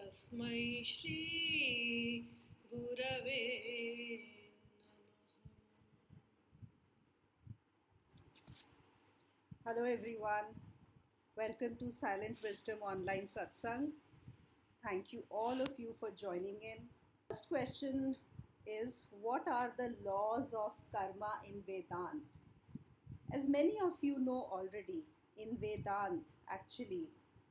तस्मै 0.00 0.82
श्रीगुरवे 0.92 2.22
Hello 9.66 9.84
everyone. 9.84 10.50
Welcome 11.36 11.76
to 11.78 11.90
Silent 11.90 12.38
Wisdom 12.42 12.82
Online 12.82 13.26
Satsang. 13.26 13.86
Thank 14.84 15.12
you 15.12 15.24
all 15.28 15.60
of 15.60 15.72
you 15.76 15.94
for 15.98 16.10
joining 16.10 16.62
in. 16.62 16.84
First 17.28 17.48
question 17.48 18.14
is 18.64 19.06
what 19.20 19.48
are 19.48 19.72
the 19.76 19.88
laws 20.04 20.54
of 20.54 20.72
karma 20.92 21.32
in 21.48 21.62
Vedant? 21.68 22.22
As 23.32 23.48
many 23.48 23.80
of 23.80 23.94
you 24.02 24.20
know 24.20 24.46
already, 24.52 25.04
in 25.36 25.56
Vedant 25.56 26.20
actually 26.48 27.08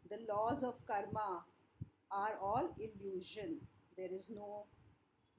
the 0.09 0.20
laws 0.29 0.63
of 0.63 0.79
karma 0.88 1.43
are 2.11 2.38
all 2.40 2.74
illusion. 2.79 3.58
There 3.96 4.12
is 4.12 4.30
no 4.30 4.64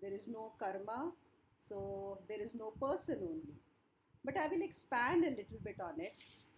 there 0.01 0.13
is 0.13 0.27
no 0.27 0.53
karma, 0.59 1.11
so 1.55 2.19
there 2.27 2.41
is 2.41 2.55
no 2.55 2.71
person 2.81 3.19
only. 3.21 3.59
But 4.25 4.37
I 4.37 4.47
will 4.47 4.61
expand 4.63 5.23
a 5.25 5.29
little 5.29 5.59
bit 5.63 5.79
on 5.79 5.99
it 5.99 6.15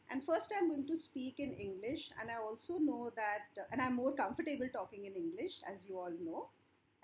and 0.09 0.23
first, 0.23 0.53
I'm 0.55 0.70
going 0.70 0.86
to 0.88 0.98
speak 0.98 1.39
in 1.39 1.53
English, 1.53 2.12
and 2.20 2.30
I 2.30 2.36
also 2.36 2.77
know 2.77 3.12
that, 3.16 3.66
and 3.72 3.81
I'm 3.81 3.95
more 3.95 4.13
comfortable 4.13 4.70
talking 4.72 5.05
in 5.05 5.13
English, 5.16 5.62
as 5.66 5.88
you 5.88 5.98
all 5.98 6.14
know. 6.23 6.50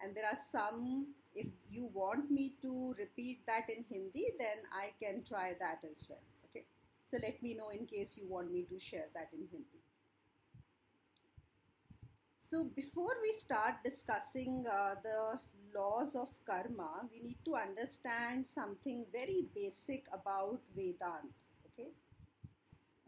And 0.01 0.15
there 0.15 0.25
are 0.25 0.37
some, 0.51 1.07
if 1.33 1.47
you 1.67 1.89
want 1.93 2.29
me 2.29 2.53
to 2.61 2.93
repeat 2.99 3.39
that 3.47 3.69
in 3.69 3.83
Hindi, 3.89 4.33
then 4.37 4.57
I 4.71 4.91
can 5.01 5.23
try 5.23 5.55
that 5.59 5.79
as 5.89 6.05
well. 6.07 6.21
Okay. 6.45 6.65
So 7.05 7.17
let 7.21 7.41
me 7.41 7.55
know 7.55 7.69
in 7.69 7.85
case 7.85 8.15
you 8.15 8.27
want 8.27 8.51
me 8.51 8.65
to 8.69 8.79
share 8.79 9.07
that 9.15 9.29
in 9.33 9.47
Hindi. 9.51 9.78
So 12.49 12.63
before 12.75 13.13
we 13.21 13.31
start 13.33 13.75
discussing 13.83 14.65
uh, 14.65 14.95
the 15.03 15.39
laws 15.77 16.15
of 16.15 16.29
karma, 16.47 17.07
we 17.13 17.19
need 17.21 17.37
to 17.45 17.53
understand 17.53 18.47
something 18.47 19.05
very 19.13 19.45
basic 19.53 20.07
about 20.11 20.59
Vedanta. 20.75 21.29
Okay 21.67 21.89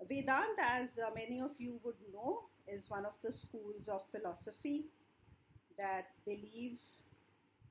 Vedanta, 0.07 0.61
as 0.63 0.99
uh, 0.99 1.09
many 1.15 1.41
of 1.41 1.49
you 1.57 1.79
would 1.83 1.95
know, 2.13 2.49
is 2.67 2.87
one 2.87 3.03
of 3.03 3.13
the 3.23 3.31
schools 3.31 3.87
of 3.87 4.03
philosophy 4.11 4.85
that 5.75 6.05
believes 6.23 7.05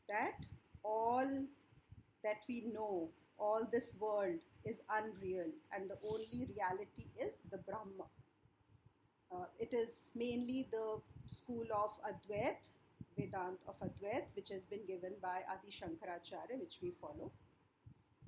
that 0.08 0.44
all 0.82 1.44
that 2.24 2.42
we 2.48 2.66
know, 2.74 3.10
all 3.38 3.68
this 3.70 3.94
world 4.00 4.40
is 4.64 4.80
unreal, 4.90 5.52
and 5.72 5.88
the 5.88 5.98
only 6.02 6.50
reality 6.50 7.06
is 7.16 7.38
the 7.52 7.58
Brahma. 7.58 8.10
Uh, 9.32 9.44
it 9.60 9.72
is 9.72 10.10
mainly 10.16 10.66
the 10.72 11.00
school 11.26 11.66
of 11.72 11.90
Advait, 12.10 12.58
Vedant 13.18 13.58
of 13.68 13.78
Advait, 13.80 14.26
which 14.34 14.48
has 14.48 14.64
been 14.64 14.84
given 14.86 15.14
by 15.22 15.40
Adi 15.50 15.70
Shankaracharya, 15.70 16.58
which 16.58 16.78
we 16.82 16.90
follow. 16.90 17.32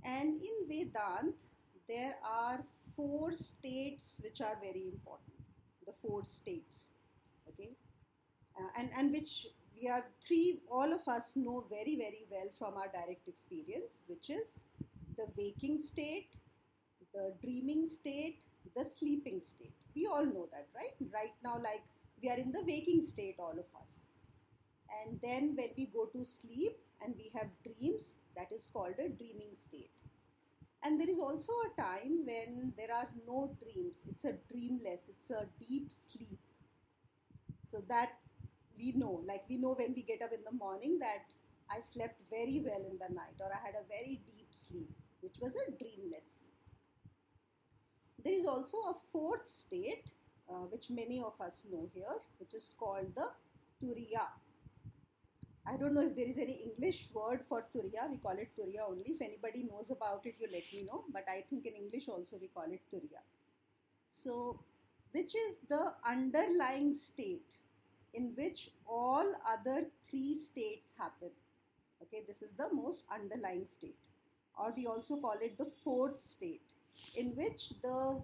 And 0.04 0.40
in 0.40 0.68
Vedant, 0.68 1.34
there 1.88 2.16
are 2.24 2.64
four 2.96 3.32
states 3.32 4.20
which 4.22 4.40
are 4.40 4.56
very 4.60 4.88
important. 4.92 5.36
The 5.86 5.92
four 5.92 6.24
states, 6.24 6.92
okay, 7.48 7.70
uh, 8.58 8.68
and 8.78 8.90
and 8.96 9.12
which 9.12 9.46
we 9.76 9.88
are 9.88 10.04
three. 10.24 10.60
All 10.70 10.92
of 10.92 11.06
us 11.08 11.34
know 11.36 11.64
very 11.68 11.96
very 11.96 12.24
well 12.30 12.48
from 12.58 12.74
our 12.74 12.88
direct 12.88 13.26
experience, 13.28 14.02
which 14.06 14.30
is 14.30 14.58
the 15.16 15.26
waking 15.36 15.80
state, 15.80 16.36
the 17.14 17.34
dreaming 17.42 17.86
state, 17.86 18.40
the 18.76 18.84
sleeping 18.84 19.40
state. 19.40 19.74
We 19.94 20.06
all 20.06 20.24
know 20.24 20.48
that, 20.52 20.68
right? 20.74 20.94
Right 21.12 21.34
now, 21.44 21.56
like 21.56 21.84
we 22.22 22.30
are 22.30 22.36
in 22.36 22.52
the 22.52 22.62
waking 22.64 23.02
state, 23.02 23.36
all 23.38 23.52
of 23.52 23.66
us. 23.80 24.06
And 25.02 25.18
then 25.22 25.54
when 25.56 25.70
we 25.76 25.86
go 25.86 26.06
to 26.06 26.24
sleep 26.24 26.76
and 27.02 27.14
we 27.16 27.30
have 27.34 27.48
dreams, 27.64 28.16
that 28.36 28.52
is 28.52 28.68
called 28.72 28.94
a 28.98 29.08
dreaming 29.08 29.54
state. 29.54 29.90
And 30.84 31.00
there 31.00 31.08
is 31.08 31.18
also 31.18 31.52
a 31.52 31.80
time 31.80 32.24
when 32.26 32.72
there 32.76 32.94
are 32.94 33.08
no 33.26 33.56
dreams. 33.62 34.02
It's 34.08 34.24
a 34.24 34.34
dreamless 34.50 35.08
it's 35.08 35.30
a 35.30 35.46
deep 35.58 35.90
sleep. 35.90 36.40
So 37.68 37.82
that 37.88 38.10
we 38.78 38.92
know 38.92 39.22
like 39.26 39.44
we 39.48 39.56
know 39.56 39.74
when 39.74 39.94
we 39.94 40.02
get 40.02 40.22
up 40.22 40.32
in 40.32 40.40
the 40.44 40.56
morning 40.56 40.98
that 40.98 41.24
i 41.70 41.80
slept 41.80 42.20
very 42.30 42.62
well 42.64 42.84
in 42.90 42.98
the 42.98 43.14
night 43.14 43.36
or 43.40 43.50
i 43.52 43.60
had 43.64 43.74
a 43.74 43.86
very 43.88 44.20
deep 44.26 44.48
sleep 44.50 44.90
which 45.20 45.36
was 45.40 45.54
a 45.54 45.70
dreamless 45.70 46.38
sleep. 46.38 46.52
There 48.24 48.32
is 48.32 48.46
also 48.46 48.76
a 48.78 48.94
fourth 49.12 49.48
state 49.48 50.10
uh, 50.50 50.64
which 50.72 50.90
many 50.90 51.20
of 51.20 51.40
us 51.40 51.64
know 51.70 51.88
here 51.94 52.16
which 52.38 52.54
is 52.54 52.70
called 52.78 53.14
the 53.14 53.28
turiya 53.80 54.26
I 55.64 55.76
don't 55.76 55.94
know 55.94 56.04
if 56.04 56.16
there 56.16 56.26
is 56.26 56.38
any 56.38 56.54
English 56.54 57.08
word 57.14 57.40
for 57.48 57.64
Turiya. 57.72 58.10
We 58.10 58.18
call 58.18 58.32
it 58.32 58.50
Turiya 58.58 58.88
only. 58.88 59.04
If 59.06 59.22
anybody 59.22 59.68
knows 59.70 59.90
about 59.92 60.26
it, 60.26 60.34
you 60.40 60.48
let 60.52 60.64
me 60.72 60.84
know. 60.84 61.04
But 61.12 61.24
I 61.28 61.44
think 61.48 61.66
in 61.66 61.74
English 61.74 62.08
also 62.08 62.36
we 62.40 62.48
call 62.48 62.64
it 62.64 62.80
Turiya. 62.92 63.22
So, 64.10 64.58
which 65.12 65.34
is 65.36 65.58
the 65.68 65.94
underlying 66.04 66.94
state 66.94 67.54
in 68.14 68.34
which 68.36 68.70
all 68.86 69.34
other 69.48 69.86
three 70.10 70.34
states 70.34 70.90
happen. 70.98 71.30
Okay, 72.02 72.24
this 72.26 72.42
is 72.42 72.52
the 72.58 72.68
most 72.72 73.04
underlying 73.12 73.66
state. 73.68 73.96
Or 74.58 74.72
we 74.76 74.86
also 74.86 75.16
call 75.16 75.36
it 75.40 75.56
the 75.56 75.70
fourth 75.84 76.18
state, 76.18 76.72
in 77.16 77.34
which 77.36 77.70
the 77.82 78.22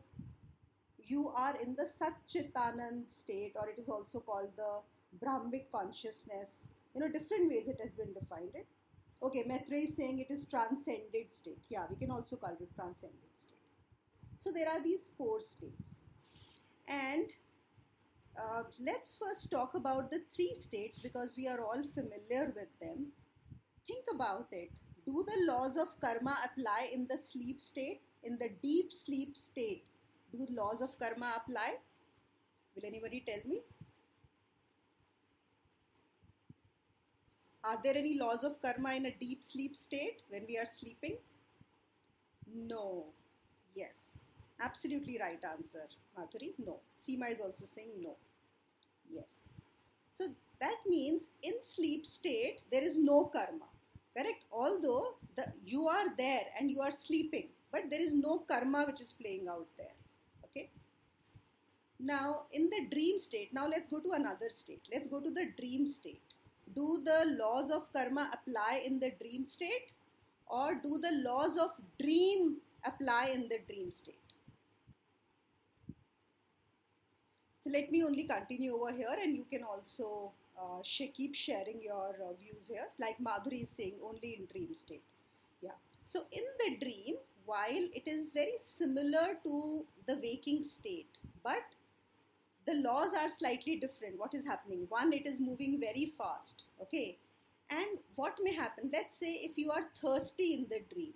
you 1.10 1.28
are 1.30 1.54
in 1.62 1.74
the 1.76 1.84
Satchitanand 1.84 3.08
state, 3.08 3.52
or 3.56 3.68
it 3.68 3.78
is 3.78 3.88
also 3.88 4.20
called 4.20 4.50
the 4.56 4.80
Brahmic 5.24 5.70
consciousness. 5.72 6.70
You 6.94 7.00
know 7.00 7.08
different 7.08 7.50
ways 7.50 7.68
it 7.68 7.80
has 7.82 7.94
been 7.94 8.12
defined 8.12 8.54
it 8.54 8.66
okay 9.22 9.44
Maitreya 9.46 9.84
is 9.84 9.94
saying 9.96 10.18
it 10.18 10.30
is 10.32 10.46
transcended 10.46 11.30
state. 11.30 11.62
Yeah 11.68 11.84
we 11.90 11.96
can 11.96 12.10
also 12.10 12.36
call 12.36 12.56
it 12.60 12.74
transcended 12.74 13.34
state. 13.34 13.58
So 14.38 14.50
there 14.52 14.68
are 14.68 14.82
these 14.82 15.08
four 15.16 15.40
states. 15.40 16.02
And 16.86 17.32
uh, 18.38 18.62
let's 18.80 19.14
first 19.14 19.50
talk 19.50 19.74
about 19.74 20.10
the 20.10 20.20
three 20.34 20.54
states 20.54 20.98
because 21.00 21.34
we 21.36 21.48
are 21.48 21.60
all 21.60 21.82
familiar 21.94 22.52
with 22.54 22.68
them. 22.80 23.08
Think 23.86 24.04
about 24.14 24.46
it. 24.52 24.70
Do 25.06 25.24
the 25.26 25.52
laws 25.52 25.76
of 25.76 25.88
karma 26.00 26.36
apply 26.44 26.90
in 26.92 27.06
the 27.08 27.18
sleep 27.18 27.60
state 27.60 28.00
in 28.22 28.38
the 28.38 28.50
deep 28.62 28.92
sleep 28.92 29.36
state 29.36 29.84
do 30.32 30.46
laws 30.50 30.80
of 30.80 30.98
karma 30.98 31.32
apply 31.36 31.74
will 32.74 32.86
anybody 32.86 33.22
tell 33.26 33.42
me 33.48 33.60
Are 37.68 37.78
there 37.82 37.96
any 37.96 38.18
laws 38.18 38.44
of 38.44 38.60
karma 38.62 38.94
in 38.94 39.06
a 39.06 39.10
deep 39.10 39.44
sleep 39.44 39.76
state 39.76 40.22
when 40.30 40.44
we 40.48 40.56
are 40.56 40.64
sleeping? 40.64 41.18
No. 42.54 43.06
Yes. 43.74 44.18
Absolutely 44.60 45.18
right 45.20 45.42
answer, 45.44 45.86
Madhuri. 46.18 46.54
No. 46.64 46.80
Seema 46.96 47.30
is 47.30 47.40
also 47.40 47.66
saying 47.66 47.90
no. 48.00 48.16
Yes. 49.10 49.34
So 50.12 50.28
that 50.60 50.78
means 50.86 51.32
in 51.42 51.54
sleep 51.60 52.06
state 52.06 52.62
there 52.70 52.82
is 52.82 52.96
no 52.96 53.24
karma. 53.26 53.68
Correct? 54.16 54.44
Although 54.50 55.16
the 55.36 55.52
you 55.64 55.88
are 55.88 56.16
there 56.16 56.46
and 56.58 56.70
you 56.70 56.80
are 56.80 56.90
sleeping, 56.90 57.48
but 57.70 57.90
there 57.90 58.00
is 58.00 58.14
no 58.14 58.38
karma 58.38 58.84
which 58.86 59.00
is 59.00 59.12
playing 59.12 59.46
out 59.48 59.66
there. 59.76 59.97
Now 62.00 62.44
in 62.52 62.70
the 62.70 62.86
dream 62.90 63.18
state, 63.18 63.52
now 63.52 63.66
let's 63.66 63.88
go 63.88 64.00
to 64.00 64.12
another 64.12 64.50
state. 64.50 64.82
Let's 64.92 65.08
go 65.08 65.20
to 65.20 65.30
the 65.30 65.46
dream 65.56 65.86
state 65.86 66.22
do 66.74 67.02
the 67.04 67.36
laws 67.38 67.70
of 67.70 67.92
karma 67.92 68.30
apply 68.32 68.82
in 68.84 69.00
the 69.00 69.12
dream 69.20 69.44
state 69.44 69.92
or 70.46 70.74
do 70.74 70.98
the 70.98 71.12
laws 71.24 71.56
of 71.58 71.70
dream 72.00 72.56
apply 72.84 73.30
in 73.34 73.48
the 73.48 73.58
dream 73.68 73.90
state? 73.90 74.18
So 77.60 77.70
let 77.70 77.90
me 77.90 78.04
only 78.04 78.24
continue 78.24 78.74
over 78.74 78.92
here 78.92 79.16
and 79.22 79.34
you 79.34 79.44
can 79.50 79.64
also 79.64 80.32
uh, 80.60 80.80
keep 81.14 81.34
sharing 81.34 81.80
your 81.82 82.14
uh, 82.24 82.32
views 82.34 82.68
here 82.68 82.86
like 82.98 83.18
Madhuri 83.18 83.62
is 83.62 83.70
saying 83.70 83.94
only 84.04 84.38
in 84.38 84.46
dream 84.46 84.74
state. 84.74 85.02
Yeah. 85.60 85.78
So 86.04 86.22
in 86.32 86.44
the 86.60 86.76
dream, 86.84 87.16
while 87.44 87.88
it 87.94 88.06
is 88.06 88.30
very 88.30 88.56
similar 88.58 89.36
to 89.42 89.84
the 90.06 90.18
waking 90.22 90.62
state, 90.62 91.08
but 91.42 91.62
the 92.68 92.82
laws 92.82 93.14
are 93.18 93.28
slightly 93.30 93.76
different. 93.76 94.18
What 94.18 94.34
is 94.34 94.46
happening? 94.46 94.86
One, 94.90 95.12
it 95.12 95.26
is 95.26 95.40
moving 95.40 95.80
very 95.80 96.12
fast. 96.18 96.64
Okay. 96.82 97.18
And 97.70 97.98
what 98.14 98.34
may 98.42 98.52
happen? 98.54 98.90
Let's 98.92 99.18
say 99.18 99.32
if 99.42 99.56
you 99.56 99.70
are 99.70 99.84
thirsty 100.00 100.54
in 100.54 100.66
the 100.68 100.80
dream, 100.92 101.14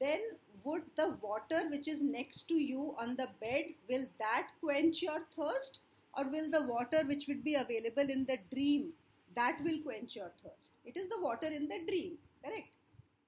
then 0.00 0.20
would 0.64 0.82
the 0.96 1.16
water 1.22 1.62
which 1.70 1.88
is 1.88 2.02
next 2.02 2.48
to 2.48 2.54
you 2.54 2.94
on 2.98 3.16
the 3.16 3.28
bed, 3.40 3.64
will 3.88 4.06
that 4.18 4.48
quench 4.62 5.02
your 5.02 5.20
thirst? 5.36 5.80
Or 6.16 6.24
will 6.30 6.50
the 6.50 6.66
water 6.66 7.02
which 7.06 7.26
would 7.28 7.42
be 7.42 7.54
available 7.54 8.08
in 8.08 8.24
the 8.26 8.38
dream, 8.52 8.92
that 9.34 9.58
will 9.64 9.78
quench 9.84 10.16
your 10.16 10.32
thirst? 10.42 10.70
It 10.84 10.96
is 10.96 11.08
the 11.08 11.20
water 11.20 11.46
in 11.46 11.68
the 11.68 11.80
dream, 11.88 12.18
correct? 12.44 12.68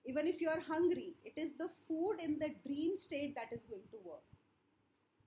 Even 0.05 0.27
if 0.27 0.41
you 0.41 0.49
are 0.49 0.61
hungry, 0.61 1.15
it 1.25 1.33
is 1.37 1.55
the 1.59 1.69
food 1.89 2.19
in 2.23 2.39
the 2.39 2.51
dream 2.65 2.97
state 2.97 3.35
that 3.35 3.53
is 3.53 3.65
going 3.65 3.89
to 3.91 3.99
work. 4.05 4.23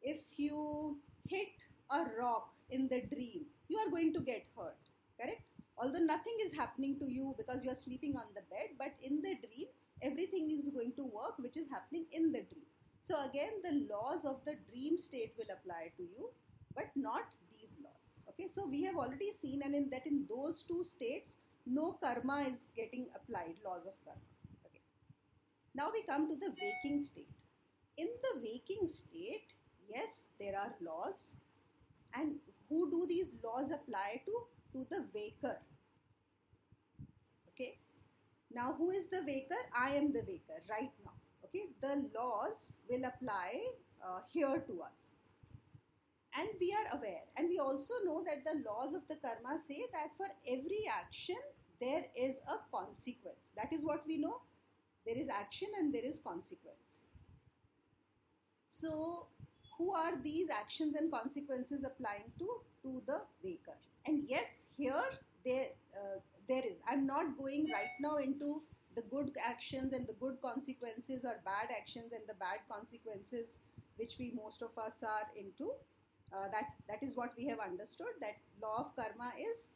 If 0.01 0.21
you 0.37 0.97
hit 1.27 1.49
a 1.91 2.06
rock 2.19 2.53
in 2.69 2.88
the 2.88 3.01
dream, 3.01 3.45
you 3.68 3.77
are 3.77 3.89
going 3.89 4.13
to 4.13 4.21
get 4.21 4.45
hurt, 4.56 4.77
correct? 5.19 5.41
Although 5.77 6.00
nothing 6.00 6.36
is 6.44 6.53
happening 6.53 7.00
to 7.00 7.06
you 7.06 7.33
because 7.38 7.63
you're 7.63 7.75
sleeping 7.75 8.15
on 8.18 8.25
the 8.36 8.41
bed, 8.50 8.75
but 8.77 8.94
in 9.01 9.21
the 9.21 9.36
dream, 9.36 9.68
everything 10.01 10.50
is 10.50 10.69
going 10.74 10.94
to 10.97 11.03
work 11.03 11.39
which 11.39 11.57
is 11.57 11.68
happening 11.71 12.06
in 12.12 12.31
the 12.31 12.41
dream. 12.41 12.68
So 13.01 13.15
again, 13.27 13.62
the 13.63 13.88
laws 13.94 14.25
of 14.25 14.44
the 14.45 14.56
dream 14.69 14.97
state 14.97 15.33
will 15.38 15.51
apply 15.51 15.91
to 15.97 16.03
you, 16.03 16.30
but 16.75 16.89
not 16.95 17.33
these 17.51 17.71
laws. 17.81 18.18
Okay, 18.30 18.47
so 18.53 18.68
we 18.68 18.83
have 18.83 18.95
already 18.95 19.31
seen, 19.41 19.62
and 19.63 19.74
in 19.74 19.89
that 19.89 20.06
in 20.06 20.25
those 20.30 20.63
two 20.63 20.83
states, 20.83 21.38
no 21.65 21.97
karma 22.01 22.45
is 22.50 22.68
getting 22.75 23.07
applied, 23.15 23.56
laws 23.65 23.86
of 23.88 23.94
karma. 24.03 24.21
Okay. 24.65 24.81
Now 25.74 25.89
we 25.94 26.03
come 26.03 26.27
to 26.30 26.36
the 26.36 26.51
waking 26.62 27.01
state. 27.01 27.30
In 27.97 28.07
the 28.21 28.41
waking 28.41 28.88
state, 28.88 29.53
yes, 29.89 30.25
there 30.39 30.57
are 30.57 30.74
laws, 30.81 31.36
and 32.15 32.35
who 32.69 32.89
do 32.89 33.06
these 33.07 33.31
laws 33.44 33.71
apply 33.71 34.21
to? 34.25 34.31
To 34.73 34.85
the 34.89 35.03
waker. 35.13 35.57
Okay. 37.50 37.75
Now, 38.51 38.75
who 38.77 38.91
is 38.91 39.09
the 39.09 39.23
waker? 39.25 39.61
I 39.77 39.91
am 39.91 40.11
the 40.13 40.23
waker 40.27 40.61
right 40.69 40.91
now. 41.03 41.13
Okay. 41.45 41.65
The 41.81 42.09
laws 42.17 42.73
will 42.89 43.06
apply 43.06 43.61
uh, 44.06 44.21
here 44.31 44.63
to 44.67 44.81
us. 44.81 45.15
And 46.38 46.47
we 46.59 46.73
are 46.73 46.97
aware. 46.97 47.23
And 47.38 47.50
we 47.50 47.57
also 47.57 47.94
know 48.06 48.23
that 48.23 48.44
the 48.45 48.63
laws 48.69 48.94
of 48.94 49.07
the 49.07 49.15
karma 49.15 49.59
say 49.67 49.81
that 49.91 50.15
for 50.15 50.27
every 50.47 50.83
action, 50.88 51.38
there 51.81 52.05
is 52.15 52.39
a 52.47 52.57
consequence. 52.75 53.51
That 53.55 53.73
is 53.73 53.83
what 53.83 54.03
we 54.07 54.17
know. 54.19 54.41
There 55.05 55.17
is 55.17 55.27
action 55.27 55.69
and 55.79 55.94
there 55.94 56.05
is 56.05 56.19
consequence. 56.19 57.05
So, 58.65 59.27
who 59.79 59.93
are 59.95 60.15
these 60.21 60.49
actions 60.49 60.95
and 60.95 61.11
consequences 61.11 61.83
applying 61.83 62.31
to? 62.37 62.47
To 62.83 63.01
the 63.07 63.21
waker. 63.43 63.77
And 64.05 64.23
yes, 64.27 64.63
here 64.77 65.03
there, 65.45 65.67
uh, 65.95 66.19
there 66.47 66.63
is. 66.65 66.77
I'm 66.87 67.07
not 67.07 67.37
going 67.37 67.69
right 67.71 67.95
now 67.99 68.17
into 68.17 68.61
the 68.95 69.01
good 69.03 69.31
actions 69.43 69.93
and 69.93 70.05
the 70.05 70.13
good 70.13 70.41
consequences 70.41 71.23
or 71.23 71.35
bad 71.45 71.69
actions 71.75 72.11
and 72.11 72.21
the 72.27 72.35
bad 72.35 72.59
consequences 72.69 73.57
which 73.95 74.15
we 74.19 74.33
most 74.35 74.61
of 74.61 74.77
us 74.77 75.01
are 75.03 75.27
into. 75.35 75.71
Uh, 76.31 76.47
that 76.51 76.69
that 76.87 77.01
is 77.01 77.15
what 77.15 77.31
we 77.37 77.47
have 77.47 77.59
understood 77.59 78.13
that 78.21 78.37
law 78.61 78.85
of 78.85 78.95
karma 78.95 79.31
is 79.39 79.69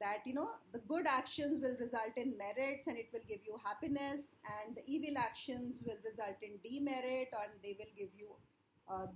that 0.00 0.18
you 0.24 0.32
know 0.32 0.50
the 0.72 0.78
good 0.90 1.06
actions 1.06 1.58
will 1.60 1.76
result 1.80 2.14
in 2.16 2.36
merits 2.38 2.86
and 2.86 2.96
it 2.96 3.08
will 3.12 3.26
give 3.28 3.40
you 3.44 3.58
happiness 3.64 4.28
and 4.60 4.76
the 4.76 4.84
evil 4.86 5.18
actions 5.18 5.82
will 5.84 5.98
result 6.04 6.38
in 6.42 6.54
demerit 6.62 7.28
and 7.42 7.50
they 7.62 7.74
will 7.78 7.92
give 7.98 8.08
you 8.16 8.28
uh, 8.90 9.06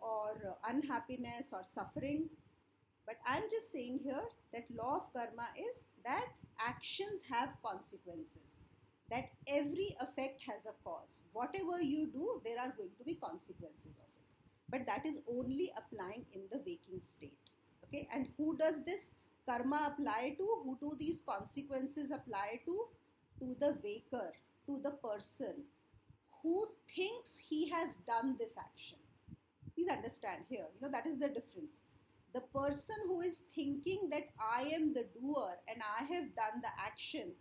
or 0.00 0.56
unhappiness 0.68 1.52
or 1.52 1.62
suffering. 1.64 2.28
But 3.06 3.16
i'm 3.26 3.42
just 3.50 3.70
saying 3.70 4.00
here 4.02 4.24
that 4.52 4.64
law 4.74 4.96
of 4.96 5.12
karma 5.12 5.48
is 5.58 5.84
that 6.04 6.28
actions 6.66 7.20
have 7.30 7.50
consequences 7.62 8.60
that 9.10 9.28
every 9.46 9.94
effect 10.00 10.40
has 10.48 10.64
a 10.64 10.72
cause. 10.82 11.20
Whatever 11.32 11.82
you 11.82 12.06
do 12.06 12.40
there 12.44 12.58
are 12.58 12.72
going 12.76 12.94
to 12.98 13.04
be 13.04 13.14
consequences 13.16 13.98
of 13.98 14.08
it. 14.16 14.26
But 14.70 14.86
that 14.86 15.04
is 15.04 15.20
only 15.28 15.72
applying 15.76 16.24
in 16.32 16.42
the 16.50 16.58
waking 16.58 17.02
state. 17.02 17.36
Okay? 17.84 18.08
And 18.14 18.28
who 18.38 18.56
does 18.56 18.82
this 18.86 19.10
karma 19.46 19.92
apply 19.92 20.36
to? 20.38 20.48
Who 20.64 20.78
do 20.80 20.96
these 20.98 21.20
consequences 21.26 22.10
apply 22.10 22.60
to? 22.64 22.86
To 23.40 23.56
the 23.60 23.76
waker 23.84 24.32
to 24.66 24.80
the 24.82 24.90
person 24.90 25.64
who 26.42 26.68
thinks 26.94 27.36
he 27.48 27.68
has 27.68 27.96
done 28.06 28.36
this 28.38 28.52
action 28.58 28.98
please 29.74 29.88
understand 29.88 30.44
here 30.48 30.66
you 30.74 30.80
know 30.80 30.90
that 30.90 31.06
is 31.06 31.18
the 31.18 31.28
difference 31.28 31.80
the 32.34 32.44
person 32.58 32.96
who 33.06 33.20
is 33.20 33.42
thinking 33.54 34.08
that 34.10 34.28
i 34.56 34.62
am 34.78 34.92
the 34.94 35.06
doer 35.18 35.52
and 35.68 35.82
i 35.98 36.04
have 36.12 36.34
done 36.34 36.62
the 36.62 36.74
action 36.84 37.32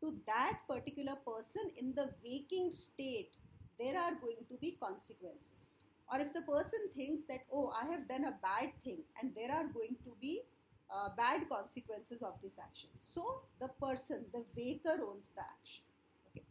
to 0.00 0.14
that 0.26 0.60
particular 0.68 1.16
person 1.26 1.70
in 1.76 1.94
the 1.94 2.10
waking 2.24 2.70
state 2.70 3.30
there 3.78 3.98
are 3.98 4.14
going 4.20 4.42
to 4.48 4.56
be 4.60 4.76
consequences 4.80 5.78
or 6.12 6.20
if 6.20 6.32
the 6.32 6.42
person 6.42 6.90
thinks 6.94 7.24
that 7.24 7.48
oh 7.52 7.72
i 7.80 7.84
have 7.90 8.06
done 8.08 8.24
a 8.24 8.38
bad 8.42 8.70
thing 8.84 9.00
and 9.20 9.32
there 9.34 9.52
are 9.52 9.66
going 9.78 9.96
to 10.04 10.12
be 10.20 10.42
uh, 10.90 11.08
bad 11.16 11.48
consequences 11.48 12.22
of 12.22 12.34
this 12.42 12.54
action. 12.62 12.90
So 13.02 13.42
the 13.60 13.68
person, 13.80 14.26
the 14.32 14.44
waker 14.56 14.98
owns 15.02 15.30
the 15.34 15.42
action. 15.42 15.84
Okay. 16.30 16.46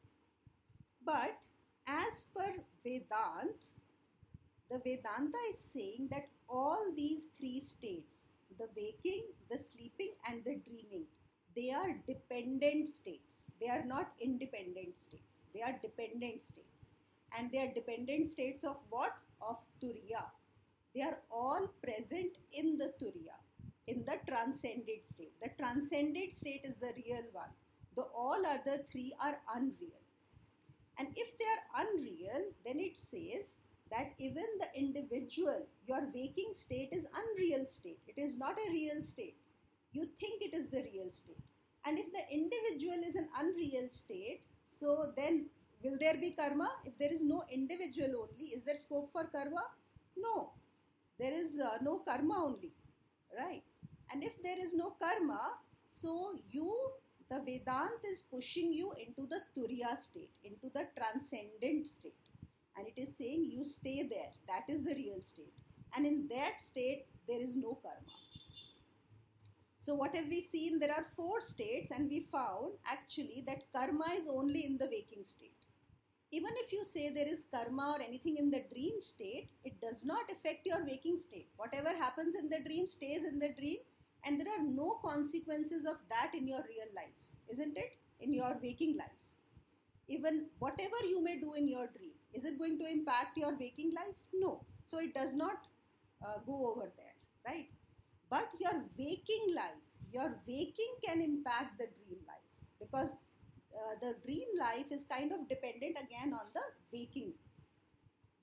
But 1.06 1.40
as 1.88 2.26
per 2.36 2.54
Vedant, 2.86 3.56
the 4.70 4.80
Vedanta 4.80 5.38
is 5.52 5.60
saying 5.60 6.10
that 6.12 6.28
all 6.50 6.92
these 6.96 7.28
three 7.38 7.60
states, 7.60 8.28
the 8.58 8.68
waking, 8.76 9.24
the 9.50 9.58
sleeping, 9.58 10.14
and 10.28 10.44
the 10.44 10.56
dreaming, 10.56 11.06
they 11.56 11.72
are 11.72 11.96
dependent 12.08 12.94
states. 12.94 13.44
They 13.62 13.70
are 13.70 13.86
not 13.86 14.12
independent 14.20 14.98
states. 14.98 15.40
They 15.54 15.62
are 15.62 15.80
dependent 15.82 16.42
states. 16.42 16.86
And 17.38 17.52
they 17.52 17.60
are 17.60 17.74
dependent 17.74 18.28
states 18.28 18.64
of 18.64 18.78
what? 18.90 19.14
Of 19.42 19.58
Turiya. 19.82 20.24
They 20.94 21.02
are 21.02 21.18
all 21.32 21.68
present 21.82 22.38
in 22.54 22.78
the 22.78 22.94
Turiya 23.00 23.40
in 23.88 24.04
the 24.06 24.18
transcended 24.28 25.04
state. 25.04 25.34
The 25.42 25.50
transcended 25.58 26.34
state 26.34 26.62
is 26.64 26.76
the 26.78 26.92
real 26.96 27.24
one. 27.32 27.54
The 27.96 28.04
all 28.04 28.44
other 28.46 28.84
three 28.92 29.14
are 29.22 29.38
unreal. 29.56 30.02
And 30.98 31.10
if 31.16 31.38
they 31.38 31.46
are 31.46 31.86
unreal, 31.86 32.52
then 32.66 32.80
it 32.80 32.98
says 32.98 33.56
that 33.92 34.14
even 34.18 34.46
the 34.60 34.80
individual, 34.80 35.68
your 35.86 36.02
waking 36.14 36.52
state 36.54 36.90
is 36.92 37.06
unreal 37.14 37.66
state. 37.68 38.00
It 38.08 38.20
is 38.20 38.38
not 38.38 38.58
a 38.58 38.72
real 38.72 39.02
state. 39.02 39.38
You 39.92 40.08
think 40.20 40.42
it 40.42 40.54
is 40.54 40.68
the 40.68 40.84
real 40.84 41.12
state. 41.12 41.38
And 41.86 42.00
if 42.00 42.12
the 42.12 42.24
individual 42.34 43.02
is 43.08 43.16
an 43.16 43.30
unreal 43.40 43.88
state, 43.90 44.42
so 44.66 45.14
then 45.16 45.46
will 45.84 45.98
there 46.00 46.16
be 46.16 46.32
karma? 46.32 46.70
If 46.84 46.98
there 46.98 47.14
is 47.14 47.24
no 47.24 47.44
individual 47.52 48.28
only, 48.28 48.48
is 48.48 48.64
there 48.64 48.76
scope 48.76 49.12
for 49.12 49.26
karma? 49.26 49.64
No. 50.18 50.52
There 51.20 51.34
is 51.34 51.60
uh, 51.60 51.78
no 51.82 52.00
karma 52.00 52.44
only. 52.44 52.74
Right? 53.38 53.64
And 54.12 54.24
if 54.24 54.42
there 54.42 54.58
is 54.58 54.74
no 54.74 54.96
karma, 55.00 55.54
so 55.88 56.34
you, 56.52 56.76
the 57.30 57.36
Vedant 57.36 58.04
is 58.10 58.22
pushing 58.22 58.72
you 58.72 58.94
into 58.94 59.28
the 59.28 59.40
Turiya 59.56 59.98
state, 60.00 60.32
into 60.44 60.70
the 60.74 60.88
transcendent 60.98 61.88
state. 61.88 62.16
And 62.78 62.88
it 62.88 63.00
is 63.00 63.18
saying 63.18 63.46
you 63.52 63.64
stay 63.64 64.08
there. 64.10 64.32
That 64.48 64.72
is 64.72 64.84
the 64.84 64.96
real 64.96 65.22
state. 65.24 65.54
And 65.96 66.06
in 66.06 66.28
that 66.30 66.60
state, 66.60 67.06
there 67.28 67.42
is 67.42 67.56
no 67.56 67.80
karma. 67.82 68.12
So, 69.80 69.94
what 69.94 70.16
have 70.16 70.28
we 70.28 70.42
seen? 70.42 70.80
There 70.80 70.92
are 70.92 71.06
four 71.16 71.42
states, 71.42 71.92
and 71.92 72.10
we 72.10 72.22
found 72.32 72.74
actually 72.88 73.44
that 73.48 73.72
karma 73.72 74.08
is 74.18 74.28
only 74.28 74.66
in 74.66 74.78
the 74.78 74.88
waking 74.88 75.24
state. 75.24 75.54
Even 76.32 76.50
if 76.56 76.72
you 76.74 76.84
say 76.84 77.14
there 77.14 77.28
is 77.28 77.46
karma 77.52 77.96
or 77.98 78.02
anything 78.02 78.38
in 78.38 78.50
the 78.50 78.64
dream 78.74 79.02
state, 79.02 79.50
it 79.64 79.80
does 79.82 80.04
not 80.04 80.30
affect 80.32 80.66
your 80.66 80.84
waking 80.86 81.18
state. 81.18 81.50
Whatever 81.56 81.90
happens 81.96 82.36
in 82.36 82.50
the 82.50 82.64
dream 82.68 82.88
stays 82.88 83.24
in 83.24 83.40
the 83.40 83.54
dream, 83.54 83.78
and 84.24 84.40
there 84.40 84.52
are 84.58 84.64
no 84.64 85.00
consequences 85.06 85.86
of 85.86 85.98
that 86.10 86.32
in 86.36 86.48
your 86.48 86.64
real 86.68 86.92
life, 86.96 87.16
isn't 87.48 87.78
it? 87.78 87.98
In 88.20 88.34
your 88.34 88.58
waking 88.62 88.98
life. 88.98 89.20
Even 90.08 90.48
whatever 90.60 90.98
you 91.08 91.24
may 91.24 91.40
do 91.40 91.54
in 91.54 91.68
your 91.68 91.88
dream, 91.88 92.05
is 92.36 92.46
it 92.46 92.60
going 92.60 92.78
to 92.80 92.86
impact 92.86 93.38
your 93.38 93.56
waking 93.60 93.94
life? 93.96 94.16
No. 94.34 94.62
So 94.84 95.00
it 95.00 95.14
does 95.14 95.34
not 95.34 95.68
uh, 96.22 96.40
go 96.46 96.72
over 96.72 96.92
there, 96.98 97.18
right? 97.48 97.70
But 98.30 98.50
your 98.60 98.84
waking 98.98 99.56
life, 99.56 99.86
your 100.12 100.36
waking 100.48 100.96
can 101.04 101.22
impact 101.22 101.78
the 101.78 101.86
dream 101.86 102.20
life 102.28 102.46
because 102.80 103.16
uh, 103.74 103.96
the 104.02 104.16
dream 104.26 104.48
life 104.60 104.92
is 104.92 105.06
kind 105.06 105.32
of 105.32 105.48
dependent 105.50 105.98
again 105.98 106.34
on 106.34 106.48
the 106.54 106.62
waking. 106.94 107.34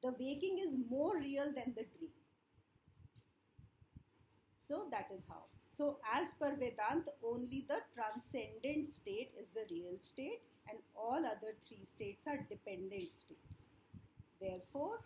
The 0.02 0.14
waking 0.18 0.58
is 0.58 0.76
more 0.90 1.18
real 1.18 1.46
than 1.46 1.74
the 1.76 1.84
dream. 1.84 2.10
So 4.66 4.88
that 4.90 5.08
is 5.14 5.22
how. 5.28 5.44
So, 5.76 5.98
as 6.14 6.34
per 6.34 6.54
Vedant, 6.56 7.08
only 7.24 7.64
the 7.66 7.78
transcendent 7.94 8.86
state 8.92 9.32
is 9.40 9.48
the 9.54 9.64
real 9.70 9.96
state, 10.00 10.42
and 10.68 10.78
all 10.94 11.24
other 11.24 11.54
three 11.66 11.84
states 11.84 12.26
are 12.26 12.46
dependent 12.48 13.16
states. 13.16 13.66
Therefore, 14.42 14.98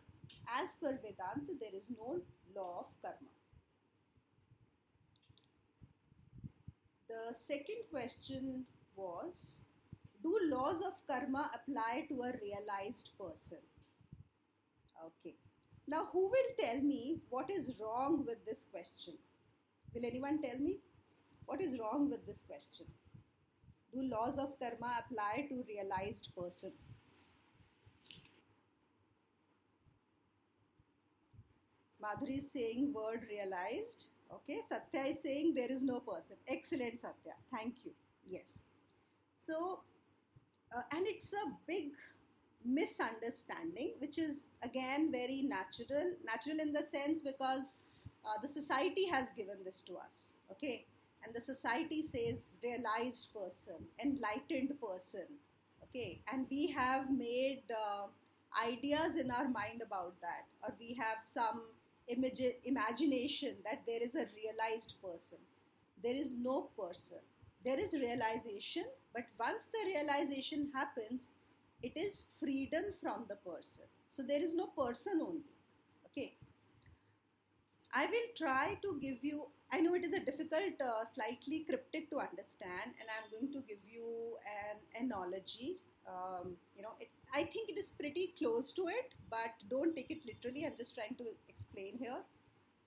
as 0.58 0.76
per 0.80 0.92
Vedanta, 0.92 1.52
there 1.60 1.74
is 1.76 1.90
no 1.90 2.20
law 2.54 2.78
of 2.80 2.86
karma. 3.02 3.32
The 7.06 7.34
second 7.34 7.82
question 7.90 8.64
was 8.94 9.58
Do 10.22 10.38
laws 10.44 10.80
of 10.80 10.94
karma 11.06 11.50
apply 11.54 12.06
to 12.08 12.22
a 12.22 12.32
realized 12.40 13.10
person? 13.20 13.58
Okay. 15.04 15.34
Now, 15.86 16.08
who 16.12 16.28
will 16.28 16.50
tell 16.58 16.80
me 16.80 17.20
what 17.28 17.50
is 17.50 17.78
wrong 17.78 18.24
with 18.26 18.44
this 18.46 18.64
question? 18.72 19.18
Will 19.94 20.06
anyone 20.06 20.40
tell 20.40 20.58
me 20.58 20.78
what 21.44 21.60
is 21.60 21.78
wrong 21.78 22.08
with 22.08 22.26
this 22.26 22.42
question? 22.42 22.86
Do 23.92 24.02
laws 24.02 24.38
of 24.38 24.58
karma 24.58 25.04
apply 25.04 25.46
to 25.50 25.62
realized 25.68 26.30
person? 26.34 26.72
Madhuri 32.06 32.38
is 32.38 32.52
saying 32.52 32.92
word 32.92 33.26
realized. 33.28 34.06
Okay, 34.32 34.60
Satya 34.68 35.12
is 35.12 35.18
saying 35.22 35.54
there 35.54 35.70
is 35.70 35.82
no 35.82 36.00
person. 36.00 36.36
Excellent, 36.48 36.98
Satya. 37.00 37.34
Thank 37.52 37.84
you. 37.84 37.92
Yes. 38.28 38.48
So, 39.46 39.80
uh, 40.76 40.82
and 40.92 41.06
it's 41.06 41.32
a 41.32 41.46
big 41.66 41.90
misunderstanding, 42.64 43.94
which 43.98 44.18
is 44.18 44.52
again 44.62 45.10
very 45.12 45.42
natural. 45.42 46.14
Natural 46.24 46.60
in 46.60 46.72
the 46.72 46.82
sense 46.82 47.20
because 47.22 47.78
uh, 48.24 48.40
the 48.42 48.48
society 48.48 49.06
has 49.06 49.30
given 49.36 49.58
this 49.64 49.82
to 49.82 49.96
us. 49.96 50.34
Okay, 50.50 50.86
and 51.24 51.34
the 51.34 51.40
society 51.40 52.02
says 52.02 52.50
realized 52.62 53.32
person, 53.32 53.86
enlightened 54.04 54.72
person. 54.80 55.26
Okay, 55.84 56.20
and 56.32 56.46
we 56.50 56.66
have 56.68 57.10
made 57.10 57.62
uh, 57.70 58.06
ideas 58.66 59.16
in 59.16 59.30
our 59.30 59.48
mind 59.48 59.82
about 59.84 60.14
that, 60.20 60.46
or 60.62 60.74
we 60.80 60.94
have 60.94 61.18
some 61.20 61.62
imagination 62.08 63.56
that 63.64 63.82
there 63.86 64.02
is 64.02 64.14
a 64.14 64.26
realized 64.34 64.96
person. 65.02 65.38
There 66.02 66.14
is 66.14 66.34
no 66.34 66.70
person. 66.78 67.18
There 67.64 67.78
is 67.78 67.94
realization, 67.94 68.84
but 69.12 69.24
once 69.38 69.66
the 69.66 69.86
realization 69.86 70.70
happens, 70.72 71.30
it 71.82 71.96
is 71.96 72.26
freedom 72.38 72.84
from 73.00 73.26
the 73.28 73.36
person. 73.36 73.84
So 74.08 74.22
there 74.22 74.40
is 74.42 74.54
no 74.54 74.66
person 74.66 75.20
only. 75.20 75.44
Okay. 76.06 76.36
I 77.92 78.06
will 78.06 78.28
try 78.36 78.76
to 78.82 78.98
give 79.00 79.24
you, 79.24 79.46
I 79.72 79.80
know 79.80 79.94
it 79.94 80.04
is 80.04 80.12
a 80.12 80.20
difficult, 80.20 80.80
uh, 80.80 81.04
slightly 81.14 81.64
cryptic 81.64 82.10
to 82.10 82.18
understand, 82.18 82.92
and 83.00 83.08
I'm 83.08 83.30
going 83.30 83.52
to 83.52 83.60
give 83.66 83.80
you 83.88 84.36
an 84.46 85.04
analogy. 85.04 85.78
Um, 86.06 86.56
you 86.76 86.82
know, 86.82 86.94
it, 87.00 87.10
I 87.34 87.42
think 87.44 87.68
it 87.68 87.78
is 87.78 87.90
pretty 87.90 88.34
close 88.38 88.72
to 88.74 88.82
it, 88.88 89.14
but 89.28 89.54
don't 89.68 89.94
take 89.94 90.10
it 90.10 90.24
literally. 90.24 90.64
I'm 90.64 90.76
just 90.76 90.94
trying 90.94 91.16
to 91.18 91.24
explain 91.48 91.98
here. 91.98 92.18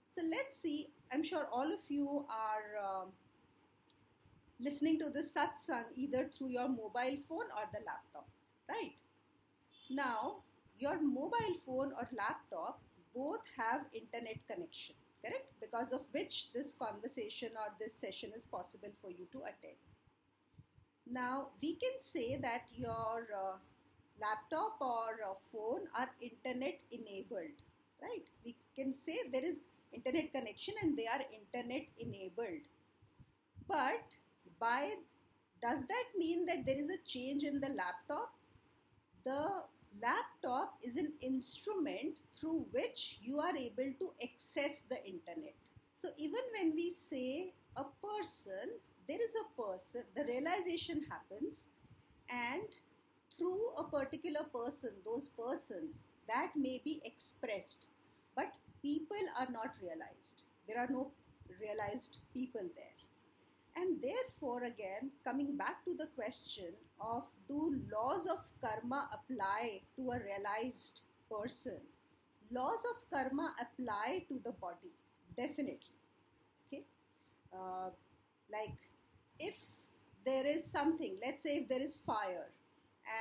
So 0.07 0.21
let's 0.29 0.57
see. 0.57 0.89
I'm 1.13 1.23
sure 1.23 1.47
all 1.51 1.71
of 1.71 1.81
you 1.89 2.25
are 2.29 2.83
um, 2.83 3.09
listening 4.59 4.99
to 4.99 5.09
this 5.09 5.33
satsang 5.33 5.85
either 5.95 6.29
through 6.33 6.49
your 6.49 6.67
mobile 6.67 7.17
phone 7.27 7.49
or 7.55 7.65
the 7.73 7.79
laptop, 7.85 8.27
right? 8.69 8.95
Now, 9.89 10.37
your 10.77 11.01
mobile 11.01 11.55
phone 11.65 11.91
or 11.97 12.07
laptop 12.17 12.81
both 13.13 13.41
have 13.57 13.89
internet 13.93 14.39
connection, 14.47 14.95
correct? 15.23 15.47
Because 15.59 15.91
of 15.91 16.01
which 16.11 16.53
this 16.53 16.73
conversation 16.73 17.49
or 17.55 17.73
this 17.79 17.93
session 17.93 18.31
is 18.35 18.45
possible 18.45 18.91
for 19.01 19.09
you 19.09 19.27
to 19.31 19.39
attend. 19.39 19.77
Now, 21.09 21.49
we 21.61 21.75
can 21.75 21.99
say 21.99 22.37
that 22.37 22.69
your 22.75 23.27
uh, 23.35 23.57
laptop 24.21 24.77
or 24.79 25.19
uh, 25.29 25.33
phone 25.51 25.87
are 25.97 26.09
internet 26.21 26.79
enabled, 26.91 27.57
right? 28.01 28.23
We 28.45 28.55
can 28.75 28.93
say 28.93 29.17
there 29.31 29.43
is 29.43 29.57
internet 29.91 30.31
connection 30.31 30.75
and 30.81 30.97
they 30.97 31.07
are 31.07 31.21
internet 31.33 31.87
enabled. 31.97 32.61
But 33.67 34.03
by 34.59 34.95
does 35.61 35.85
that 35.87 36.05
mean 36.17 36.45
that 36.45 36.65
there 36.65 36.77
is 36.77 36.89
a 36.89 36.97
change 37.05 37.43
in 37.43 37.59
the 37.59 37.69
laptop? 37.69 38.33
The 39.25 39.63
laptop 40.01 40.79
is 40.83 40.97
an 40.97 41.13
instrument 41.21 42.17
through 42.33 42.67
which 42.71 43.19
you 43.21 43.39
are 43.39 43.55
able 43.55 43.93
to 43.99 44.11
access 44.23 44.81
the 44.89 45.03
internet. 45.05 45.55
So 45.97 46.09
even 46.17 46.41
when 46.57 46.75
we 46.75 46.89
say 46.91 47.53
a 47.77 47.83
person, 48.03 48.79
there 49.09 49.17
is 49.17 49.33
a 49.41 49.61
person, 49.61 50.03
the 50.15 50.23
realization 50.23 51.03
happens, 51.09 51.69
and 52.29 52.69
through 53.35 53.73
a 53.79 53.83
particular 53.83 54.41
person, 54.53 54.91
those 55.03 55.29
persons 55.29 56.03
that 56.27 56.51
may 56.55 56.79
be 56.85 57.01
expressed, 57.03 57.87
but 58.35 58.51
people 58.83 59.17
are 59.39 59.47
not 59.51 59.73
realized. 59.81 60.43
There 60.67 60.77
are 60.77 60.87
no 60.91 61.11
realized 61.59 62.19
people 62.35 62.61
there. 62.75 62.99
And 63.75 63.99
therefore, 63.99 64.63
again, 64.63 65.09
coming 65.23 65.57
back 65.57 65.83
to 65.85 65.95
the 65.95 66.07
question 66.15 66.73
of 67.01 67.23
do 67.47 67.81
laws 67.91 68.27
of 68.27 68.39
karma 68.61 69.09
apply 69.11 69.81
to 69.95 70.11
a 70.11 70.19
realized 70.19 71.01
person? 71.31 71.81
Laws 72.51 72.83
of 72.91 73.09
karma 73.09 73.53
apply 73.59 74.25
to 74.27 74.39
the 74.43 74.51
body, 74.51 74.93
definitely. 75.35 75.97
Okay, 76.67 76.83
uh, 77.53 77.89
like 78.51 78.77
if 79.39 79.57
there 80.25 80.45
is 80.45 80.65
something, 80.65 81.17
let's 81.25 81.43
say 81.43 81.57
if 81.57 81.69
there 81.69 81.81
is 81.81 81.97
fire, 81.97 82.49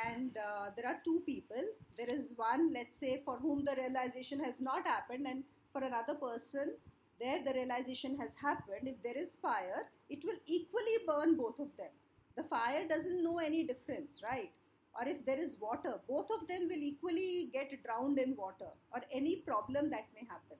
and 0.06 0.36
uh, 0.36 0.70
there 0.76 0.86
are 0.86 0.98
two 1.04 1.22
people, 1.24 1.62
there 1.96 2.08
is 2.10 2.34
one, 2.36 2.72
let's 2.72 2.96
say, 2.98 3.22
for 3.24 3.38
whom 3.38 3.64
the 3.64 3.74
realization 3.76 4.38
has 4.40 4.60
not 4.60 4.86
happened, 4.86 5.26
and 5.26 5.44
for 5.72 5.82
another 5.82 6.14
person, 6.14 6.74
there 7.20 7.42
the 7.44 7.52
realization 7.52 8.16
has 8.18 8.30
happened. 8.40 8.86
If 8.86 9.02
there 9.02 9.16
is 9.16 9.36
fire, 9.40 9.88
it 10.08 10.24
will 10.24 10.38
equally 10.46 10.98
burn 11.06 11.36
both 11.36 11.58
of 11.58 11.76
them. 11.76 11.90
The 12.36 12.42
fire 12.44 12.86
doesn't 12.88 13.24
know 13.24 13.38
any 13.38 13.64
difference, 13.64 14.20
right? 14.22 14.50
Or 14.94 15.08
if 15.08 15.24
there 15.24 15.38
is 15.38 15.56
water, 15.60 15.94
both 16.08 16.28
of 16.30 16.46
them 16.48 16.68
will 16.68 16.82
equally 16.90 17.50
get 17.52 17.70
drowned 17.84 18.18
in 18.18 18.36
water 18.36 18.70
or 18.92 19.00
any 19.12 19.36
problem 19.36 19.90
that 19.90 20.06
may 20.14 20.26
happen. 20.28 20.58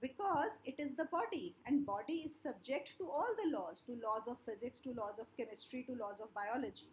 Because 0.00 0.52
it 0.64 0.74
is 0.78 0.94
the 0.94 1.06
body 1.06 1.54
and 1.66 1.86
body 1.86 2.24
is 2.26 2.38
subject 2.40 2.96
to 2.98 3.08
all 3.08 3.34
the 3.42 3.56
laws 3.56 3.82
to 3.86 3.92
laws 3.92 4.28
of 4.28 4.38
physics 4.40 4.80
to 4.80 4.90
laws 4.90 5.18
of 5.18 5.26
chemistry 5.36 5.84
to 5.84 5.94
laws 5.94 6.20
of 6.20 6.32
biology. 6.34 6.90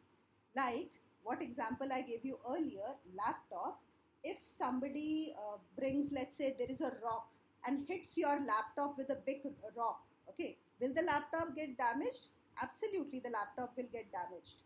Like 0.55 0.91
what 1.23 1.41
example 1.41 1.91
i 1.91 2.01
gave 2.01 2.23
you 2.23 2.37
earlier 2.49 2.89
laptop 3.15 3.81
if 4.23 4.37
somebody 4.45 5.35
uh, 5.37 5.57
brings 5.77 6.11
let's 6.11 6.37
say 6.37 6.55
there 6.57 6.69
is 6.69 6.81
a 6.81 6.91
rock 7.03 7.27
and 7.65 7.85
hits 7.87 8.17
your 8.17 8.39
laptop 8.45 8.97
with 8.97 9.09
a 9.09 9.17
big 9.25 9.41
rock 9.75 10.01
okay 10.29 10.57
will 10.79 10.93
the 10.93 11.01
laptop 11.01 11.55
get 11.55 11.77
damaged? 11.77 12.27
Absolutely 12.61 13.19
the 13.19 13.29
laptop 13.29 13.75
will 13.77 13.89
get 13.91 14.11
damaged. 14.11 14.63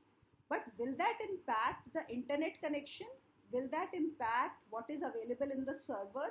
But 0.50 0.64
will 0.78 0.96
that 0.98 1.18
impact 1.30 1.94
the 1.94 2.02
internet 2.14 2.60
connection? 2.62 3.08
Will 3.52 3.68
that 3.72 3.90
impact 3.94 4.62
what 4.70 4.86
is 4.90 5.02
available 5.02 5.52
in 5.52 5.66
the 5.66 5.74
server 5.74 6.30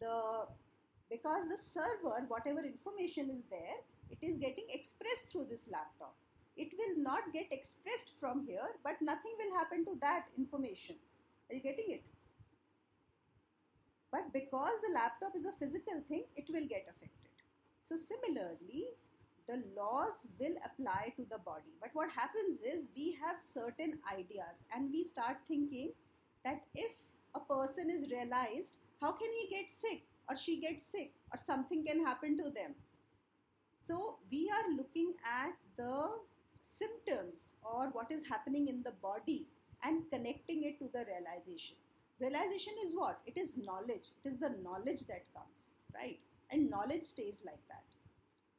the 0.00 0.46
because 1.10 1.48
the 1.48 1.56
server 1.56 2.16
whatever 2.28 2.60
information 2.60 3.30
is 3.30 3.42
there 3.50 3.78
it 4.10 4.18
is 4.22 4.36
getting 4.38 4.66
expressed 4.70 5.30
through 5.30 5.46
this 5.48 5.64
laptop 5.70 6.14
it 6.56 6.70
will 6.78 7.02
not 7.02 7.32
get 7.32 7.46
expressed 7.52 8.12
from 8.20 8.44
here 8.46 8.70
but 8.84 9.00
nothing 9.00 9.34
will 9.38 9.58
happen 9.58 9.84
to 9.84 9.96
that 10.00 10.26
information 10.36 10.96
are 11.50 11.54
you 11.54 11.62
getting 11.62 11.90
it 11.90 12.02
but 14.10 14.32
because 14.32 14.80
the 14.80 14.94
laptop 14.94 15.36
is 15.36 15.44
a 15.44 15.52
physical 15.52 16.02
thing, 16.08 16.24
it 16.34 16.48
will 16.48 16.66
get 16.66 16.86
affected. 16.88 17.32
So, 17.82 17.96
similarly, 17.96 18.96
the 19.46 19.62
laws 19.76 20.28
will 20.38 20.56
apply 20.64 21.12
to 21.16 21.24
the 21.30 21.38
body. 21.38 21.72
But 21.80 21.90
what 21.92 22.10
happens 22.10 22.60
is 22.60 22.88
we 22.96 23.16
have 23.22 23.38
certain 23.38 23.98
ideas 24.12 24.64
and 24.74 24.90
we 24.90 25.04
start 25.04 25.38
thinking 25.46 25.92
that 26.44 26.62
if 26.74 26.92
a 27.34 27.40
person 27.40 27.90
is 27.90 28.10
realized, 28.10 28.76
how 29.00 29.12
can 29.12 29.28
he 29.40 29.54
get 29.54 29.70
sick 29.70 30.02
or 30.28 30.36
she 30.36 30.60
gets 30.60 30.84
sick 30.84 31.12
or 31.32 31.38
something 31.38 31.84
can 31.84 32.04
happen 32.04 32.36
to 32.38 32.44
them? 32.44 32.74
So, 33.84 34.16
we 34.30 34.50
are 34.50 34.76
looking 34.76 35.14
at 35.24 35.52
the 35.76 36.08
symptoms 36.60 37.48
or 37.62 37.88
what 37.92 38.10
is 38.10 38.26
happening 38.28 38.68
in 38.68 38.82
the 38.82 38.92
body 39.02 39.46
and 39.82 40.02
connecting 40.10 40.64
it 40.64 40.78
to 40.80 40.90
the 40.92 41.04
realization. 41.06 41.76
Realization 42.20 42.74
is 42.84 42.92
what? 42.94 43.20
It 43.26 43.38
is 43.38 43.54
knowledge. 43.56 44.10
It 44.22 44.28
is 44.28 44.38
the 44.38 44.50
knowledge 44.62 45.06
that 45.06 45.24
comes 45.34 45.74
right? 45.94 46.18
And 46.50 46.70
knowledge 46.70 47.04
stays 47.04 47.40
like 47.44 47.60
that. 47.68 47.84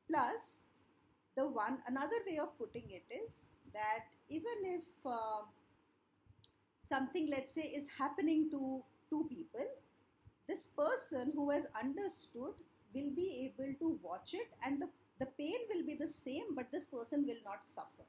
Plus 0.10 0.60
the 1.36 1.48
one 1.48 1.80
another 1.88 2.22
way 2.28 2.38
of 2.40 2.58
putting 2.58 2.90
it 2.90 3.04
is 3.14 3.34
that 3.74 4.06
even 4.28 4.58
if 4.64 4.84
uh, 5.06 5.42
something 6.88 7.30
let's 7.30 7.54
say 7.54 7.62
is 7.62 7.86
happening 7.98 8.50
to 8.52 8.82
two 9.10 9.26
people 9.30 9.66
this 10.50 10.68
person 10.82 11.32
who 11.36 11.50
has 11.52 11.68
understood 11.84 12.56
will 12.96 13.12
be 13.22 13.28
able 13.48 13.72
to 13.82 14.00
watch 14.04 14.34
it 14.34 14.50
and 14.66 14.82
the, 14.82 14.90
the 15.20 15.28
pain 15.42 15.60
will 15.72 15.86
be 15.86 15.96
the 16.00 16.08
same 16.08 16.56
but 16.56 16.72
this 16.72 16.86
person 16.88 17.26
will 17.28 17.44
not 17.46 17.64
suffer 17.76 18.06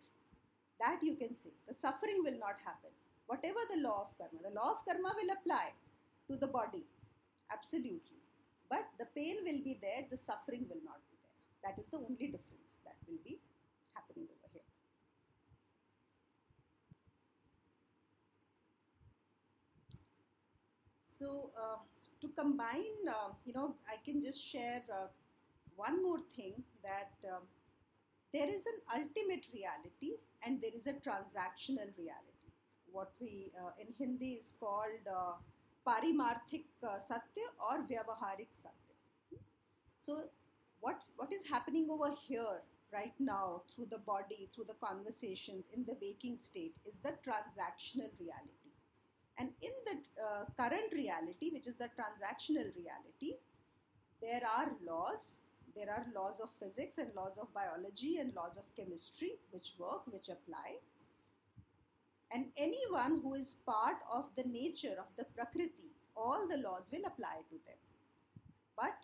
that 0.80 0.98
you 1.02 1.14
can 1.16 1.34
say 1.34 1.52
the 1.68 1.74
suffering 1.74 2.20
will 2.24 2.38
not 2.40 2.58
happen 2.64 2.90
whatever 3.26 3.62
the 3.70 3.80
law 3.80 4.06
of 4.06 4.10
karma. 4.18 4.40
The 4.42 4.54
law 4.54 4.72
of 4.74 4.84
karma 4.84 5.14
will 5.14 5.30
apply 5.30 5.70
to 6.28 6.36
the 6.36 6.48
body, 6.48 6.84
absolutely. 7.52 8.18
But 8.68 8.86
the 8.98 9.06
pain 9.16 9.36
will 9.44 9.62
be 9.62 9.78
there, 9.80 10.06
the 10.10 10.16
suffering 10.16 10.66
will 10.68 10.82
not 10.84 10.98
be 11.10 11.16
there. 11.22 11.38
That 11.64 11.80
is 11.80 11.88
the 11.90 11.98
only 11.98 12.26
difference 12.34 12.74
that 12.84 12.96
will 13.06 13.22
be 13.24 13.38
happening 13.94 14.26
over 14.34 14.50
here. 14.52 14.66
So, 21.18 21.50
uh, 21.56 21.76
to 22.20 22.28
combine, 22.36 23.08
uh, 23.08 23.32
you 23.44 23.52
know, 23.52 23.76
I 23.88 23.96
can 24.04 24.22
just 24.22 24.44
share 24.44 24.82
uh, 24.92 25.06
one 25.76 26.02
more 26.02 26.20
thing 26.36 26.62
that 26.82 27.12
um, 27.28 27.42
there 28.32 28.48
is 28.48 28.62
an 28.66 29.00
ultimate 29.00 29.46
reality 29.52 30.18
and 30.44 30.60
there 30.60 30.72
is 30.74 30.86
a 30.86 30.92
transactional 30.92 31.90
reality 31.98 32.30
what 32.92 33.12
we 33.20 33.52
uh, 33.58 33.70
in 33.78 33.88
Hindi 33.98 34.32
is 34.40 34.54
called 34.58 35.06
uh, 35.10 35.34
Paramarthik 35.86 36.66
uh, 36.82 36.98
Satya 36.98 37.46
or 37.58 37.78
Vyavaharik 37.78 38.50
Satya. 38.50 39.40
So 39.96 40.22
what 40.80 41.02
what 41.16 41.32
is 41.32 41.42
happening 41.50 41.88
over 41.90 42.12
here 42.26 42.62
right 42.92 43.14
now 43.18 43.62
through 43.72 43.86
the 43.90 43.98
body 43.98 44.50
through 44.54 44.64
the 44.66 44.78
conversations 44.84 45.66
in 45.72 45.84
the 45.84 45.96
waking 46.02 46.38
state 46.38 46.74
is 46.84 46.96
the 47.04 47.10
transactional 47.26 48.10
reality 48.18 48.59
and 49.40 49.48
in 49.68 49.76
the 49.88 49.94
uh, 50.22 50.44
current 50.56 50.92
reality 50.92 51.50
which 51.52 51.66
is 51.66 51.76
the 51.84 51.88
transactional 51.98 52.68
reality 52.76 53.36
there 54.20 54.42
are 54.44 54.72
laws. 54.86 55.36
There 55.74 55.88
are 55.88 56.04
laws 56.14 56.40
of 56.40 56.50
physics 56.58 56.98
and 56.98 57.08
laws 57.14 57.38
of 57.38 57.52
biology 57.54 58.18
and 58.18 58.34
laws 58.34 58.58
of 58.58 58.64
chemistry 58.76 59.32
which 59.50 59.72
work 59.78 60.02
which 60.06 60.28
apply. 60.28 60.76
And 62.32 62.46
anyone 62.56 63.20
who 63.22 63.34
is 63.34 63.56
part 63.66 63.96
of 64.12 64.26
the 64.36 64.44
nature 64.44 64.96
of 64.98 65.06
the 65.16 65.24
prakriti 65.24 65.72
all 66.16 66.46
the 66.48 66.58
laws 66.58 66.90
will 66.92 67.06
apply 67.06 67.36
to 67.48 67.56
them. 67.66 67.80
But 68.76 68.94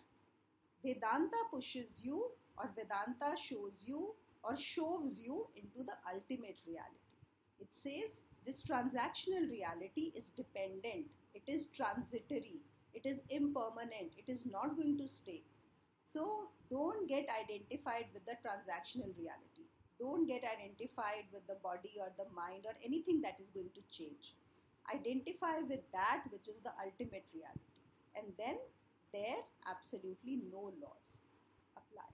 vedanta 0.83 1.37
pushes 1.49 1.99
you 2.03 2.29
or 2.57 2.69
vedanta 2.75 3.35
shows 3.41 3.83
you 3.85 4.13
or 4.43 4.55
shoves 4.55 5.19
you 5.19 5.47
into 5.55 5.83
the 5.83 5.97
ultimate 6.13 6.59
reality. 6.67 7.15
It 7.59 7.69
says 7.71 8.19
this 8.47 8.63
transactional 8.63 9.49
reality 9.51 10.11
is 10.15 10.29
dependent 10.41 11.05
it 11.35 11.43
is 11.55 11.67
transitory 11.67 12.61
it 12.93 13.05
is 13.05 13.21
impermanent 13.29 14.11
it 14.17 14.31
is 14.35 14.45
not 14.45 14.75
going 14.75 14.97
to 14.97 15.07
stay 15.07 15.43
so 16.03 16.49
don't 16.69 17.07
get 17.07 17.27
identified 17.27 18.07
with 18.13 18.23
the 18.25 18.39
transactional 18.39 19.11
reality. 19.19 19.67
Don't 19.99 20.27
get 20.27 20.43
identified 20.43 21.27
with 21.33 21.47
the 21.47 21.59
body 21.63 21.99
or 21.99 22.11
the 22.15 22.29
mind 22.35 22.63
or 22.63 22.75
anything 22.83 23.21
that 23.21 23.35
is 23.41 23.49
going 23.51 23.71
to 23.75 23.83
change. 23.91 24.35
Identify 24.87 25.67
with 25.67 25.83
that 25.91 26.23
which 26.31 26.47
is 26.47 26.61
the 26.63 26.71
ultimate 26.79 27.27
reality. 27.35 27.75
And 28.15 28.31
then 28.37 28.55
there 29.11 29.43
absolutely 29.67 30.39
no 30.51 30.71
laws 30.79 31.27
apply. 31.75 32.07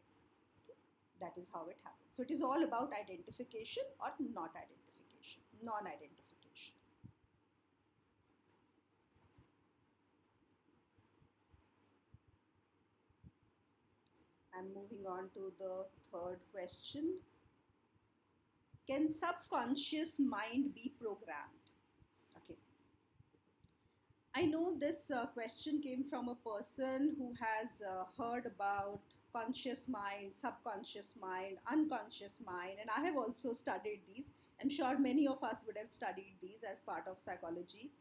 That 1.19 1.37
is 1.37 1.49
how 1.53 1.67
it 1.69 1.77
happens. 1.83 2.09
So 2.13 2.23
it 2.23 2.31
is 2.31 2.41
all 2.41 2.63
about 2.63 2.89
identification 2.93 3.83
or 4.01 4.09
not 4.33 4.57
identification, 4.57 5.41
non 5.61 5.85
identification. 5.85 6.22
I'm 14.63 14.73
moving 14.73 15.05
on 15.05 15.29
to 15.33 15.51
the 15.59 15.85
third 16.11 16.39
question. 16.53 17.15
Can 18.87 19.09
subconscious 19.11 20.19
mind 20.19 20.73
be 20.73 20.93
programmed? 20.99 21.67
Okay. 22.37 22.57
I 24.33 24.43
know 24.43 24.77
this 24.79 25.11
uh, 25.13 25.25
question 25.27 25.81
came 25.81 26.05
from 26.05 26.29
a 26.29 26.35
person 26.35 27.15
who 27.17 27.33
has 27.41 27.81
uh, 27.81 28.05
heard 28.17 28.45
about 28.45 29.01
conscious 29.35 29.87
mind, 29.89 30.31
subconscious 30.33 31.15
mind, 31.19 31.57
unconscious 31.69 32.39
mind, 32.45 32.77
and 32.79 32.89
I 32.95 33.05
have 33.05 33.17
also 33.17 33.51
studied 33.51 34.01
these. 34.07 34.29
I'm 34.61 34.69
sure 34.69 34.97
many 34.97 35.27
of 35.27 35.43
us 35.43 35.63
would 35.65 35.77
have 35.77 35.89
studied 35.89 36.35
these 36.41 36.63
as 36.69 36.81
part 36.81 37.03
of 37.09 37.19
psychology. 37.19 37.91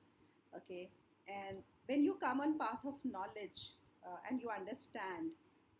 Okay, 0.56 0.90
and 1.26 1.58
when 1.86 2.04
you 2.04 2.14
come 2.22 2.40
on 2.40 2.58
path 2.58 2.84
of 2.86 2.94
knowledge 3.04 3.72
uh, 4.06 4.18
and 4.28 4.40
you 4.40 4.50
understand 4.50 5.30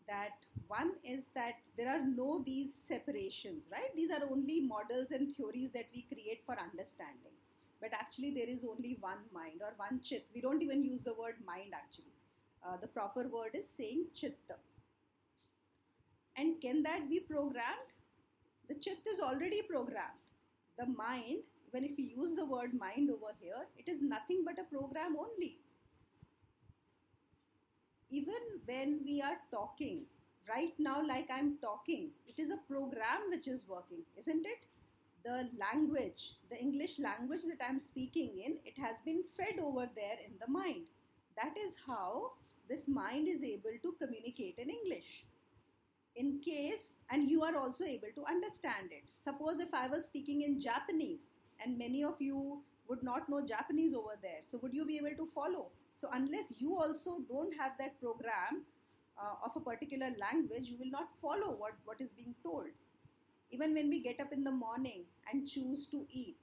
that 0.07 0.45
one 0.67 0.93
is 1.03 1.27
that 1.35 1.53
there 1.77 1.89
are 1.89 2.01
no 2.05 2.43
these 2.45 2.73
separations 2.73 3.67
right? 3.71 3.95
These 3.95 4.11
are 4.11 4.27
only 4.29 4.61
models 4.61 5.11
and 5.11 5.35
theories 5.35 5.71
that 5.73 5.87
we 5.93 6.03
create 6.03 6.41
for 6.45 6.57
understanding. 6.59 7.35
But 7.81 7.93
actually 7.93 8.31
there 8.31 8.47
is 8.47 8.65
only 8.65 8.97
one 8.99 9.23
mind 9.33 9.61
or 9.61 9.73
one 9.77 9.99
chit. 10.01 10.25
We 10.33 10.41
don't 10.41 10.61
even 10.61 10.83
use 10.83 11.01
the 11.01 11.13
word 11.13 11.35
mind 11.45 11.73
actually. 11.73 12.13
Uh, 12.65 12.77
the 12.77 12.87
proper 12.87 13.27
word 13.27 13.51
is 13.53 13.69
saying 13.69 14.05
chitta. 14.15 14.57
And 16.37 16.59
can 16.61 16.81
that 16.83 17.09
be 17.09 17.19
programmed? 17.19 17.91
The 18.67 18.75
chit 18.75 18.99
is 19.11 19.19
already 19.19 19.61
programmed. 19.63 20.21
The 20.77 20.87
mind 20.87 21.43
even 21.73 21.89
if 21.89 21.97
we 21.97 22.03
use 22.15 22.35
the 22.35 22.45
word 22.45 22.73
mind 22.73 23.09
over 23.09 23.33
here 23.39 23.65
it 23.77 23.89
is 23.89 24.01
nothing 24.01 24.43
but 24.45 24.59
a 24.59 24.75
program 24.75 25.15
only 25.19 25.57
when 28.65 29.01
we 29.05 29.21
are 29.21 29.37
talking, 29.51 30.03
right 30.49 30.73
now, 30.77 31.01
like 31.05 31.29
I'm 31.31 31.57
talking, 31.61 32.09
it 32.27 32.39
is 32.41 32.51
a 32.51 32.57
program 32.71 33.29
which 33.29 33.47
is 33.47 33.63
working, 33.67 34.03
isn't 34.17 34.45
it? 34.45 34.65
The 35.23 35.49
language, 35.57 36.35
the 36.49 36.59
English 36.59 36.99
language 36.99 37.41
that 37.43 37.65
I'm 37.67 37.79
speaking 37.79 38.41
in, 38.45 38.57
it 38.65 38.77
has 38.77 39.01
been 39.05 39.23
fed 39.37 39.59
over 39.61 39.89
there 39.95 40.17
in 40.25 40.33
the 40.39 40.51
mind. 40.51 40.83
That 41.37 41.55
is 41.57 41.75
how 41.87 42.31
this 42.69 42.87
mind 42.87 43.27
is 43.27 43.41
able 43.43 43.71
to 43.81 43.95
communicate 44.01 44.57
in 44.57 44.69
English. 44.69 45.25
In 46.15 46.39
case, 46.39 47.01
and 47.09 47.29
you 47.29 47.41
are 47.43 47.55
also 47.55 47.85
able 47.85 48.09
to 48.15 48.25
understand 48.25 48.91
it. 48.91 49.03
Suppose 49.17 49.59
if 49.59 49.73
I 49.73 49.87
was 49.87 50.05
speaking 50.05 50.41
in 50.41 50.59
Japanese, 50.59 51.35
and 51.63 51.77
many 51.77 52.03
of 52.03 52.15
you 52.19 52.61
would 52.87 53.01
not 53.01 53.29
know 53.29 53.45
Japanese 53.45 53.95
over 53.95 54.17
there, 54.21 54.41
so 54.41 54.59
would 54.61 54.73
you 54.73 54.85
be 54.85 54.97
able 54.97 55.15
to 55.15 55.25
follow? 55.33 55.71
So 55.95 56.09
unless 56.11 56.53
you 56.57 56.75
also 56.75 57.19
don't 57.29 57.53
have 57.57 57.73
that 57.79 57.99
program 58.01 58.65
uh, 59.17 59.45
of 59.45 59.51
a 59.55 59.59
particular 59.59 60.09
language, 60.19 60.69
you 60.69 60.77
will 60.77 60.91
not 60.91 61.09
follow 61.21 61.55
what, 61.55 61.73
what 61.85 62.01
is 62.01 62.11
being 62.11 62.35
told. 62.43 62.67
Even 63.51 63.73
when 63.73 63.89
we 63.89 64.01
get 64.01 64.19
up 64.19 64.33
in 64.33 64.43
the 64.43 64.51
morning 64.51 65.03
and 65.31 65.47
choose 65.47 65.85
to 65.87 66.05
eat, 66.11 66.37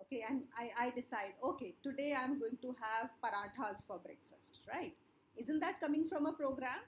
okay, 0.00 0.22
and 0.28 0.42
I, 0.56 0.86
I 0.86 0.90
decide, 0.90 1.34
okay, 1.42 1.74
today 1.82 2.14
I'm 2.16 2.38
going 2.38 2.58
to 2.62 2.76
have 2.80 3.10
parathas 3.22 3.84
for 3.84 3.98
breakfast, 3.98 4.60
right? 4.72 4.94
Isn't 5.36 5.60
that 5.60 5.80
coming 5.80 6.08
from 6.08 6.26
a 6.26 6.32
program? 6.32 6.78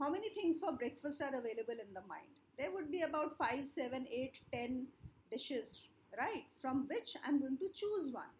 How 0.00 0.10
many 0.10 0.30
things 0.30 0.58
for 0.58 0.72
breakfast 0.72 1.20
are 1.20 1.28
available 1.28 1.78
in 1.80 1.92
the 1.92 2.00
mind? 2.08 2.32
There 2.58 2.72
would 2.72 2.90
be 2.90 3.02
about 3.02 3.36
five, 3.36 3.68
seven, 3.68 4.06
eight, 4.10 4.34
ten 4.52 4.86
dishes, 5.30 5.88
right? 6.18 6.44
From 6.60 6.88
which 6.88 7.16
I'm 7.26 7.38
going 7.38 7.58
to 7.58 7.68
choose 7.74 8.10
one 8.10 8.32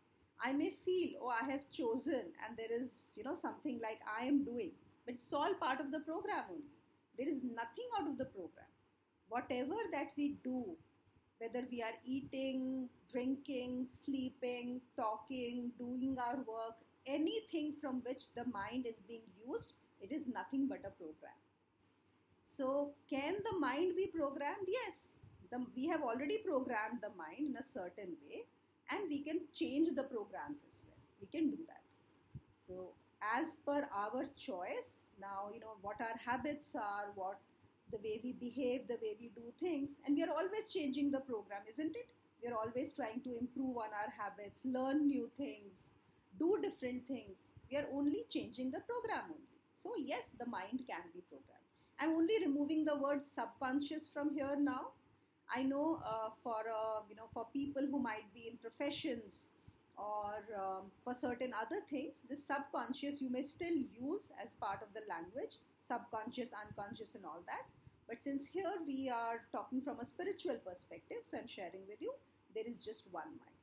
I 0.45 0.53
may 0.53 0.71
feel, 0.85 1.21
oh, 1.23 1.33
I 1.41 1.51
have 1.51 1.71
chosen, 1.71 2.33
and 2.45 2.57
there 2.57 2.81
is, 2.81 3.13
you 3.17 3.23
know, 3.23 3.35
something 3.35 3.79
like 3.81 4.01
I 4.19 4.25
am 4.25 4.45
doing, 4.45 4.73
but 5.07 5.15
it's 5.15 5.33
all 5.33 5.55
part 5.55 5.81
of 5.81 5.93
the 5.93 6.01
program 6.01 6.45
only. 6.51 6.75
There 7.17 7.29
is 7.29 7.43
nothing 7.45 7.87
out 7.99 8.09
of 8.09 8.19
the 8.19 8.25
program. 8.25 8.67
Whatever 9.29 9.77
that 9.93 10.11
we 10.17 10.37
do, 10.43 10.77
whether 11.39 11.65
we 11.71 11.83
are 11.83 11.95
eating, 12.05 12.89
drinking, 13.11 13.87
sleeping, 13.87 14.81
talking, 14.97 15.71
doing 15.79 16.17
our 16.19 16.37
work, 16.39 16.77
anything 17.07 17.73
from 17.81 18.03
which 18.05 18.35
the 18.35 18.45
mind 18.47 18.87
is 18.87 19.01
being 19.01 19.23
used, 19.47 19.75
it 20.01 20.11
is 20.11 20.27
nothing 20.27 20.67
but 20.67 20.81
a 20.81 20.91
program. 20.91 21.39
So, 22.43 22.93
can 23.09 23.37
the 23.45 23.59
mind 23.59 23.95
be 23.97 24.09
programmed? 24.09 24.67
Yes. 24.67 25.13
The, 25.51 25.65
we 25.77 25.87
have 25.87 26.03
already 26.03 26.39
programmed 26.39 27.01
the 27.01 27.11
mind 27.17 27.51
in 27.51 27.57
a 27.57 27.63
certain 27.63 28.17
way 28.29 28.45
and 28.93 29.09
we 29.09 29.23
can 29.23 29.41
change 29.53 29.89
the 29.95 30.03
programs 30.03 30.65
as 30.69 30.85
well. 30.87 30.99
We 31.21 31.27
can 31.27 31.51
do 31.51 31.59
that. 31.67 31.83
So, 32.67 32.91
as 33.37 33.57
per 33.65 33.87
our 33.95 34.25
choice, 34.37 35.03
now 35.21 35.49
you 35.53 35.61
know 35.61 35.77
what 35.81 36.01
our 36.01 36.19
habits 36.25 36.75
are, 36.75 37.13
what 37.15 37.39
the 37.91 37.99
way 37.99 38.21
we 38.23 38.33
behave, 38.33 38.89
the 38.89 38.99
way 39.03 39.17
we 39.21 39.31
do 39.35 39.53
things, 39.61 39.91
and 40.05 40.17
we 40.17 40.23
are 40.25 40.31
always 40.31 40.73
changing 40.73 41.11
the 41.11 41.21
program, 41.21 41.63
isn't 41.69 41.95
it? 41.95 42.09
We 42.43 42.51
are 42.51 42.57
always 42.57 42.93
trying 42.93 43.21
to 43.23 43.39
improve 43.39 43.77
on 43.77 43.91
our 44.01 44.13
habits, 44.19 44.63
learn 44.65 45.07
new 45.07 45.31
things, 45.37 45.91
do 46.39 46.59
different 46.61 47.07
things. 47.07 47.51
We 47.71 47.79
are 47.79 47.87
only 47.93 48.25
changing 48.29 48.73
the 48.73 48.81
program 48.81 49.31
only. 49.31 49.61
So, 49.75 49.93
yes, 49.97 50.33
the 50.39 50.47
mind 50.47 50.83
can 50.89 51.05
be 51.15 51.23
programmed. 51.29 51.63
I'm 52.01 52.11
only 52.11 52.35
removing 52.45 52.85
the 52.85 52.99
word 52.99 53.25
subconscious 53.25 54.09
from 54.09 54.35
here 54.35 54.57
now 54.59 54.89
I 55.55 55.63
know 55.63 56.01
uh, 56.05 56.31
for 56.43 56.65
uh, 56.69 57.01
you 57.09 57.17
know 57.17 57.29
for 57.33 57.47
people 57.53 57.83
who 57.91 57.99
might 57.99 58.33
be 58.35 58.49
in 58.51 58.57
professions 58.57 59.49
or 59.97 60.41
um, 60.57 60.91
for 61.05 61.15
certain 61.15 61.53
other 61.61 61.81
things, 61.89 62.23
the 62.29 62.37
subconscious 62.37 63.21
you 63.21 63.31
may 63.31 63.43
still 63.43 63.77
use 63.93 64.33
as 64.43 64.55
part 64.55 64.81
of 64.83 64.89
the 64.95 65.03
language, 65.09 65.57
subconscious, 65.83 66.53
unconscious, 66.67 67.15
and 67.15 67.25
all 67.27 67.43
that. 67.47 67.65
But 68.09 68.21
since 68.21 68.49
here 68.49 68.73
we 68.87 69.11
are 69.11 69.43
talking 69.53 69.81
from 69.81 70.01
a 70.01 70.05
spiritual 70.05 70.57
perspective, 70.67 71.19
so 71.23 71.39
I'm 71.39 71.47
sharing 71.47 71.87
with 71.87 72.01
you, 72.01 72.13
there 72.55 72.65
is 72.67 72.79
just 72.79 73.05
one 73.11 73.29
mind. 73.29 73.62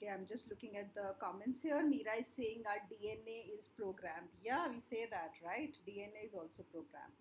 Okay, 0.00 0.10
I'm 0.10 0.26
just 0.26 0.48
looking 0.48 0.78
at 0.78 0.94
the 0.94 1.14
comments 1.20 1.60
here. 1.60 1.82
Meera 1.82 2.18
is 2.18 2.26
saying 2.34 2.62
our 2.66 2.80
DNA 2.88 3.54
is 3.54 3.68
programmed. 3.68 4.32
Yeah, 4.42 4.66
we 4.68 4.80
say 4.80 5.06
that, 5.10 5.32
right? 5.44 5.74
DNA 5.86 6.24
is 6.24 6.32
also 6.34 6.62
programmed 6.72 7.20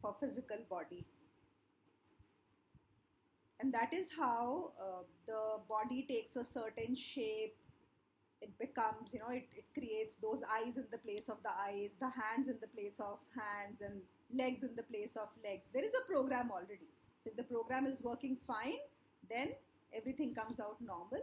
for 0.00 0.14
physical 0.18 0.56
body. 0.70 1.04
And 3.60 3.72
that 3.74 3.92
is 3.92 4.08
how 4.18 4.72
uh, 4.80 5.02
the 5.26 5.60
body 5.68 6.06
takes 6.08 6.36
a 6.36 6.44
certain 6.44 6.94
shape. 6.94 7.56
It 8.40 8.58
becomes, 8.58 9.12
you 9.12 9.20
know, 9.20 9.30
it, 9.30 9.48
it 9.54 9.64
creates 9.74 10.16
those 10.16 10.40
eyes 10.56 10.78
in 10.78 10.86
the 10.90 10.98
place 10.98 11.28
of 11.28 11.36
the 11.42 11.52
eyes, 11.68 11.90
the 12.00 12.08
hands 12.08 12.48
in 12.48 12.56
the 12.62 12.68
place 12.68 12.98
of 12.98 13.18
hands, 13.36 13.82
and 13.82 14.00
legs 14.32 14.62
in 14.62 14.74
the 14.74 14.82
place 14.84 15.16
of 15.16 15.28
legs. 15.44 15.66
There 15.74 15.84
is 15.84 15.92
a 15.92 16.10
program 16.10 16.50
already. 16.50 16.88
So 17.18 17.28
if 17.28 17.36
the 17.36 17.42
program 17.42 17.84
is 17.84 18.02
working 18.02 18.38
fine, 18.46 18.80
then 19.28 19.52
everything 19.96 20.34
comes 20.34 20.60
out 20.60 20.76
normal. 20.80 21.22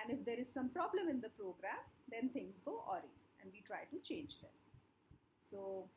And 0.00 0.16
if 0.16 0.24
there 0.24 0.38
is 0.38 0.52
some 0.52 0.70
problem 0.70 1.08
in 1.08 1.20
the 1.20 1.30
program, 1.30 1.80
then 2.10 2.30
things 2.30 2.60
go 2.64 2.82
awry 2.88 3.02
and 3.42 3.50
we 3.52 3.62
try 3.66 3.84
to 3.90 3.98
change 4.02 4.40
them. 4.40 4.50
So, 5.50 5.88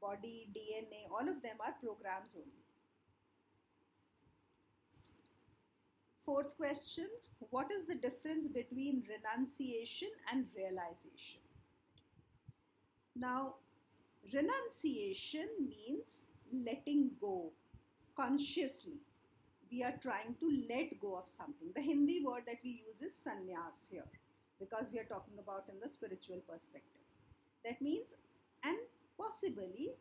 body, 0.00 0.48
DNA, 0.54 1.10
all 1.10 1.28
of 1.28 1.42
them 1.42 1.56
are 1.60 1.74
programs 1.82 2.34
only. 2.34 2.64
Fourth 6.24 6.56
question 6.56 7.08
What 7.50 7.70
is 7.70 7.86
the 7.86 7.94
difference 7.94 8.48
between 8.48 9.04
renunciation 9.08 10.08
and 10.32 10.46
realization? 10.56 11.40
Now, 13.14 13.54
renunciation 14.32 15.48
means 15.60 16.24
letting 16.52 17.12
go 17.20 17.52
consciously. 18.16 19.05
We 19.70 19.82
are 19.82 19.94
trying 20.00 20.36
to 20.40 20.48
let 20.68 20.98
go 21.00 21.16
of 21.16 21.28
something. 21.28 21.68
The 21.74 21.82
Hindi 21.82 22.22
word 22.24 22.42
that 22.46 22.58
we 22.62 22.82
use 22.86 23.02
is 23.02 23.12
sannyas 23.14 23.88
here 23.90 24.06
because 24.60 24.92
we 24.92 24.98
are 24.98 25.04
talking 25.04 25.38
about 25.38 25.64
in 25.68 25.80
the 25.80 25.88
spiritual 25.88 26.40
perspective. 26.48 27.02
That 27.64 27.82
means, 27.82 28.14
and 28.64 28.78
possibly 29.18 29.94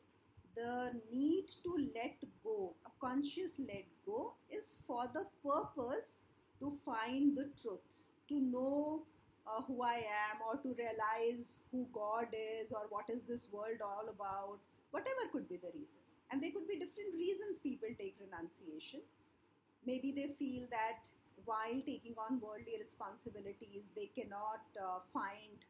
the 0.56 1.02
need 1.12 1.48
to 1.64 1.78
let 1.96 2.16
go, 2.44 2.74
a 2.86 2.92
conscious 3.04 3.60
let 3.60 3.86
go, 4.06 4.34
is 4.50 4.78
for 4.88 5.06
the 5.14 5.26
purpose 5.44 6.20
to 6.60 6.72
find 6.86 7.36
the 7.36 7.50
truth, 7.62 7.90
to 8.30 8.40
know 8.40 9.04
uh, 9.48 9.62
who 9.64 9.84
I 9.84 10.06
am, 10.30 10.42
or 10.48 10.62
to 10.62 10.76
realize 10.78 11.58
who 11.72 11.88
God 11.92 12.28
is, 12.34 12.72
or 12.72 12.86
what 12.90 13.10
is 13.10 13.24
this 13.24 13.48
world 13.52 13.82
all 13.84 14.08
about, 14.10 14.60
whatever 14.92 15.28
could 15.32 15.50
be 15.50 15.58
the 15.58 15.72
reason. 15.74 16.00
And 16.32 16.42
there 16.42 16.52
could 16.52 16.68
be 16.68 16.80
different 16.80 17.14
reasons 17.14 17.60
people 17.60 17.90
take 18.00 18.16
renunciation. 18.20 19.02
Maybe 19.86 20.12
they 20.12 20.28
feel 20.40 20.68
that 20.72 21.06
while 21.46 21.82
taking 21.86 22.16
on 22.18 22.40
worldly 22.40 22.78
responsibilities, 22.80 23.92
they 23.96 24.08
cannot 24.16 24.64
uh, 24.82 25.00
find 25.14 25.62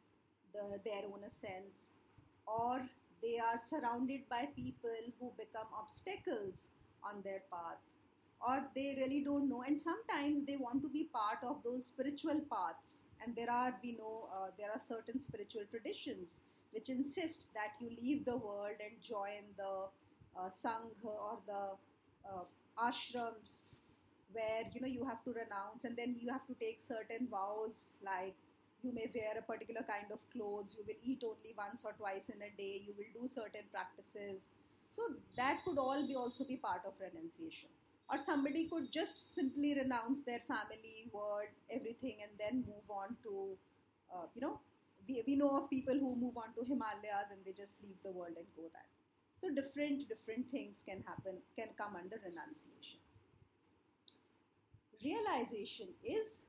the, 0.54 0.80
their 0.86 1.04
own 1.12 1.22
essence, 1.26 1.96
or 2.48 2.82
they 3.22 3.38
are 3.40 3.60
surrounded 3.60 4.22
by 4.30 4.48
people 4.56 5.02
who 5.20 5.32
become 5.38 5.68
obstacles 5.78 6.72
on 7.04 7.22
their 7.24 7.42
path 7.52 7.78
or 8.46 8.64
they 8.76 8.96
really 8.98 9.24
don't 9.24 9.50
know. 9.50 9.64
And 9.66 9.80
sometimes 9.80 10.46
they 10.46 10.58
want 10.58 10.84
to 10.84 10.90
be 10.90 11.06
part 11.06 11.40
of 11.44 11.64
those 11.64 11.88
spiritual 11.88 12.42
paths. 12.52 13.02
And 13.26 13.36
there 13.36 13.50
are 13.50 13.74
we 13.82 13.94
know 13.94 14.30
uh, 14.34 14.48
there 14.58 14.70
are 14.72 14.80
certain 14.86 15.20
spiritual 15.20 15.64
traditions 15.72 16.42
which 16.72 16.90
insist 16.90 17.50
that 17.54 17.74
you 17.80 17.90
leave 18.00 18.26
the 18.26 18.38
world 18.38 18.76
and 18.84 19.02
join 19.02 19.56
the 19.58 19.88
uh, 20.38 20.50
sangha 20.50 21.06
or 21.06 21.40
the 21.48 21.78
uh, 22.30 22.44
ashrams 22.90 23.62
where 24.38 24.64
you 24.74 24.82
know 24.82 24.88
you 24.88 25.06
have 25.06 25.24
to 25.24 25.32
renounce 25.32 25.86
and 25.86 25.96
then 25.98 26.16
you 26.20 26.32
have 26.32 26.46
to 26.48 26.56
take 26.56 26.80
certain 26.80 27.28
vows 27.32 27.94
like 28.04 28.36
you 28.84 28.94
may 28.94 29.08
wear 29.16 29.34
a 29.40 29.42
particular 29.42 29.82
kind 29.82 30.12
of 30.12 30.20
clothes 30.32 30.76
you 30.78 30.84
will 30.86 31.02
eat 31.04 31.24
only 31.26 31.54
once 31.58 31.82
or 31.84 31.94
twice 31.94 32.30
in 32.30 32.42
a 32.48 32.52
day 32.58 32.84
you 32.86 32.94
will 32.98 33.12
do 33.22 33.28
certain 33.28 33.66
practices. 33.72 34.52
So 34.96 35.02
that 35.36 35.60
could 35.66 35.78
all 35.78 36.06
be 36.08 36.16
also 36.16 36.46
be 36.46 36.58
part 36.58 36.82
of 36.88 36.94
renunciation. 37.02 37.70
Or 38.10 38.18
somebody 38.18 38.70
could 38.70 38.92
just 38.92 39.34
simply 39.36 39.74
renounce 39.76 40.22
their 40.22 40.40
family 40.48 41.10
world 41.12 41.50
everything 41.72 42.18
and 42.22 42.32
then 42.40 42.64
move 42.68 42.88
on 42.90 43.18
to 43.24 43.58
uh, 44.14 44.28
you 44.36 44.42
know 44.42 44.60
we, 45.08 45.24
we 45.28 45.36
know 45.36 45.58
of 45.58 45.70
people 45.70 45.94
who 45.94 46.16
move 46.16 46.38
on 46.38 46.54
to 46.56 46.64
himalayas 46.68 47.32
and 47.32 47.42
they 47.46 47.52
just 47.52 47.82
leave 47.84 47.98
the 48.04 48.12
world 48.12 48.38
and 48.38 48.48
go 48.56 48.70
that 48.74 48.86
so 49.42 49.50
different 49.54 50.08
different 50.08 50.50
things 50.52 50.84
can 50.88 51.04
happen 51.06 51.42
can 51.58 51.70
come 51.78 51.96
under 51.96 52.18
renunciation 52.24 53.00
realization 55.06 55.88
is 56.04 56.46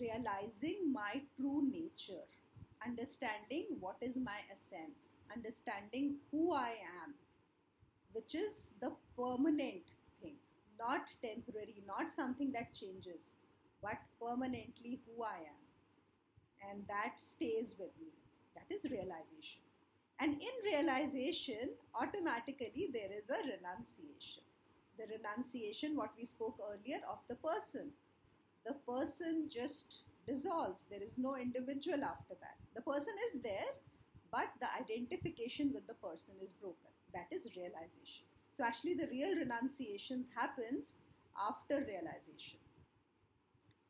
realizing 0.00 0.92
my 0.92 1.22
true 1.36 1.62
nature, 1.70 2.26
understanding 2.84 3.66
what 3.78 3.96
is 4.00 4.16
my 4.16 4.40
essence, 4.50 5.16
understanding 5.34 6.16
who 6.30 6.52
I 6.52 6.74
am, 7.02 7.14
which 8.12 8.34
is 8.34 8.70
the 8.80 8.92
permanent 9.16 9.86
thing, 10.20 10.36
not 10.78 11.02
temporary, 11.22 11.82
not 11.86 12.10
something 12.10 12.52
that 12.52 12.74
changes, 12.74 13.36
but 13.82 13.98
permanently 14.20 15.00
who 15.06 15.22
I 15.22 15.38
am. 15.54 15.62
And 16.70 16.84
that 16.88 17.18
stays 17.18 17.74
with 17.78 17.94
me. 18.00 18.12
That 18.54 18.74
is 18.74 18.84
realization. 18.90 19.62
And 20.18 20.34
in 20.34 20.54
realization, 20.64 21.70
automatically 21.94 22.90
there 22.92 23.10
is 23.10 23.30
a 23.30 23.40
renunciation. 23.40 24.44
The 25.00 25.06
renunciation, 25.16 25.96
what 25.96 26.12
we 26.18 26.26
spoke 26.26 26.60
earlier, 26.60 27.00
of 27.10 27.20
the 27.28 27.36
person 27.36 27.92
the 28.64 28.74
person 28.86 29.48
just 29.50 30.02
dissolves. 30.26 30.84
There 30.90 31.02
is 31.02 31.18
no 31.18 31.36
individual 31.36 32.04
after 32.04 32.34
that. 32.40 32.56
The 32.74 32.82
person 32.82 33.14
is 33.28 33.40
there, 33.42 33.72
but 34.30 34.48
the 34.60 34.68
identification 34.80 35.72
with 35.72 35.86
the 35.86 35.94
person 35.94 36.34
is 36.42 36.52
broken. 36.52 36.92
That 37.14 37.26
is 37.30 37.48
realization. 37.56 38.26
So 38.52 38.64
actually 38.64 38.94
the 38.94 39.08
real 39.10 39.34
renunciations 39.36 40.28
happens 40.36 40.96
after 41.48 41.76
realization. 41.76 42.58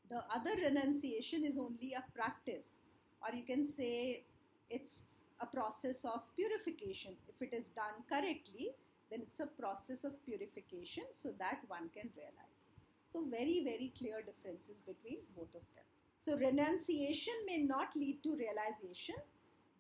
The 0.09 0.23
other 0.35 0.55
renunciation 0.57 1.45
is 1.45 1.59
only 1.59 1.95
a 1.95 2.05
practice 2.15 2.83
or 3.23 3.35
you 3.35 3.45
can 3.45 3.65
say 3.65 4.25
it's 4.69 5.07
a 5.41 5.47
process 5.47 6.05
of 6.05 6.23
purification. 6.37 7.17
If 7.29 7.43
it 7.43 7.55
is 7.55 7.69
done 7.69 8.05
correctly, 8.09 8.71
then 9.11 9.21
it's 9.23 9.41
a 9.41 9.47
process 9.47 10.05
of 10.05 10.25
purification 10.25 11.05
so 11.13 11.33
that 11.39 11.61
one 11.69 11.89
can 11.95 12.11
realize. 12.17 12.65
So, 13.09 13.25
very, 13.29 13.63
very 13.65 13.93
clear 13.99 14.23
differences 14.23 14.81
between 14.81 15.19
both 15.37 15.55
of 15.55 15.67
them. 15.75 15.85
So, 16.23 16.37
renunciation 16.37 17.35
may 17.47 17.59
not 17.59 17.97
lead 17.97 18.23
to 18.23 18.37
realization, 18.37 19.17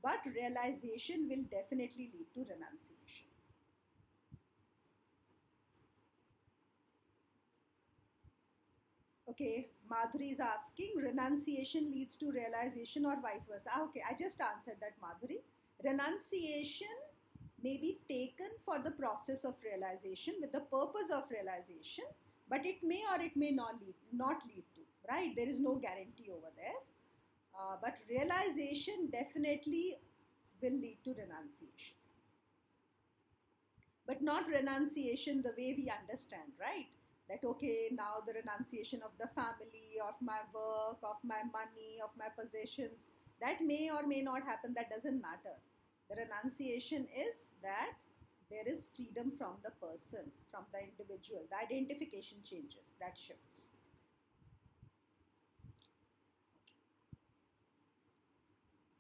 but 0.03 0.21
realization 0.27 1.29
will 1.29 1.45
definitely 1.51 2.11
lead 2.12 2.27
to 2.35 2.40
renunciation. 2.40 3.29
Okay, 9.29 9.71
Madhuri 9.90 10.33
is 10.33 10.40
asking 10.40 10.93
renunciation 10.97 11.90
leads 11.90 12.16
to 12.16 12.31
realization 12.33 13.07
or 13.07 13.16
vice 13.21 13.47
versa. 13.47 13.71
Ah, 13.75 13.83
okay, 13.85 14.03
I 14.09 14.14
just 14.14 14.40
answered 14.40 14.79
that, 14.81 14.99
Madhuri. 15.01 15.38
Renunciation 15.85 16.88
may 17.62 17.77
be 17.77 18.01
taken 18.09 18.51
for 18.64 18.79
the 18.79 18.90
process 18.90 19.44
of 19.44 19.55
realization 19.64 20.35
with 20.40 20.53
the 20.53 20.61
purpose 20.61 21.11
of 21.12 21.25
realization 21.31 22.05
but 22.49 22.66
it 22.66 22.83
may 22.83 23.03
or 23.12 23.23
it 23.23 23.37
may 23.37 23.51
not 23.51 23.75
lead 23.81 23.94
not 24.12 24.42
lead 24.46 24.64
to 24.75 24.81
right? 25.11 25.35
There 25.37 25.49
is 25.49 25.61
no 25.61 25.75
guarantee 25.77 26.31
over 26.31 26.51
there. 26.57 26.81
Uh, 27.55 27.77
but 27.83 27.96
realization 28.09 29.11
definitely 29.11 29.94
will 30.62 30.73
lead 30.73 30.99
to 31.05 31.11
renunciation. 31.11 31.96
But 34.07 34.23
not 34.23 34.49
renunciation 34.49 35.42
the 35.42 35.55
way 35.57 35.75
we 35.77 35.90
understand 35.90 36.53
right? 36.61 36.87
That 37.29 37.44
okay 37.44 37.90
now 37.92 38.23
the 38.27 38.35
renunciation 38.35 39.03
of 39.05 39.12
the 39.18 39.29
family 39.29 40.03
of 40.03 40.14
my 40.20 40.40
work 40.53 40.99
of 41.03 41.16
my 41.23 41.42
money 41.53 42.03
of 42.03 42.11
my 42.18 42.27
possessions 42.37 43.07
that 43.40 43.61
may 43.62 43.88
or 43.88 44.05
may 44.05 44.20
not 44.20 44.42
happen 44.42 44.75
that 44.75 44.90
doesn't 44.90 45.23
matter 45.23 45.55
the 46.11 46.16
renunciation 46.16 47.07
is 47.14 47.55
that 47.62 48.03
there 48.51 48.66
is 48.66 48.88
freedom 48.96 49.31
from 49.38 49.62
the 49.62 49.70
person, 49.81 50.33
from 50.51 50.64
the 50.75 50.81
individual. 50.83 51.46
The 51.49 51.64
identification 51.64 52.38
changes, 52.44 52.94
that 53.01 53.16
shifts. 53.16 53.70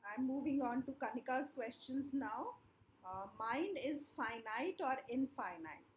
I'm 0.04 0.26
moving 0.26 0.60
on 0.62 0.82
to 0.84 0.92
Kanika's 0.92 1.50
questions 1.50 2.12
now. 2.12 2.54
Uh, 3.04 3.26
mind 3.38 3.78
is 3.82 4.10
finite 4.14 4.80
or 4.80 4.96
infinite? 5.08 5.88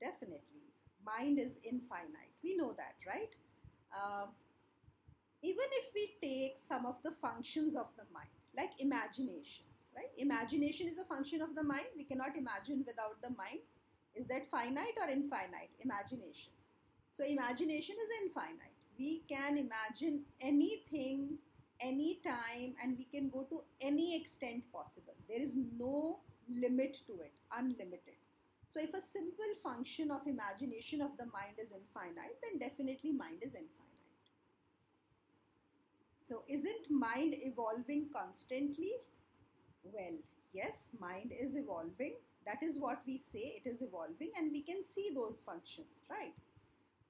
Definitely. 0.00 0.68
Mind 1.04 1.38
is 1.38 1.58
infinite. 1.64 2.32
We 2.42 2.56
know 2.56 2.74
that, 2.76 2.94
right? 3.06 3.34
Uh, 3.94 4.26
even 5.42 5.66
if 5.72 5.94
we 5.94 6.14
take 6.22 6.58
some 6.58 6.86
of 6.86 6.96
the 7.02 7.10
functions 7.10 7.74
of 7.74 7.88
the 7.96 8.04
mind, 8.12 8.30
like 8.56 8.70
imagination, 8.78 9.64
right? 9.94 10.10
Imagination 10.18 10.88
is 10.88 10.98
a 10.98 11.04
function 11.04 11.42
of 11.42 11.54
the 11.54 11.62
mind. 11.62 11.86
We 11.96 12.04
cannot 12.04 12.36
imagine 12.36 12.84
without 12.86 13.20
the 13.22 13.30
mind. 13.30 13.60
Is 14.14 14.26
that 14.26 14.50
finite 14.50 14.98
or 15.00 15.08
infinite? 15.08 15.70
Imagination. 15.80 16.52
So, 17.12 17.24
imagination 17.24 17.96
is 17.96 18.24
infinite. 18.24 18.72
We 18.98 19.22
can 19.28 19.56
imagine 19.56 20.24
anything, 20.40 21.38
any 21.80 22.20
time 22.24 22.74
and 22.82 22.96
we 22.96 23.04
can 23.04 23.28
go 23.30 23.46
to 23.50 23.62
any 23.80 24.16
extent 24.20 24.64
possible. 24.72 25.14
There 25.28 25.40
is 25.40 25.56
no 25.78 26.20
limit 26.48 26.98
to 27.06 27.20
it, 27.20 27.32
unlimited. 27.56 28.16
So, 28.72 28.80
if 28.80 28.94
a 28.94 29.00
simple 29.00 29.52
function 29.62 30.10
of 30.10 30.26
imagination 30.26 31.02
of 31.02 31.16
the 31.18 31.26
mind 31.26 31.56
is 31.60 31.72
infinite, 31.72 32.38
then 32.42 32.58
definitely 32.58 33.12
mind 33.12 33.42
is 33.42 33.54
infinite. 33.54 33.82
So, 36.26 36.44
isn't 36.48 36.90
mind 36.90 37.34
evolving 37.38 38.08
constantly? 38.14 38.92
Well, 39.84 40.18
yes, 40.52 40.88
mind 41.00 41.32
is 41.32 41.56
evolving. 41.56 42.14
That 42.46 42.62
is 42.62 42.78
what 42.78 43.02
we 43.06 43.18
say, 43.18 43.60
it 43.64 43.68
is 43.68 43.82
evolving, 43.82 44.30
and 44.36 44.50
we 44.50 44.62
can 44.62 44.82
see 44.82 45.10
those 45.14 45.40
functions, 45.40 46.02
right? 46.10 46.34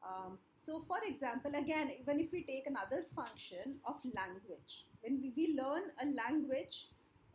Um, 0.07 0.39
so, 0.57 0.81
for 0.81 0.99
example, 1.07 1.53
again, 1.55 1.91
even 2.01 2.21
if 2.21 2.33
we 2.33 2.45
take 2.45 2.67
another 2.67 3.05
function 3.17 3.79
of 3.87 3.97
language, 4.05 4.87
when 5.03 5.21
we, 5.23 5.33
we 5.37 5.57
learn 5.61 5.85
a 6.03 6.07
language 6.07 6.89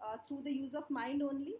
uh, 0.03 0.17
through 0.27 0.43
the 0.43 0.51
use 0.53 0.73
of 0.75 0.89
mind 0.89 1.21
only, 1.23 1.55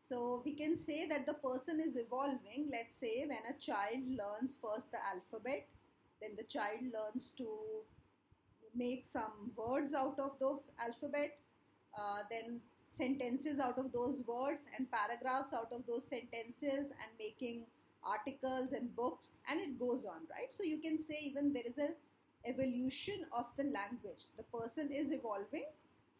so 0.00 0.42
we 0.44 0.54
can 0.54 0.76
say 0.76 1.06
that 1.08 1.26
the 1.26 1.34
person 1.34 1.80
is 1.80 1.96
evolving. 1.96 2.68
Let's 2.70 2.96
say 2.96 3.26
when 3.26 3.44
a 3.50 3.58
child 3.58 4.04
learns 4.08 4.56
first 4.62 4.90
the 4.92 4.98
alphabet, 5.14 5.66
then 6.20 6.30
the 6.36 6.44
child 6.44 6.80
learns 6.94 7.32
to 7.38 7.46
make 8.74 9.04
some 9.04 9.52
words 9.56 9.94
out 9.94 10.18
of 10.18 10.38
the 10.38 10.58
alphabet, 10.80 11.38
uh, 11.98 12.22
then 12.30 12.60
sentences 12.90 13.58
out 13.60 13.78
of 13.78 13.92
those 13.92 14.22
words 14.26 14.62
and 14.76 14.86
paragraphs 14.90 15.52
out 15.52 15.72
of 15.72 15.86
those 15.86 16.04
sentences 16.04 16.90
and 16.90 17.10
making 17.18 17.64
articles 18.04 18.72
and 18.72 18.94
books 18.96 19.34
and 19.50 19.60
it 19.60 19.78
goes 19.78 20.04
on 20.04 20.20
right? 20.30 20.52
So 20.52 20.62
you 20.62 20.78
can 20.78 20.98
say 20.98 21.18
even 21.22 21.52
there 21.52 21.66
is 21.66 21.78
an 21.78 21.94
evolution 22.46 23.26
of 23.36 23.46
the 23.56 23.64
language. 23.64 24.24
The 24.36 24.44
person 24.44 24.90
is 24.92 25.12
evolving 25.12 25.66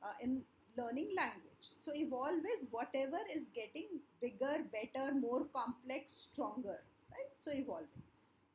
uh, 0.03 0.13
in 0.23 0.43
learning 0.77 1.11
language. 1.17 1.73
So 1.79 1.93
evolve 1.95 2.45
is 2.57 2.67
whatever 2.71 3.19
is 3.35 3.49
getting 3.55 3.87
bigger 4.21 4.65
better 4.73 5.15
more 5.15 5.47
complex 5.55 6.29
stronger 6.33 6.79
right? 7.11 7.31
So 7.39 7.51
evolving. 7.53 8.05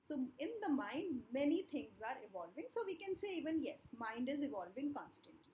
So 0.01 0.15
in 0.15 0.49
the 0.61 0.69
mind 0.69 1.21
many 1.33 1.63
things 1.63 2.01
are 2.05 2.17
evolving. 2.27 2.65
So 2.69 2.81
we 2.85 2.95
can 2.95 3.15
say 3.15 3.29
even 3.35 3.63
yes 3.63 3.89
mind 3.97 4.29
is 4.29 4.43
evolving 4.43 4.93
constantly 4.93 5.52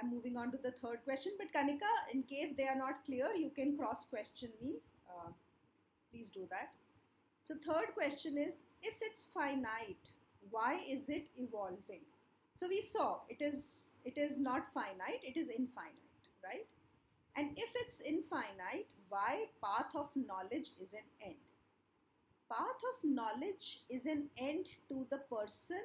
I'm 0.00 0.10
moving 0.10 0.36
on 0.36 0.50
to 0.52 0.58
the 0.58 0.70
third 0.70 1.00
question. 1.04 1.32
But 1.38 1.52
Kanika, 1.52 1.90
in 2.12 2.22
case 2.22 2.52
they 2.56 2.66
are 2.68 2.76
not 2.76 3.04
clear, 3.04 3.28
you 3.36 3.50
can 3.50 3.76
cross 3.76 4.06
question 4.06 4.50
me. 4.60 4.76
Uh, 5.08 5.30
please 6.10 6.30
do 6.30 6.46
that. 6.50 6.70
So 7.42 7.54
third 7.54 7.94
question 7.94 8.36
is, 8.36 8.62
if 8.82 8.94
it's 9.00 9.26
finite, 9.32 10.10
why 10.50 10.80
is 10.88 11.08
it 11.08 11.28
evolving? 11.36 12.02
So 12.54 12.66
we 12.68 12.80
saw 12.80 13.20
it 13.28 13.40
is 13.40 13.98
it 14.04 14.18
is 14.18 14.38
not 14.38 14.72
finite, 14.72 15.22
it 15.22 15.36
is 15.36 15.48
infinite, 15.48 16.28
right? 16.44 16.66
And 17.36 17.56
if 17.56 17.70
it's 17.76 18.00
infinite, 18.00 18.88
why 19.08 19.46
path 19.62 19.94
of 19.94 20.10
knowledge 20.16 20.70
is 20.80 20.92
an 20.92 21.06
end? 21.24 21.36
Path 22.50 22.82
of 22.92 23.04
knowledge 23.04 23.80
is 23.88 24.06
an 24.06 24.28
end 24.38 24.66
to 24.88 25.06
the 25.10 25.18
person 25.30 25.82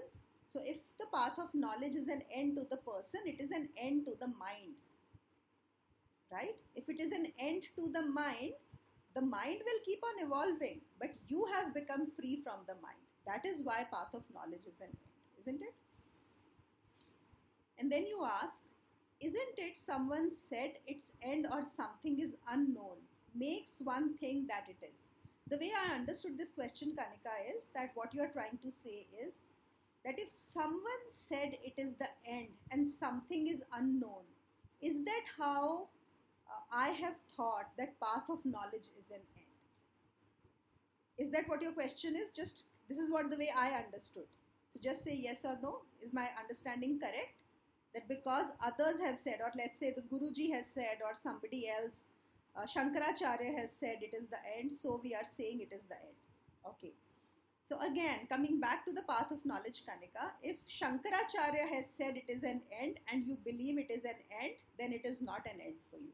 so 0.47 0.59
if 0.63 0.77
the 0.99 1.05
path 1.13 1.37
of 1.37 1.53
knowledge 1.53 1.95
is 1.95 2.07
an 2.07 2.21
end 2.33 2.57
to 2.57 2.63
the 2.69 2.77
person, 2.77 3.21
it 3.25 3.41
is 3.41 3.51
an 3.51 3.69
end 3.77 4.05
to 4.05 4.13
the 4.19 4.27
mind. 4.27 4.75
Right? 6.31 6.55
If 6.75 6.89
it 6.89 6.99
is 6.99 7.11
an 7.11 7.27
end 7.39 7.63
to 7.75 7.89
the 7.89 8.01
mind, 8.01 8.53
the 9.15 9.21
mind 9.21 9.59
will 9.63 9.81
keep 9.85 10.01
on 10.03 10.25
evolving, 10.25 10.81
but 10.99 11.11
you 11.27 11.45
have 11.53 11.73
become 11.73 12.09
free 12.09 12.41
from 12.43 12.65
the 12.67 12.73
mind. 12.75 12.97
That 13.27 13.45
is 13.45 13.61
why 13.63 13.85
path 13.91 14.13
of 14.13 14.23
knowledge 14.33 14.65
is 14.65 14.81
an 14.81 14.87
end, 14.87 14.97
isn't 15.39 15.61
it? 15.61 15.75
And 17.77 17.91
then 17.91 18.07
you 18.07 18.25
ask, 18.25 18.63
isn't 19.19 19.57
it 19.57 19.77
someone 19.77 20.31
said 20.31 20.73
its 20.87 21.13
end 21.21 21.47
or 21.51 21.61
something 21.61 22.19
is 22.19 22.35
unknown 22.51 22.97
makes 23.35 23.81
one 23.83 24.17
think 24.17 24.47
that 24.49 24.65
it 24.67 24.83
is? 24.83 25.09
The 25.47 25.57
way 25.57 25.71
I 25.75 25.95
understood 25.95 26.37
this 26.37 26.51
question, 26.51 26.95
Kanika, 26.95 27.55
is 27.55 27.67
that 27.75 27.91
what 27.95 28.13
you 28.13 28.21
are 28.21 28.31
trying 28.31 28.57
to 28.63 28.71
say 28.71 29.07
is 29.25 29.33
that 30.05 30.19
if 30.19 30.29
someone 30.29 31.03
said 31.07 31.57
it 31.63 31.73
is 31.77 31.95
the 31.95 32.09
end 32.27 32.49
and 32.71 32.85
something 32.85 33.47
is 33.47 33.63
unknown, 33.73 34.23
is 34.81 35.03
that 35.05 35.23
how 35.37 35.87
uh, 36.47 36.75
I 36.75 36.89
have 36.89 37.15
thought 37.35 37.69
that 37.77 37.99
path 37.99 38.29
of 38.29 38.45
knowledge 38.45 38.89
is 38.99 39.11
an 39.11 39.21
end? 39.37 39.53
Is 41.17 41.31
that 41.31 41.47
what 41.47 41.61
your 41.61 41.71
question 41.71 42.15
is? 42.15 42.31
Just 42.31 42.65
this 42.89 42.97
is 42.97 43.11
what 43.11 43.29
the 43.29 43.37
way 43.37 43.49
I 43.57 43.71
understood. 43.85 44.25
So 44.67 44.79
just 44.83 45.03
say 45.03 45.15
yes 45.15 45.45
or 45.45 45.57
no. 45.61 45.81
Is 46.01 46.13
my 46.13 46.27
understanding 46.41 46.99
correct? 46.99 47.35
That 47.93 48.09
because 48.09 48.47
others 48.65 48.99
have 49.05 49.19
said, 49.19 49.37
or 49.39 49.51
let's 49.55 49.79
say 49.79 49.93
the 49.95 50.01
Guruji 50.01 50.51
has 50.51 50.65
said, 50.65 50.97
or 51.05 51.13
somebody 51.13 51.69
else, 51.69 52.03
uh, 52.55 52.63
Shankaracharya 52.63 53.55
has 53.57 53.71
said 53.79 53.97
it 54.01 54.15
is 54.15 54.27
the 54.29 54.37
end, 54.57 54.71
so 54.71 54.99
we 55.03 55.13
are 55.13 55.23
saying 55.23 55.61
it 55.61 55.73
is 55.73 55.83
the 55.83 55.95
end. 55.95 56.17
Okay. 56.67 56.93
So 57.65 57.79
again, 57.79 58.27
coming 58.29 58.59
back 58.59 58.83
to 58.85 58.91
the 58.91 59.03
path 59.03 59.31
of 59.31 59.45
knowledge, 59.45 59.83
Kanika, 59.87 60.31
if 60.41 60.57
Shankaracharya 60.67 61.69
has 61.73 61.85
said 61.95 62.17
it 62.17 62.29
is 62.29 62.43
an 62.43 62.61
end 62.81 62.99
and 63.09 63.23
you 63.23 63.37
believe 63.45 63.77
it 63.79 63.89
is 63.89 64.03
an 64.03 64.19
end, 64.43 64.55
then 64.77 64.91
it 64.91 65.05
is 65.05 65.21
not 65.21 65.45
an 65.45 65.61
end 65.61 65.75
for 65.89 65.95
you. 65.95 66.11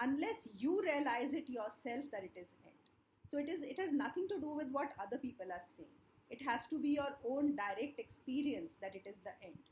Unless 0.00 0.48
you 0.58 0.82
realize 0.82 1.32
it 1.32 1.48
yourself 1.48 2.06
that 2.10 2.24
it 2.24 2.32
is 2.36 2.48
an 2.50 2.66
end. 2.66 2.80
So 3.28 3.38
it 3.38 3.48
is 3.48 3.62
it 3.62 3.78
has 3.78 3.92
nothing 3.92 4.26
to 4.30 4.40
do 4.40 4.50
with 4.50 4.72
what 4.72 4.92
other 5.00 5.18
people 5.18 5.46
are 5.52 5.62
saying. 5.76 5.94
It 6.28 6.42
has 6.42 6.66
to 6.66 6.80
be 6.80 6.88
your 6.88 7.14
own 7.24 7.54
direct 7.54 8.00
experience 8.00 8.76
that 8.82 8.96
it 8.96 9.06
is 9.06 9.20
the 9.20 9.34
end. 9.44 9.70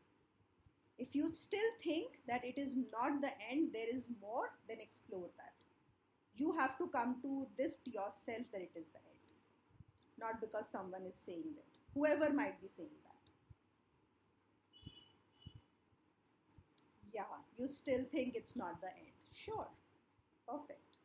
If 0.99 1.17
you 1.17 1.33
still 1.33 1.71
think 1.83 2.21
that 2.29 2.45
it 2.45 2.59
is 2.59 2.77
not 2.77 3.21
the 3.21 3.33
end, 3.51 3.71
there 3.73 3.93
is 3.93 4.07
more, 4.21 4.51
then 4.69 4.79
explore 4.81 5.31
that. 5.37 5.55
You 6.37 6.53
have 6.53 6.79
to 6.79 6.87
come 6.89 7.17
to 7.23 7.47
this 7.57 7.77
to 7.79 7.91
yourself 7.91 8.47
that 8.53 8.63
it 8.63 8.73
is 8.77 8.89
the 8.91 8.99
end 8.99 9.08
not 10.19 10.41
because 10.41 10.69
someone 10.69 11.05
is 11.07 11.15
saying 11.15 11.55
that. 11.57 11.65
Whoever 11.95 12.33
might 12.33 12.61
be 12.61 12.69
saying 12.69 12.91
that. 13.05 13.15
Yeah, 17.13 17.25
you 17.57 17.67
still 17.69 18.05
think 18.13 18.35
it's 18.37 18.55
not 18.57 18.81
the 18.81 18.89
end. 18.89 19.13
Sure, 19.33 19.69
perfect. 20.49 20.99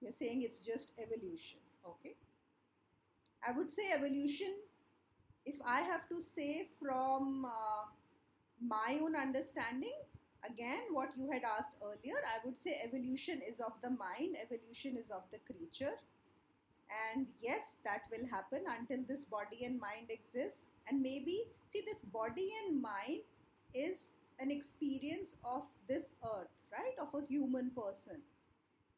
You're 0.00 0.12
saying 0.12 0.42
it's 0.42 0.60
just 0.60 0.90
evolution, 0.98 1.60
okay? 1.86 2.16
I 3.46 3.52
would 3.52 3.70
say 3.70 3.90
evolution, 3.92 4.52
if 5.46 5.56
I 5.66 5.80
have 5.82 6.08
to 6.10 6.20
say 6.20 6.66
from 6.80 7.44
uh, 7.46 7.86
my 8.60 8.98
own 9.02 9.16
understanding, 9.16 9.94
again 10.50 10.84
what 10.92 11.10
you 11.16 11.30
had 11.30 11.42
asked 11.56 11.76
earlier 11.82 12.18
i 12.34 12.38
would 12.44 12.56
say 12.56 12.80
evolution 12.84 13.40
is 13.48 13.60
of 13.60 13.72
the 13.82 13.90
mind 13.90 14.36
evolution 14.42 14.96
is 14.96 15.10
of 15.10 15.22
the 15.32 15.38
creature. 15.50 15.96
And 17.12 17.26
yes 17.42 17.76
that 17.84 18.02
will 18.10 18.26
happen 18.28 18.62
until 18.66 19.04
this 19.06 19.24
body 19.24 19.66
and 19.66 19.78
mind 19.78 20.08
exists 20.08 20.62
and 20.88 21.02
maybe 21.02 21.44
see 21.66 21.82
this 21.86 22.00
body 22.00 22.50
and 22.60 22.80
mind 22.80 23.28
is 23.74 24.16
an 24.40 24.50
experience 24.50 25.36
of 25.44 25.64
this 25.86 26.14
earth 26.24 26.48
right? 26.72 26.96
Of 27.00 27.14
a 27.14 27.26
human 27.26 27.70
person. 27.70 28.20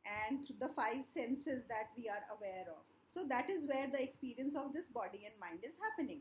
And 0.07 0.47
the 0.59 0.69
five 0.69 1.05
senses 1.05 1.65
that 1.69 1.91
we 1.97 2.09
are 2.09 2.25
aware 2.35 2.67
of. 2.69 2.83
So 3.07 3.25
that 3.29 3.51
is 3.51 3.67
where 3.67 3.89
the 3.91 4.03
experience 4.03 4.57
of 4.57 4.73
this 4.73 4.89
body 4.89 5.27
and 5.27 5.35
mind 5.41 5.65
is 5.65 5.77
happening 5.83 6.21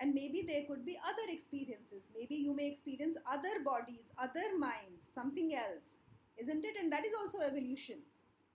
and 0.00 0.12
maybe 0.14 0.44
there 0.46 0.64
could 0.68 0.84
be 0.84 0.98
other 1.02 1.26
experiences. 1.28 2.08
Maybe 2.14 2.34
you 2.34 2.54
may 2.54 2.68
experience 2.68 3.16
other 3.30 3.62
bodies 3.64 4.12
other 4.18 4.58
minds 4.58 5.04
something 5.14 5.54
else 5.54 5.98
isn't 6.38 6.64
it? 6.64 6.76
And 6.80 6.92
that 6.92 7.06
is 7.06 7.12
also 7.18 7.40
evolution. 7.40 7.96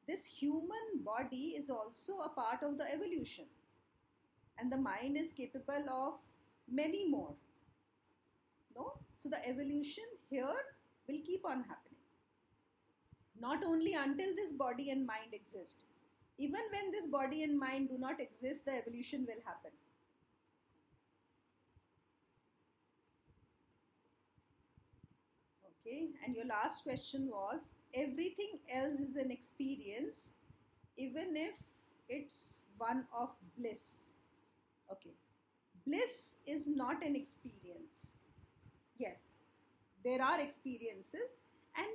This 0.08 0.26
human 0.26 1.04
body 1.04 1.56
is 1.58 1.70
also 1.70 2.20
a 2.20 2.30
part 2.30 2.64
of 2.64 2.78
the 2.78 2.92
evolution. 2.94 3.46
And 4.58 4.72
the 4.72 4.78
mind 4.78 5.18
is 5.18 5.32
capable 5.32 5.90
of 5.90 6.14
many 6.72 7.10
more. 7.10 7.34
No? 8.76 8.94
So 9.16 9.30
the 9.30 9.46
evolution 9.48 10.04
here 10.30 10.54
will 11.08 11.20
keep 11.26 11.46
on 11.46 11.64
happening. 11.64 12.00
Not 13.40 13.64
only 13.66 13.94
until 13.94 14.36
this 14.36 14.54
body 14.54 14.92
and 14.92 15.06
mind 15.06 15.34
exist. 15.34 15.86
Even 16.38 16.62
when 16.72 16.92
this 16.92 17.08
body 17.08 17.44
and 17.44 17.60
mind 17.60 17.90
do 17.90 17.98
not 17.98 18.20
exist 18.20 18.66
the 18.66 18.74
evolution 18.74 19.26
will 19.28 19.42
happen 19.46 19.72
Okay, 25.92 26.08
and 26.26 26.34
your 26.34 26.46
last 26.46 26.84
question 26.84 27.30
was 27.30 27.72
everything 27.94 28.60
else 28.74 29.02
is 29.02 29.18
an 29.18 29.30
experience, 29.30 30.32
even 30.96 31.36
if 31.36 31.56
it's 32.08 32.60
one 32.78 33.06
of 33.18 33.30
bliss. 33.58 34.12
Okay, 34.90 35.12
bliss 35.86 36.38
is 36.48 36.66
not 36.66 37.04
an 37.04 37.18
experience. 37.18 38.16
Yes, 38.96 39.32
there 40.06 40.22
are 40.22 40.40
experiences, 40.40 41.36
and 41.76 41.90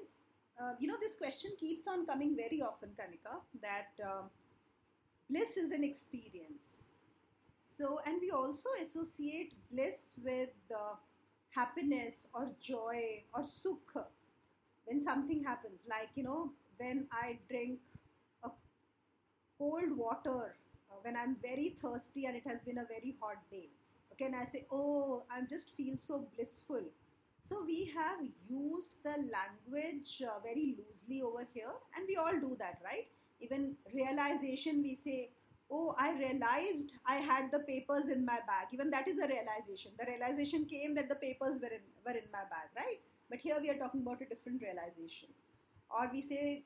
uh, 0.61 0.74
you 0.78 0.88
know, 0.88 0.98
this 1.00 1.16
question 1.16 1.52
keeps 1.59 1.88
on 1.88 2.04
coming 2.04 2.37
very 2.37 2.61
often, 2.61 2.90
Kanika, 3.00 3.40
that 3.62 4.04
uh, 4.04 4.24
bliss 5.30 5.56
is 5.56 5.70
an 5.70 5.85
experience. 5.85 6.88
So, 7.78 8.00
and 8.04 8.16
we 8.20 8.30
also 8.30 8.68
associate 8.78 9.54
bliss 9.72 10.12
with 10.22 10.50
uh, 10.70 10.96
happiness 11.57 12.29
or 12.35 12.47
joy 12.61 13.01
or 13.35 13.42
sukh 13.42 14.05
when 14.87 15.01
something 15.01 15.42
happens. 15.45 15.85
Like, 15.88 16.11
you 16.14 16.23
know, 16.25 16.53
when 16.79 17.09
I 17.12 17.38
drink 17.49 17.81
a 18.45 18.51
cold 19.59 19.97
water, 19.97 20.55
uh, 20.90 20.97
when 21.03 21.16
I'm 21.16 21.37
very 21.42 21.77
thirsty 21.81 22.27
and 22.27 22.37
it 22.37 22.45
has 22.47 22.62
been 22.62 22.79
a 22.79 22.85
very 22.85 23.16
hot 23.21 23.38
day. 23.51 23.71
Okay, 24.12 24.27
and 24.27 24.37
I 24.37 24.45
say, 24.45 24.66
oh, 24.71 25.25
I 25.31 25.40
just 25.49 25.71
feel 25.71 25.97
so 25.99 26.27
blissful. 26.35 26.83
So 27.40 27.62
we 27.64 27.92
have 27.95 28.19
used 28.49 28.97
the 29.05 29.14
language 29.37 30.23
uh, 30.27 30.40
very 30.42 30.77
loosely 30.79 31.23
over 31.23 31.47
here, 31.53 31.73
and 31.97 32.07
we 32.09 32.16
all 32.16 32.33
do 32.40 32.57
that, 32.59 32.79
right? 32.83 33.07
Even 33.40 33.77
realization, 33.95 34.83
we 34.83 34.95
say, 34.95 35.31
Oh, 35.70 35.94
I 35.98 36.12
realized 36.12 36.94
I 37.07 37.16
had 37.16 37.50
the 37.50 37.61
papers 37.61 38.09
in 38.09 38.24
my 38.24 38.38
bag. 38.46 38.68
Even 38.72 38.90
that 38.90 39.09
is 39.09 39.18
a 39.18 39.26
realization. 39.26 39.92
The 39.98 40.07
realization 40.07 40.64
came 40.64 40.94
that 40.94 41.09
the 41.09 41.16
papers 41.16 41.59
were 41.61 41.68
in, 41.68 41.83
were 42.05 42.12
in 42.12 42.31
my 42.33 42.44
bag, 42.50 42.70
right? 42.76 43.00
But 43.29 43.40
here 43.40 43.57
we 43.61 43.70
are 43.70 43.76
talking 43.76 44.02
about 44.02 44.22
a 44.22 44.26
different 44.26 44.62
realization. 44.62 45.29
Or 45.90 46.09
we 46.12 46.20
say 46.20 46.64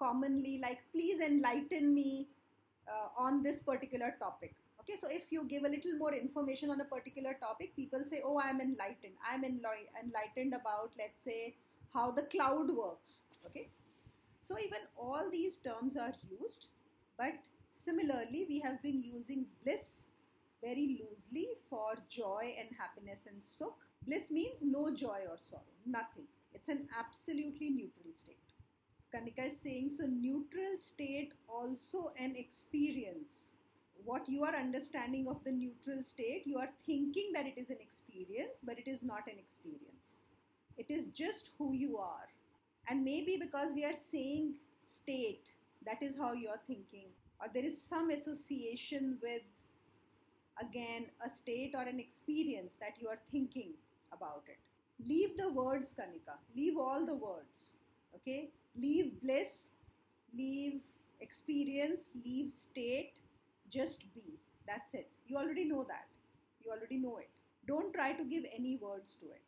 commonly, 0.00 0.58
like, 0.62 0.80
please 0.92 1.20
enlighten 1.22 1.94
me 1.94 2.28
uh, 2.88 3.22
on 3.22 3.42
this 3.42 3.60
particular 3.60 4.14
topic. 4.18 4.54
Okay, 4.80 4.96
so 4.98 5.08
if 5.10 5.30
you 5.30 5.44
give 5.46 5.64
a 5.64 5.68
little 5.68 5.96
more 5.98 6.14
information 6.14 6.70
on 6.70 6.80
a 6.80 6.84
particular 6.84 7.34
topic, 7.34 7.76
people 7.76 8.02
say, 8.04 8.22
Oh, 8.24 8.40
I'm 8.42 8.60
enlightened. 8.60 9.14
I'm 9.30 9.44
enlightened 9.44 10.54
about, 10.54 10.92
let's 10.98 11.22
say, 11.22 11.56
how 11.92 12.10
the 12.10 12.22
cloud 12.22 12.70
works. 12.70 13.26
Okay, 13.46 13.68
so 14.40 14.58
even 14.58 14.80
all 14.96 15.30
these 15.30 15.58
terms 15.58 15.96
are 15.96 16.14
used, 16.40 16.68
but 17.18 17.34
similarly, 17.70 18.46
we 18.48 18.58
have 18.60 18.82
been 18.82 19.02
using 19.02 19.46
bliss 19.64 20.08
very 20.62 20.98
loosely 21.00 21.46
for 21.68 21.94
joy 22.08 22.54
and 22.58 22.68
happiness 22.78 23.20
and 23.26 23.40
sukh. 23.40 23.74
Bliss 24.06 24.30
means 24.30 24.62
no 24.62 24.94
joy 24.94 25.20
or 25.28 25.36
sorrow, 25.36 25.62
nothing. 25.86 26.24
It's 26.52 26.68
an 26.68 26.88
absolutely 26.98 27.70
neutral 27.70 28.12
state. 28.14 28.36
Kanika 29.14 29.46
is 29.46 29.60
saying 29.60 29.90
so, 29.90 30.04
neutral 30.06 30.78
state 30.78 31.34
also 31.48 32.12
an 32.18 32.34
experience. 32.36 33.56
What 34.04 34.28
you 34.28 34.44
are 34.44 34.54
understanding 34.54 35.26
of 35.28 35.42
the 35.44 35.52
neutral 35.52 36.02
state, 36.04 36.42
you 36.46 36.58
are 36.58 36.70
thinking 36.86 37.32
that 37.34 37.46
it 37.46 37.58
is 37.58 37.70
an 37.70 37.78
experience, 37.80 38.60
but 38.64 38.78
it 38.78 38.88
is 38.88 39.02
not 39.02 39.26
an 39.26 39.38
experience. 39.38 40.22
It 40.78 40.90
is 40.90 41.06
just 41.06 41.50
who 41.58 41.74
you 41.74 41.98
are. 41.98 42.28
And 42.88 43.04
maybe 43.04 43.36
because 43.40 43.74
we 43.74 43.84
are 43.84 43.92
saying 43.92 44.54
state, 44.80 45.52
that 45.84 46.02
is 46.02 46.16
how 46.16 46.32
you 46.32 46.48
are 46.48 46.60
thinking, 46.66 47.08
or 47.40 47.48
there 47.52 47.64
is 47.64 47.80
some 47.82 48.10
association 48.10 49.18
with, 49.22 49.42
again, 50.60 51.06
a 51.24 51.30
state 51.30 51.72
or 51.74 51.82
an 51.82 51.98
experience 51.98 52.76
that 52.80 53.00
you 53.00 53.08
are 53.08 53.18
thinking 53.30 53.72
about 54.12 54.42
it. 54.48 54.58
Leave 55.06 55.36
the 55.36 55.50
words, 55.50 55.94
Kanika. 55.98 56.36
Leave 56.54 56.76
all 56.76 57.06
the 57.06 57.14
words. 57.14 57.74
Okay? 58.14 58.50
Leave 58.76 59.20
bliss, 59.22 59.72
leave 60.34 60.80
experience, 61.20 62.10
leave 62.24 62.50
state, 62.50 63.14
just 63.68 64.12
be. 64.14 64.38
That's 64.66 64.94
it. 64.94 65.08
You 65.26 65.36
already 65.38 65.64
know 65.64 65.84
that. 65.88 66.06
You 66.64 66.70
already 66.72 66.98
know 66.98 67.18
it. 67.18 67.30
Don't 67.66 67.92
try 67.94 68.12
to 68.12 68.24
give 68.24 68.44
any 68.54 68.76
words 68.76 69.16
to 69.16 69.26
it. 69.26 69.42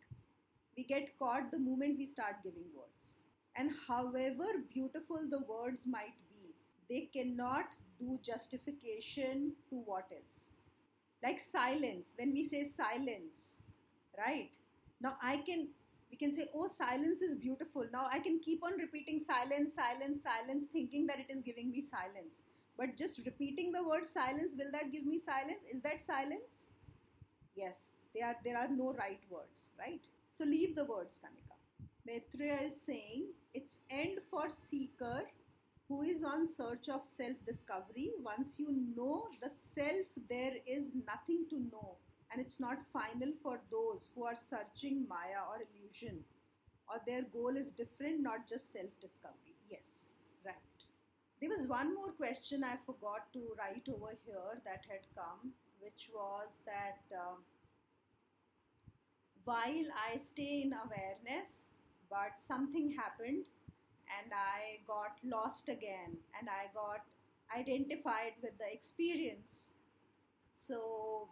We 0.76 0.84
get 0.84 1.18
caught 1.18 1.50
the 1.50 1.58
moment 1.58 1.98
we 1.98 2.06
start 2.06 2.36
giving 2.42 2.64
words. 2.74 3.16
And 3.54 3.70
however 3.86 4.44
beautiful 4.72 5.28
the 5.30 5.40
words 5.46 5.86
might 5.86 6.14
be, 6.32 6.51
they 6.88 7.08
cannot 7.12 7.74
do 7.98 8.18
justification 8.22 9.52
to 9.70 9.76
what 9.76 10.06
is. 10.24 10.48
Like 11.22 11.40
silence, 11.40 12.14
when 12.18 12.32
we 12.32 12.44
say 12.44 12.64
silence, 12.64 13.62
right? 14.18 14.50
Now 15.00 15.16
I 15.22 15.38
can 15.38 15.68
we 16.10 16.16
can 16.18 16.32
say, 16.34 16.48
oh, 16.54 16.68
silence 16.68 17.22
is 17.22 17.34
beautiful. 17.34 17.86
Now 17.92 18.06
I 18.12 18.18
can 18.18 18.38
keep 18.40 18.62
on 18.64 18.78
repeating 18.78 19.18
silence, 19.18 19.74
silence, 19.74 20.22
silence, 20.22 20.66
thinking 20.66 21.06
that 21.06 21.18
it 21.18 21.26
is 21.30 21.42
giving 21.42 21.70
me 21.70 21.80
silence. 21.80 22.42
But 22.78 22.98
just 22.98 23.18
repeating 23.24 23.72
the 23.72 23.82
word 23.82 24.04
silence, 24.04 24.54
will 24.58 24.70
that 24.72 24.92
give 24.92 25.06
me 25.06 25.18
silence? 25.18 25.62
Is 25.72 25.80
that 25.82 26.00
silence? 26.00 26.66
Yes, 27.54 27.92
there 28.14 28.26
are, 28.26 28.36
there 28.44 28.56
are 28.58 28.68
no 28.68 28.92
right 28.94 29.20
words, 29.30 29.70
right? 29.78 30.00
So 30.30 30.44
leave 30.44 30.74
the 30.76 30.84
words, 30.84 31.18
Kanika. 31.22 31.56
Maitreya 32.06 32.66
is 32.66 32.80
saying 32.80 33.26
it's 33.54 33.80
end 33.90 34.18
for 34.30 34.50
seeker 34.50 35.22
who 35.92 36.00
is 36.02 36.22
on 36.24 36.46
search 36.46 36.88
of 36.88 37.04
self 37.04 37.36
discovery. 37.46 38.10
Once 38.22 38.58
you 38.58 38.68
know 38.96 39.26
the 39.42 39.50
self, 39.50 40.06
there 40.28 40.54
is 40.66 40.92
nothing 41.06 41.44
to 41.50 41.60
know 41.60 41.96
and 42.32 42.40
it's 42.40 42.58
not 42.58 42.78
final 42.92 43.32
for 43.42 43.60
those 43.70 44.08
who 44.14 44.24
are 44.24 44.36
searching 44.36 45.04
Maya 45.06 45.42
or 45.50 45.58
illusion, 45.68 46.20
or 46.88 46.98
their 47.06 47.22
goal 47.24 47.54
is 47.58 47.72
different, 47.72 48.22
not 48.22 48.48
just 48.48 48.72
self 48.72 48.98
discovery. 49.02 49.54
Yes, 49.70 49.90
right. 50.46 50.86
There 51.40 51.50
was 51.50 51.66
one 51.66 51.94
more 51.94 52.12
question 52.12 52.64
I 52.64 52.76
forgot 52.86 53.30
to 53.34 53.42
write 53.58 53.86
over 53.94 54.14
here 54.24 54.62
that 54.64 54.86
had 54.88 55.04
come, 55.14 55.52
which 55.80 56.08
was 56.14 56.60
that 56.64 57.02
uh, 57.14 57.36
while 59.44 59.88
I 60.10 60.16
stay 60.16 60.62
in 60.62 60.72
awareness, 60.72 61.70
but 62.08 62.38
something 62.40 62.92
happened 62.92 63.46
and 64.18 64.32
I 64.32 64.80
got 64.86 65.18
lost 65.24 65.68
again 65.68 66.16
and 66.38 66.48
I 66.48 66.70
got 66.74 67.04
identified 67.56 68.34
with 68.42 68.58
the 68.58 68.72
experience. 68.72 69.70
So 70.52 71.28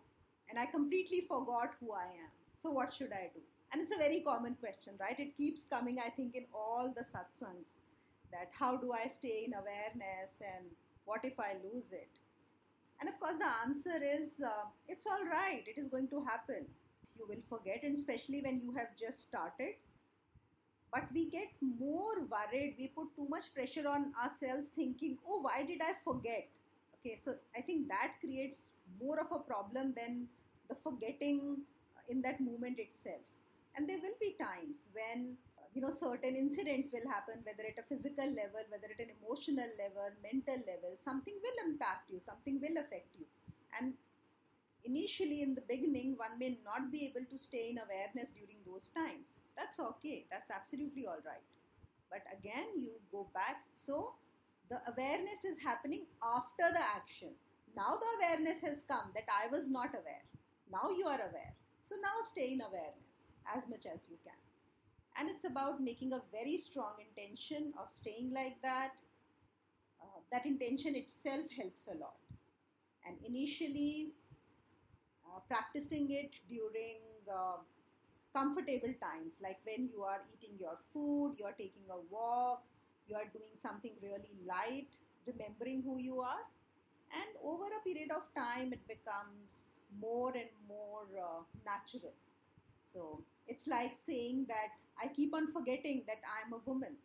and 0.51 0.59
I 0.59 0.67
completely 0.67 1.23
forgot 1.29 1.75
who 1.79 1.93
I 1.93 2.05
am. 2.05 2.31
So, 2.57 2.71
what 2.71 2.93
should 2.93 3.13
I 3.13 3.31
do? 3.33 3.41
And 3.73 3.81
it's 3.81 3.93
a 3.93 3.97
very 3.97 4.21
common 4.21 4.57
question, 4.57 4.95
right? 5.01 5.19
It 5.19 5.37
keeps 5.37 5.65
coming, 5.65 5.99
I 6.05 6.11
think, 6.11 6.35
in 6.35 6.45
all 6.53 6.93
the 6.95 7.05
satsangs 7.05 7.71
that 8.33 8.51
how 8.59 8.77
do 8.77 8.93
I 8.93 9.07
stay 9.07 9.45
in 9.47 9.55
awareness 9.55 10.33
and 10.41 10.67
what 11.05 11.21
if 11.25 11.39
I 11.39 11.55
lose 11.65 11.93
it? 11.93 12.11
And 13.01 13.09
of 13.09 13.19
course, 13.19 13.39
the 13.39 13.51
answer 13.65 13.99
is 14.03 14.41
uh, 14.45 14.67
it's 14.89 15.07
all 15.07 15.25
right, 15.25 15.63
it 15.67 15.81
is 15.81 15.89
going 15.89 16.09
to 16.09 16.23
happen. 16.25 16.67
You 17.17 17.27
will 17.29 17.43
forget, 17.49 17.83
and 17.83 17.97
especially 17.97 18.43
when 18.43 18.59
you 18.59 18.73
have 18.73 18.97
just 18.99 19.23
started. 19.23 19.75
But 20.93 21.05
we 21.15 21.31
get 21.31 21.49
more 21.79 22.17
worried, 22.29 22.75
we 22.79 22.89
put 22.89 23.15
too 23.15 23.27
much 23.29 23.55
pressure 23.55 23.87
on 23.89 24.13
ourselves, 24.21 24.69
thinking, 24.75 25.19
oh, 25.27 25.41
why 25.43 25.65
did 25.65 25.81
I 25.81 25.93
forget? 26.05 26.49
Okay, 26.99 27.17
so 27.17 27.35
I 27.57 27.61
think 27.61 27.89
that 27.89 28.15
creates 28.21 28.71
more 29.01 29.19
of 29.19 29.31
a 29.33 29.39
problem 29.39 29.95
than 29.97 30.29
the 30.69 30.75
forgetting 30.75 31.63
uh, 31.97 32.01
in 32.09 32.23
that 32.23 32.41
moment 32.41 32.79
itself. 32.79 33.23
And 33.77 33.89
there 33.89 33.99
will 33.99 34.19
be 34.21 34.37
times 34.39 34.89
when 34.93 35.37
uh, 35.57 35.67
you 35.75 35.81
know 35.81 35.91
certain 35.91 36.35
incidents 36.37 36.91
will 36.93 37.09
happen 37.09 37.43
whether 37.47 37.63
at 37.63 37.79
a 37.79 37.87
physical 37.87 38.27
level 38.27 38.61
whether 38.69 38.91
at 38.91 38.99
an 38.99 39.15
emotional 39.23 39.71
level 39.79 40.11
mental 40.21 40.59
level 40.67 40.99
something 40.99 41.35
will 41.41 41.71
impact 41.71 42.11
you 42.11 42.19
something 42.19 42.61
will 42.61 42.77
affect 42.83 43.15
you 43.15 43.25
and 43.79 43.95
initially 44.85 45.43
in 45.43 45.55
the 45.55 45.67
beginning 45.69 46.15
one 46.17 46.39
may 46.39 46.57
not 46.65 46.91
be 46.91 47.07
able 47.07 47.27
to 47.31 47.39
stay 47.39 47.71
in 47.71 47.79
awareness 47.79 48.31
during 48.31 48.61
those 48.67 48.89
times 48.89 49.41
that's 49.57 49.79
okay 49.81 50.27
that's 50.31 50.51
absolutely 50.51 51.07
all 51.07 51.23
right 51.27 51.49
but 52.11 52.23
again 52.37 52.69
you 52.77 52.93
go 53.13 53.27
back 53.35 53.65
so 53.75 54.15
the 54.71 54.79
awareness 54.93 55.45
is 55.45 55.59
happening 55.63 56.07
after 56.37 56.67
the 56.73 56.85
action 56.97 57.31
now 57.77 57.93
the 58.03 58.11
awareness 58.19 58.61
has 58.61 58.85
come 58.89 59.11
that 59.15 59.29
i 59.43 59.47
was 59.55 59.69
not 59.71 59.91
aware 59.95 60.25
now 60.73 60.91
you 60.97 61.07
are 61.07 61.19
aware. 61.19 61.55
So 61.81 61.97
now 62.01 62.23
stay 62.25 62.53
in 62.53 62.61
awareness 62.61 63.27
as 63.57 63.69
much 63.69 63.87
as 63.93 64.09
you 64.09 64.17
can. 64.23 64.39
And 65.19 65.29
it's 65.29 65.45
about 65.45 65.83
making 65.83 66.13
a 66.13 66.23
very 66.33 66.57
strong 66.57 66.95
intention 67.01 67.75
of 67.81 67.91
staying 67.91 68.33
like 68.33 68.63
that. 68.63 68.93
Uh, 70.03 70.21
that 70.33 70.47
intention 70.47 70.95
itself 70.95 71.47
helps 71.57 71.87
a 71.89 71.97
lot. 71.99 72.17
And 73.07 73.17
initially, 73.25 74.13
uh, 75.31 75.41
practicing 75.49 76.11
it 76.11 76.37
during 76.49 76.99
uh, 77.33 77.59
comfortable 78.35 78.95
times, 79.03 79.35
like 79.43 79.59
when 79.65 79.89
you 79.93 80.03
are 80.03 80.21
eating 80.35 80.57
your 80.59 80.79
food, 80.93 81.35
you 81.39 81.45
are 81.45 81.53
taking 81.59 81.87
a 81.91 81.99
walk, 82.11 82.63
you 83.09 83.17
are 83.17 83.27
doing 83.33 83.55
something 83.57 83.93
really 84.03 84.37
light, 84.47 84.89
remembering 85.27 85.83
who 85.83 85.99
you 85.99 86.21
are. 86.21 86.45
And 87.13 87.31
over 87.45 87.65
a 87.67 87.83
period 87.85 88.11
of 88.13 88.23
time, 88.37 88.73
it 88.73 88.87
becomes 88.87 89.81
more 90.01 90.31
and 90.31 90.51
more 90.69 91.07
uh, 91.19 91.43
natural. 91.67 92.13
So 92.83 93.23
it's 93.49 93.67
like 93.67 93.95
saying 94.07 94.47
that 94.49 94.71
I 95.03 95.09
keep 95.09 95.35
on 95.35 95.53
forgetting 95.53 96.05
that 96.07 96.19
I'm 96.27 96.53
a 96.53 96.61
woman. 96.65 96.97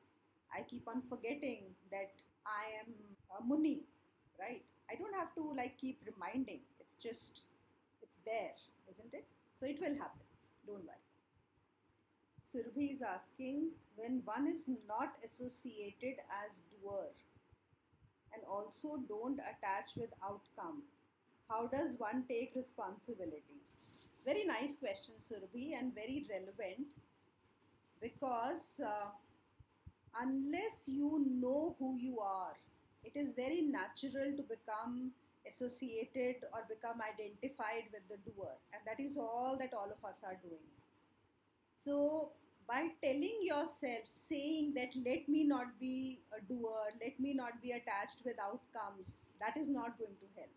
I 0.53 0.61
keep 0.63 0.87
on 0.87 1.01
forgetting 1.09 1.63
that 1.91 2.11
I 2.45 2.81
am 2.81 2.93
a 3.39 3.45
muni, 3.45 3.81
right? 4.39 4.63
I 4.91 4.95
don't 4.95 5.15
have 5.15 5.33
to 5.35 5.53
like 5.55 5.77
keep 5.79 5.99
reminding. 6.05 6.61
It's 6.79 6.95
just, 6.95 7.41
it's 8.05 8.17
there, 8.25 8.53
isn't 8.89 9.13
it? 9.13 9.25
So 9.53 9.65
it 9.65 9.79
will 9.81 9.95
happen. 9.95 10.21
Don't 10.67 10.85
worry. 10.85 11.03
Surbhi 12.39 12.93
is 12.93 13.01
asking 13.01 13.71
when 13.95 14.21
one 14.23 14.47
is 14.47 14.65
not 14.87 15.15
associated 15.23 16.21
as 16.45 16.61
doer 16.69 17.07
and 18.33 18.43
also 18.49 18.97
don't 19.09 19.39
attach 19.39 19.95
with 19.97 20.11
outcome 20.23 20.83
how 21.49 21.67
does 21.67 21.95
one 21.97 22.23
take 22.27 22.53
responsibility? 22.55 23.61
Very 24.25 24.45
nice 24.45 24.75
question, 24.75 25.15
Surbhi, 25.19 25.77
and 25.77 25.93
very 25.93 26.25
relevant 26.29 26.87
because 28.01 28.81
uh, 28.83 29.09
unless 30.19 30.87
you 30.87 31.23
know 31.23 31.75
who 31.77 31.95
you 31.95 32.19
are, 32.19 32.53
it 33.03 33.15
is 33.15 33.33
very 33.33 33.61
natural 33.61 34.35
to 34.35 34.43
become 34.43 35.11
associated 35.47 36.43
or 36.53 36.65
become 36.67 37.01
identified 37.01 37.89
with 37.93 38.07
the 38.09 38.17
doer, 38.29 38.53
and 38.73 38.81
that 38.85 38.99
is 38.99 39.17
all 39.17 39.57
that 39.59 39.73
all 39.73 39.89
of 39.91 40.03
us 40.07 40.21
are 40.23 40.37
doing. 40.41 40.65
So, 41.83 42.29
by 42.67 42.87
telling 43.03 43.39
yourself, 43.41 44.05
saying 44.05 44.73
that 44.75 44.89
let 45.05 45.29
me 45.29 45.43
not 45.43 45.79
be 45.79 46.21
a 46.35 46.41
doer, 46.41 46.89
let 46.99 47.19
me 47.19 47.33
not 47.33 47.61
be 47.61 47.71
attached 47.71 48.25
with 48.25 48.37
outcomes, 48.41 49.27
that 49.39 49.55
is 49.55 49.69
not 49.69 49.97
going 49.99 50.15
to 50.19 50.27
help. 50.35 50.49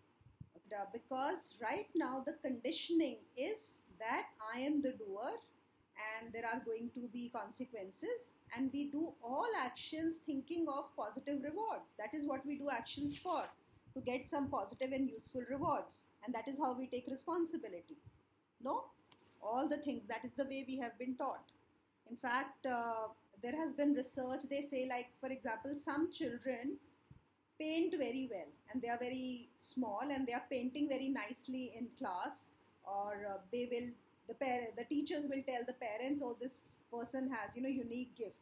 Uh, 0.71 0.85
because 0.93 1.55
right 1.63 1.87
now 1.95 2.23
the 2.25 2.35
conditioning 2.43 3.17
is 3.37 3.83
that 3.99 4.27
I 4.55 4.61
am 4.61 4.83
the 4.83 4.93
doer 4.93 5.33
and 6.21 6.33
there 6.33 6.45
are 6.45 6.61
going 6.65 6.91
to 6.95 7.09
be 7.13 7.31
consequences, 7.35 8.31
and 8.57 8.71
we 8.73 8.91
do 8.91 9.13
all 9.23 9.49
actions 9.61 10.19
thinking 10.25 10.67
of 10.69 10.95
positive 10.97 11.43
rewards. 11.43 11.95
That 11.99 12.15
is 12.15 12.27
what 12.27 12.47
we 12.47 12.57
do 12.57 12.69
actions 12.71 13.17
for 13.17 13.43
to 13.99 14.05
get 14.11 14.25
some 14.25 14.49
positive 14.49 14.93
and 14.93 15.09
useful 15.09 15.43
rewards, 15.51 16.05
and 16.25 16.35
that 16.35 16.49
is 16.49 16.59
how 16.59 16.77
we 16.79 16.87
take 16.87 17.07
responsibility. 17.09 17.97
No, 18.63 18.85
all 19.43 19.69
the 19.69 19.79
things 19.79 20.07
that 20.09 20.25
is 20.25 20.33
the 20.37 20.45
way 20.45 20.65
we 20.67 20.79
have 20.79 20.99
been 20.99 21.15
taught 21.15 21.45
in 22.11 22.17
fact, 22.17 22.67
uh, 22.67 23.09
there 23.43 23.57
has 23.57 23.73
been 23.73 23.93
research, 23.95 24.41
they 24.51 24.63
say, 24.63 24.87
like, 24.89 25.09
for 25.21 25.29
example, 25.29 25.75
some 25.77 26.11
children 26.11 26.79
paint 27.61 27.95
very 27.99 28.29
well 28.31 28.49
and 28.73 28.81
they 28.83 28.89
are 28.89 28.99
very 28.99 29.49
small 29.57 30.03
and 30.11 30.27
they 30.27 30.33
are 30.33 30.45
painting 30.51 30.89
very 30.89 31.09
nicely 31.09 31.73
in 31.77 31.89
class, 31.99 32.51
or 32.85 33.27
uh, 33.29 33.39
they 33.53 33.69
will, 33.71 33.91
the, 34.29 34.35
par- 34.35 34.73
the 34.77 34.85
teachers 34.85 35.27
will 35.29 35.43
tell 35.47 35.63
the 35.67 35.75
parents, 35.75 36.21
oh, 36.25 36.37
this 36.41 36.75
person 36.93 37.31
has, 37.31 37.57
you 37.57 37.63
know, 37.63 37.69
unique 37.69 38.17
gift. 38.17 38.39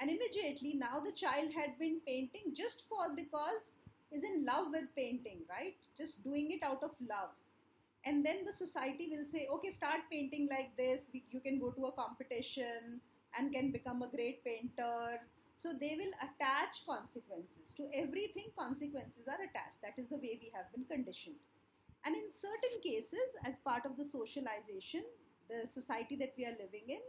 And 0.00 0.10
immediately 0.10 0.74
now 0.74 1.00
the 1.00 1.12
child 1.12 1.50
had 1.54 1.78
been 1.78 2.00
painting 2.06 2.54
just 2.54 2.84
for 2.88 3.14
because 3.16 3.72
is 4.12 4.24
in 4.24 4.44
love 4.44 4.68
with 4.70 4.94
painting, 4.96 5.40
right? 5.48 5.74
Just 5.96 6.22
doing 6.22 6.50
it 6.50 6.62
out 6.62 6.82
of 6.82 6.90
love. 7.00 7.30
And 8.04 8.24
then 8.24 8.44
the 8.44 8.52
society 8.52 9.08
will 9.10 9.26
say 9.26 9.46
okay 9.52 9.70
start 9.70 10.00
painting 10.10 10.48
like 10.50 10.76
this. 10.76 11.10
You 11.12 11.40
can 11.40 11.58
go 11.58 11.70
to 11.72 11.86
a 11.86 11.92
competition 11.92 13.00
and 13.38 13.52
can 13.52 13.70
become 13.72 14.02
a 14.02 14.08
great 14.08 14.44
painter. 14.44 15.20
So 15.56 15.72
they 15.72 15.96
will 15.98 16.14
attach 16.22 16.86
consequences 16.86 17.74
to 17.74 17.88
everything 17.92 18.46
consequences 18.56 19.26
are 19.26 19.42
attached. 19.42 19.82
That 19.82 19.98
is 19.98 20.08
the 20.08 20.16
way 20.16 20.38
we 20.40 20.52
have 20.54 20.72
been 20.72 20.84
conditioned. 20.84 21.36
And 22.04 22.14
in 22.14 22.30
certain 22.32 22.80
cases 22.82 23.34
as 23.44 23.58
part 23.58 23.84
of 23.84 23.96
the 23.96 24.04
socialization 24.04 25.02
the 25.48 25.66
society 25.66 26.14
that 26.16 26.34
we 26.36 26.44
are 26.44 26.56
living 26.60 26.88
in 26.88 27.00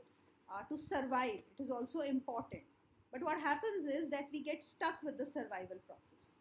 uh, 0.49 0.63
to 0.69 0.77
survive 0.77 1.43
it 1.51 1.59
is 1.59 1.69
also 1.69 1.99
important. 2.01 2.63
But 3.11 3.21
what 3.21 3.39
happens 3.39 3.85
is 3.85 4.09
that 4.09 4.29
we 4.31 4.43
get 4.43 4.63
stuck 4.63 5.01
with 5.03 5.17
the 5.17 5.25
survival 5.25 5.77
process 5.87 6.39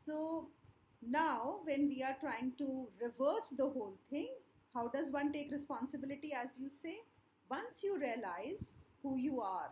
so 0.00 0.48
now, 1.02 1.60
when 1.64 1.88
we 1.88 2.02
are 2.02 2.16
trying 2.20 2.52
to 2.58 2.86
reverse 3.00 3.48
the 3.56 3.64
whole 3.64 3.94
thing, 4.10 4.28
how 4.74 4.88
does 4.88 5.10
one 5.10 5.32
take 5.32 5.50
responsibility, 5.50 6.32
as 6.32 6.58
you 6.58 6.68
say? 6.68 6.98
Once 7.50 7.82
you 7.82 7.98
realize 7.98 8.76
who 9.02 9.16
you 9.16 9.40
are, 9.40 9.70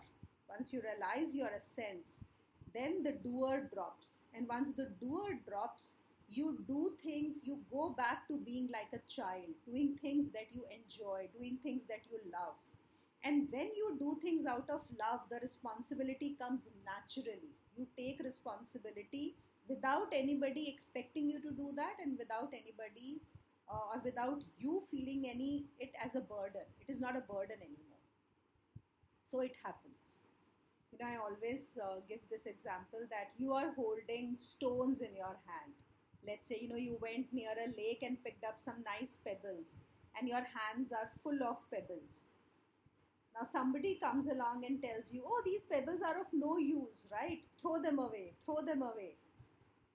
once 0.49 0.73
you 0.73 0.81
realize 0.81 1.35
your 1.35 1.51
essence, 1.55 2.21
then 2.75 3.03
the 3.03 3.13
doer 3.13 3.69
drops. 3.73 4.19
And 4.35 4.49
once 4.49 4.73
the 4.73 4.91
doer 5.01 5.39
drops, 5.47 5.97
you 6.29 6.59
do 6.67 6.93
things, 7.03 7.41
you 7.45 7.61
go 7.71 7.91
back 7.91 8.27
to 8.29 8.39
being 8.39 8.69
like 8.73 8.89
a 8.93 9.05
child, 9.11 9.47
doing 9.67 9.97
things 10.01 10.31
that 10.31 10.49
you 10.53 10.65
enjoy, 10.73 11.29
doing 11.37 11.59
things 11.63 11.83
that 11.89 12.03
you 12.11 12.19
love. 12.33 12.57
And 13.25 13.49
when 13.51 13.69
you 13.77 13.97
do 13.99 14.17
things 14.23 14.47
out 14.47 14.69
of 14.71 14.81
love, 14.99 15.21
the 15.31 15.39
responsibility 15.41 16.37
comes 16.39 16.69
naturally. 16.85 17.53
You 17.77 17.87
take 17.97 18.21
responsibility 18.23 19.35
without 19.69 20.13
anybody 20.13 20.69
expecting 20.69 21.29
you 21.29 21.41
to 21.41 21.51
do 21.53 21.73
that 21.77 21.97
and 22.03 22.19
without 22.19 22.53
anybody 22.53 23.21
uh, 23.71 23.95
or 23.95 24.01
without 24.05 24.43
you 24.59 24.83
feeling 24.91 25.27
any 25.29 25.67
it 25.79 25.93
as 26.05 26.15
a 26.15 26.21
burden. 26.21 26.67
It 26.81 26.91
is 26.93 27.01
not 27.01 27.17
a 27.17 27.21
burden 27.21 27.59
anymore. 27.61 28.03
So 29.27 29.41
it 29.41 29.53
happens. 29.63 30.19
You 30.93 30.99
know 30.99 31.07
i 31.07 31.17
always 31.17 31.65
uh, 31.83 32.01
give 32.09 32.21
this 32.31 32.47
example 32.47 33.07
that 33.11 33.31
you 33.39 33.53
are 33.53 33.73
holding 33.77 34.37
stones 34.37 35.01
in 35.01 35.15
your 35.15 35.37
hand. 35.51 35.75
Let's 36.27 36.49
say 36.49 36.59
you 36.61 36.69
know 36.69 36.77
you 36.77 36.99
went 37.01 37.33
near 37.33 37.53
a 37.53 37.69
lake 37.77 38.03
and 38.03 38.23
picked 38.25 38.45
up 38.45 38.59
some 38.59 38.83
nice 38.85 39.17
pebbles 39.25 39.79
and 40.19 40.29
your 40.29 40.45
hands 40.57 40.93
are 40.93 41.11
full 41.23 41.43
of 41.45 41.59
pebbles. 41.71 42.29
Now 43.35 43.47
somebody 43.51 43.95
comes 44.03 44.27
along 44.27 44.65
and 44.67 44.83
tells 44.83 45.13
you 45.13 45.23
oh 45.27 45.43
these 45.45 45.63
pebbles 45.71 46.03
are 46.03 46.21
of 46.21 46.27
no 46.33 46.59
use 46.59 47.07
right? 47.13 47.45
Throw 47.61 47.81
them 47.81 47.99
away 47.99 48.35
throw 48.45 48.61
them 48.63 48.83
away 48.83 49.17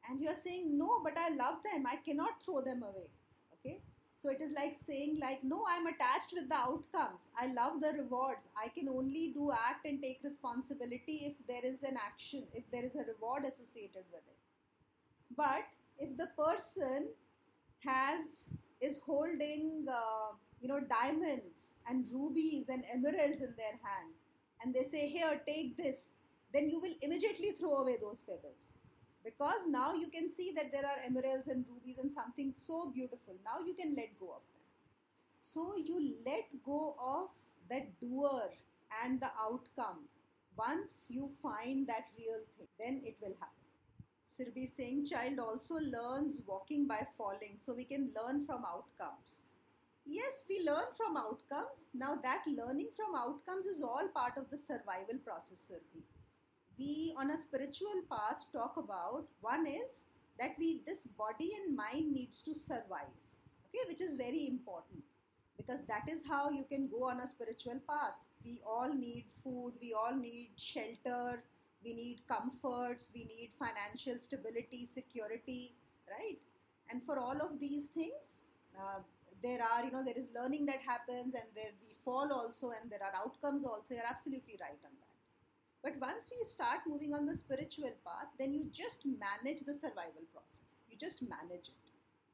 and 0.09 0.21
you're 0.21 0.39
saying 0.43 0.77
no 0.77 0.99
but 1.03 1.17
i 1.17 1.29
love 1.29 1.57
them. 1.63 1.85
I 1.87 1.97
cannot 1.97 2.43
throw 2.43 2.61
them 2.61 2.83
away. 2.83 3.09
Okay? 3.53 3.79
So 4.17 4.29
it 4.29 4.41
is 4.41 4.51
like 4.55 4.75
saying 4.87 5.19
like 5.21 5.43
no 5.43 5.63
i'm 5.67 5.87
attached 5.87 6.33
with 6.33 6.49
the 6.49 6.55
outcomes. 6.55 7.27
I 7.37 7.47
love 7.47 7.81
the 7.81 7.93
rewards. 7.97 8.47
I 8.57 8.69
can 8.69 8.87
only 8.89 9.31
do 9.33 9.51
act 9.51 9.85
and 9.85 10.01
take 10.01 10.21
responsibility 10.23 11.17
if 11.31 11.47
there 11.47 11.65
is 11.65 11.83
an 11.83 11.97
action 12.05 12.43
if 12.53 12.69
there 12.71 12.85
is 12.85 12.95
a 12.95 13.05
reward 13.11 13.43
associated 13.45 14.05
with 14.11 14.23
it. 14.27 14.39
But 15.35 15.63
if 15.99 16.17
the 16.17 16.29
person 16.37 17.09
has 17.85 18.49
is 18.81 18.99
holding 19.05 19.85
uh, 19.89 20.35
you 20.61 20.67
know 20.67 20.79
diamonds 20.79 21.75
and 21.87 22.05
rubies 22.11 22.69
and 22.69 22.83
emeralds 22.93 23.41
in 23.41 23.53
their 23.57 23.77
hand 23.83 24.13
and 24.61 24.73
they 24.73 24.83
say 24.89 25.07
here 25.09 25.41
take 25.45 25.75
this 25.77 26.11
then 26.53 26.69
you 26.69 26.79
will 26.79 26.93
immediately 27.01 27.51
throw 27.59 27.77
away 27.77 27.97
those 28.01 28.21
pebbles 28.21 28.71
because 29.23 29.61
now 29.67 29.93
you 29.93 30.07
can 30.07 30.29
see 30.29 30.51
that 30.55 30.71
there 30.71 30.85
are 30.85 31.05
emeralds 31.05 31.47
and 31.47 31.65
rubies 31.69 31.97
and 32.01 32.11
something 32.11 32.53
so 32.57 32.91
beautiful. 32.93 33.35
Now 33.45 33.65
you 33.65 33.73
can 33.73 33.95
let 33.95 34.19
go 34.19 34.35
of 34.35 34.43
them. 34.51 34.63
So 35.41 35.75
you 35.77 36.13
let 36.25 36.45
go 36.65 36.95
of 36.99 37.29
that 37.69 37.99
doer 37.99 38.49
and 39.03 39.19
the 39.19 39.31
outcome. 39.39 40.05
Once 40.57 41.05
you 41.09 41.29
find 41.41 41.87
that 41.87 42.05
real 42.17 42.41
thing, 42.57 42.67
then 42.79 43.01
it 43.03 43.15
will 43.21 43.35
happen. 43.39 43.63
Surbhi 44.27 44.67
saying 44.75 45.05
child 45.05 45.39
also 45.39 45.75
learns 45.75 46.41
walking 46.47 46.87
by 46.87 47.05
falling, 47.17 47.55
so 47.55 47.73
we 47.73 47.85
can 47.85 48.11
learn 48.15 48.45
from 48.45 48.63
outcomes. 48.65 49.45
Yes, 50.05 50.45
we 50.49 50.65
learn 50.65 50.89
from 50.97 51.17
outcomes. 51.17 51.87
Now 51.93 52.15
that 52.23 52.43
learning 52.47 52.89
from 52.95 53.15
outcomes 53.15 53.65
is 53.65 53.81
all 53.81 54.07
part 54.13 54.37
of 54.37 54.49
the 54.49 54.57
survival 54.57 55.17
process, 55.23 55.71
Surbhi 55.71 56.03
we 56.77 57.13
on 57.17 57.31
a 57.31 57.37
spiritual 57.37 57.99
path 58.09 58.45
talk 58.51 58.77
about 58.77 59.25
one 59.41 59.65
is 59.67 60.03
that 60.39 60.55
we 60.57 60.81
this 60.85 61.05
body 61.23 61.51
and 61.59 61.75
mind 61.75 62.13
needs 62.13 62.41
to 62.41 62.53
survive 62.53 63.19
okay 63.67 63.83
which 63.87 64.01
is 64.01 64.15
very 64.15 64.47
important 64.47 65.03
because 65.57 65.83
that 65.85 66.07
is 66.09 66.23
how 66.27 66.49
you 66.49 66.65
can 66.67 66.87
go 66.87 67.05
on 67.05 67.19
a 67.19 67.27
spiritual 67.27 67.79
path. 67.87 68.15
We 68.43 68.59
all 68.67 68.93
need 68.93 69.25
food 69.43 69.73
we 69.81 69.93
all 69.93 70.15
need 70.15 70.51
shelter 70.57 71.43
we 71.83 71.93
need 71.93 72.21
comforts 72.27 73.11
we 73.13 73.25
need 73.25 73.51
financial 73.57 74.19
stability 74.19 74.85
security 74.85 75.73
right? 76.09 76.39
And 76.89 77.01
for 77.03 77.17
all 77.17 77.39
of 77.41 77.59
these 77.59 77.85
things 77.87 78.41
uh, 78.77 78.99
there 79.41 79.59
are 79.61 79.83
you 79.85 79.91
know 79.91 80.03
there 80.03 80.17
is 80.17 80.29
learning 80.35 80.65
that 80.65 80.81
happens 80.85 81.33
and 81.35 81.47
there 81.55 81.71
we 81.81 81.93
fall 82.03 82.31
also 82.33 82.71
and 82.71 82.91
there 82.91 83.03
are 83.03 83.13
outcomes 83.23 83.65
also. 83.65 83.93
You're 83.93 84.09
absolutely 84.09 84.57
right 84.59 84.79
on 84.83 84.91
but 85.83 85.93
once 85.99 86.29
we 86.31 86.43
start 86.45 86.87
moving 86.87 87.13
on 87.13 87.25
the 87.25 87.35
spiritual 87.35 87.91
path, 88.05 88.29
then 88.39 88.53
you 88.53 88.69
just 88.71 89.05
manage 89.05 89.61
the 89.65 89.73
survival 89.73 90.23
process. 90.33 90.77
You 90.89 90.97
just 90.97 91.21
manage 91.21 91.67
it. 91.69 91.83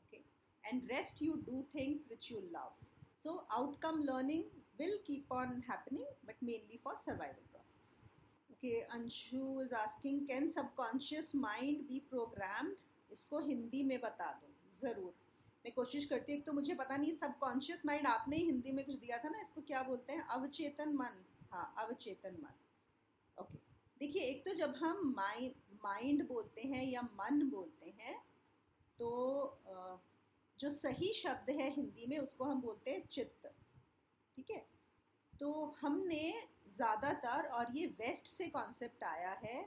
Okay. 0.07 0.23
And 0.69 0.83
rest 0.89 1.19
you 1.19 1.41
do 1.45 1.65
things 1.73 2.05
which 2.09 2.29
you 2.29 2.43
love. 2.53 2.77
So 3.15 3.43
outcome 3.57 4.05
learning 4.07 4.45
will 4.79 4.97
keep 5.05 5.25
on 5.31 5.63
happening, 5.67 6.05
but 6.25 6.35
mainly 6.41 6.79
for 6.83 6.93
survival 6.95 7.43
process. 7.51 8.03
Okay, 8.53 8.83
Anshu 8.95 9.63
is 9.63 9.73
asking, 9.73 10.27
can 10.27 10.49
subconscious 10.49 11.33
mind 11.33 11.87
be 11.87 12.03
programmed? 12.11 12.77
इसको 13.11 13.39
हिंदी 13.45 13.83
में 13.83 13.99
बता 14.01 14.31
दो 14.41 14.47
ज़रूर 14.79 15.13
मैं 15.65 15.73
कोशिश 15.73 16.05
करती 16.05 16.33
हूँ 16.33 16.41
तो 16.45 16.53
मुझे 16.53 16.73
पता 16.81 16.97
नहीं 16.97 17.11
सबकॉन्शियस 17.17 17.85
माइंड 17.85 18.07
आपने 18.07 18.37
ही 18.37 18.45
हिंदी 18.45 18.71
में 18.71 18.85
कुछ 18.85 18.95
दिया 18.99 19.17
था 19.23 19.29
ना 19.29 19.39
इसको 19.41 19.61
क्या 19.67 19.81
बोलते 19.83 20.13
हैं 20.13 20.27
अवचेतन 20.35 20.95
मन 20.97 21.17
हाँ 21.53 21.73
अवचेतन 21.83 22.37
मन 22.43 22.53
देखिए, 24.01 24.21
एक 24.23 24.43
तो 24.45 24.53
जब 24.53 24.75
हम 24.75 25.13
माइंड 25.17 25.53
माइंड 25.83 26.27
बोलते 26.27 26.61
हैं 26.61 26.83
या 26.85 27.01
मन 27.01 27.41
बोलते 27.49 27.93
हैं 27.99 28.15
तो 28.99 29.09
जो 30.59 30.69
सही 30.69 31.11
शब्द 31.13 31.49
है 31.51 31.69
हिंदी 31.73 32.05
में, 32.07 32.17
उसको 32.17 32.45
हम 32.45 32.61
बोलते 32.61 32.91
हैं 32.91 33.05
चित्त। 33.07 33.47
ठीक 34.37 34.51
है? 34.51 34.65
तो 35.33 35.75
हमने 35.81 36.33
ज़्यादातर, 36.75 37.45
और 37.47 37.71
ये 37.71 37.85
वेस्ट 37.99 38.27
से 38.27 38.47
कॉन्सेप्ट 38.47 39.03
आया 39.03 39.31
है 39.43 39.61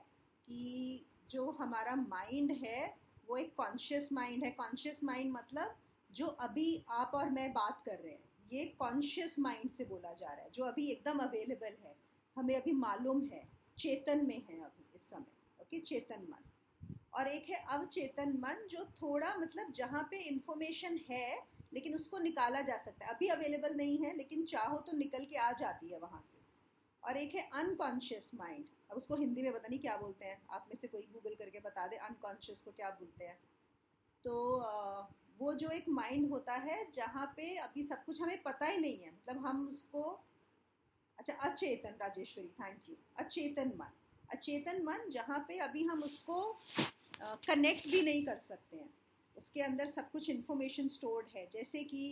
कि 0.48 1.04
जो 1.30 1.50
हमारा 1.50 1.94
माइंड 1.96 2.52
है, 2.62 2.94
वो 3.28 3.36
एक 3.36 3.54
कॉन्शियस 3.56 4.12
माइंड 4.12 4.44
है। 4.44 4.50
कॉन्शियस 4.52 5.02
माइंड 5.04 5.32
मतलब 5.32 5.76
जो 6.10 6.26
अभी 6.26 6.84
आप 6.90 7.12
और 7.14 7.30
मैं 7.30 7.50
बात 7.52 7.82
कर 7.86 7.98
रहे 7.98 8.12
हैं। 8.12 8.30
ये 8.52 8.64
कॉन्शियस 8.78 9.38
माइंड 9.38 9.70
से 9.70 9.84
बोला 9.84 10.12
जा 10.12 10.32
रहा 10.32 10.44
है, 10.44 10.50
जो 10.50 10.64
अभी 10.64 10.86
एकदम 10.86 11.18
अवेलेबल 11.20 11.76
है। 11.84 11.94
हमें 12.36 12.54
अभी 12.56 12.72
मालूम 12.78 13.24
है। 13.24 13.46
चेतन 13.78 14.26
में 14.26 14.42
है 14.48 14.60
अभी 14.60 14.84
इस 14.94 15.08
समय 15.10 15.62
ओके 15.62 15.78
चेतन 15.80 16.26
मन। 16.30 16.50
और 17.14 17.28
एक 17.28 17.48
है 17.50 17.56
अवचेतन 17.70 18.38
मन, 18.38 18.66
जो 18.70 18.84
थोड़ा 19.02 19.34
मतलब 19.36 19.72
जहाँ 19.72 20.02
पे 20.10 20.18
इंफॉर्मेशन 20.18 20.98
है, 21.10 21.38
लेकिन 21.72 21.94
उसको 21.94 22.18
निकाला 22.18 22.60
जा 22.60 22.76
सकता 22.76 23.06
है। 23.06 23.14
अभी 23.14 23.28
अवेलेबल 23.28 23.74
नहीं 23.76 23.98
है, 23.98 24.14
लेकिन 24.16 24.44
चाहो 24.44 24.78
तो 24.78 24.96
निकल 24.96 25.24
के 25.24 25.36
आ 25.36 25.50
जाती 25.52 25.92
है 25.92 25.98
वहाँ 25.98 26.22
से। 26.22 26.40
और 27.02 27.16
एक 27.16 27.34
है 27.34 27.48
अनकॉन्शियस 27.54 28.30
माइंड 28.34 28.64
अब 28.90 28.96
उसको 28.96 29.16
हिंदी 29.16 29.42
में 29.42 29.52
पता 29.52 29.68
नहीं 29.68 29.78
क्या 29.78 29.96
बोलते 29.96 30.24
हैं। 30.24 30.40
आप 30.50 30.64
में 30.68 30.76
से 30.76 30.88
कोई 30.88 31.06
गूगल 31.12 31.34
करके 31.34 31.60
बता 31.60 31.86
दे 31.86 31.96
अनकॉन्शियस 31.96 32.60
को 32.62 32.70
क्या 32.70 32.90
बोलते 32.90 33.24
हैं। 33.24 33.38
तो 34.24 34.34
वो 35.38 35.52
जो 35.54 35.68
एक 35.68 35.88
माइंड 35.88 36.30
होता 36.30 36.54
है, 36.54 36.90
जहाँ 36.92 37.26
पे 37.36 37.54
अभी 37.58 37.82
सब 37.82 38.04
कुछ 38.04 38.20
हमें 38.22 38.42
पता 38.42 38.66
ही 38.66 38.78
नहीं 38.78 38.98
है। 38.98 39.10
मतलब 39.10 39.46
हम 39.46 39.66
उसको 39.68 40.02
अच्छा 41.18 41.34
अचेतन, 41.42 41.96
राजेश्वरी 42.00 42.48
थैंक 42.60 42.88
यू 42.88 42.96
अचेतन 43.18 43.72
मन। 43.78 43.92
अचेतन 44.30 44.82
मन 44.84 45.08
जहाँ 45.10 45.38
पे 45.48 45.58
अभी 45.60 45.82
हम 45.84 46.02
उसको 46.02 46.40
कनेक्ट 47.22 47.88
भी 47.90 48.02
नहीं 48.02 48.24
कर 48.26 48.38
सकते 48.40 48.76
हैं। 48.76 48.90
उसके 49.36 49.62
अंदर 49.62 49.86
सब 49.88 50.10
कुछ 50.10 50.28
इन्फॉर्मेशन 50.30 50.88
स्टोर्ड 50.88 51.26
है। 51.36 51.48
जैसे 51.52 51.82
कि 51.84 52.02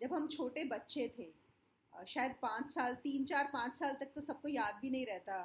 जब 0.00 0.12
हम 0.12 0.28
छोटे 0.28 0.64
बच्चे 0.66 1.12
थे 1.18 1.28
शायद 1.92 2.34
पाँच 2.42 2.70
साल, 2.70 2.94
तीन 2.96 3.24
चार, 3.24 3.48
पाँच 3.52 3.74
साल 3.74 3.94
तक 4.00 4.12
तो 4.14 4.20
सबको 4.20 4.48
याद 4.48 4.78
भी 4.82 4.90
नहीं 4.90 5.06
रहता 5.06 5.40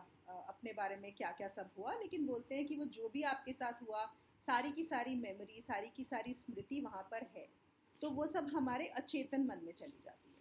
अपने 0.49 0.73
बारे 0.73 0.95
में 0.95 1.11
क्या 1.13 1.31
क्या 1.31 1.47
सब 1.47 1.69
हुआ, 1.77 1.93
लेकिन 1.93 2.25
बोलते 2.27 2.55
हैं 2.55 2.65
कि 2.65 2.75
वो 2.75 2.85
जो 2.87 3.09
भी 3.09 3.23
आपके 3.25 3.53
साथ 3.53 3.81
हुआ, 3.81 4.03
सारी 4.41 4.71
की 4.71 4.83
सारी 4.83 5.15
मेमोरी 5.15 5.61
सारी 5.61 5.89
की 5.95 6.03
सारी 6.03 6.33
स्मृति 6.33 6.79
वहाँ 6.81 7.01
पर 7.11 7.25
है। 7.35 7.47
तो 7.95 8.09
वो 8.11 8.25
सब 8.27 8.49
हमारे 8.53 8.87
अचेतन 8.95 9.45
मन 9.47 9.61
में 9.63 9.73
चली 9.73 9.99
जाती 10.03 10.29
है। 10.29 10.34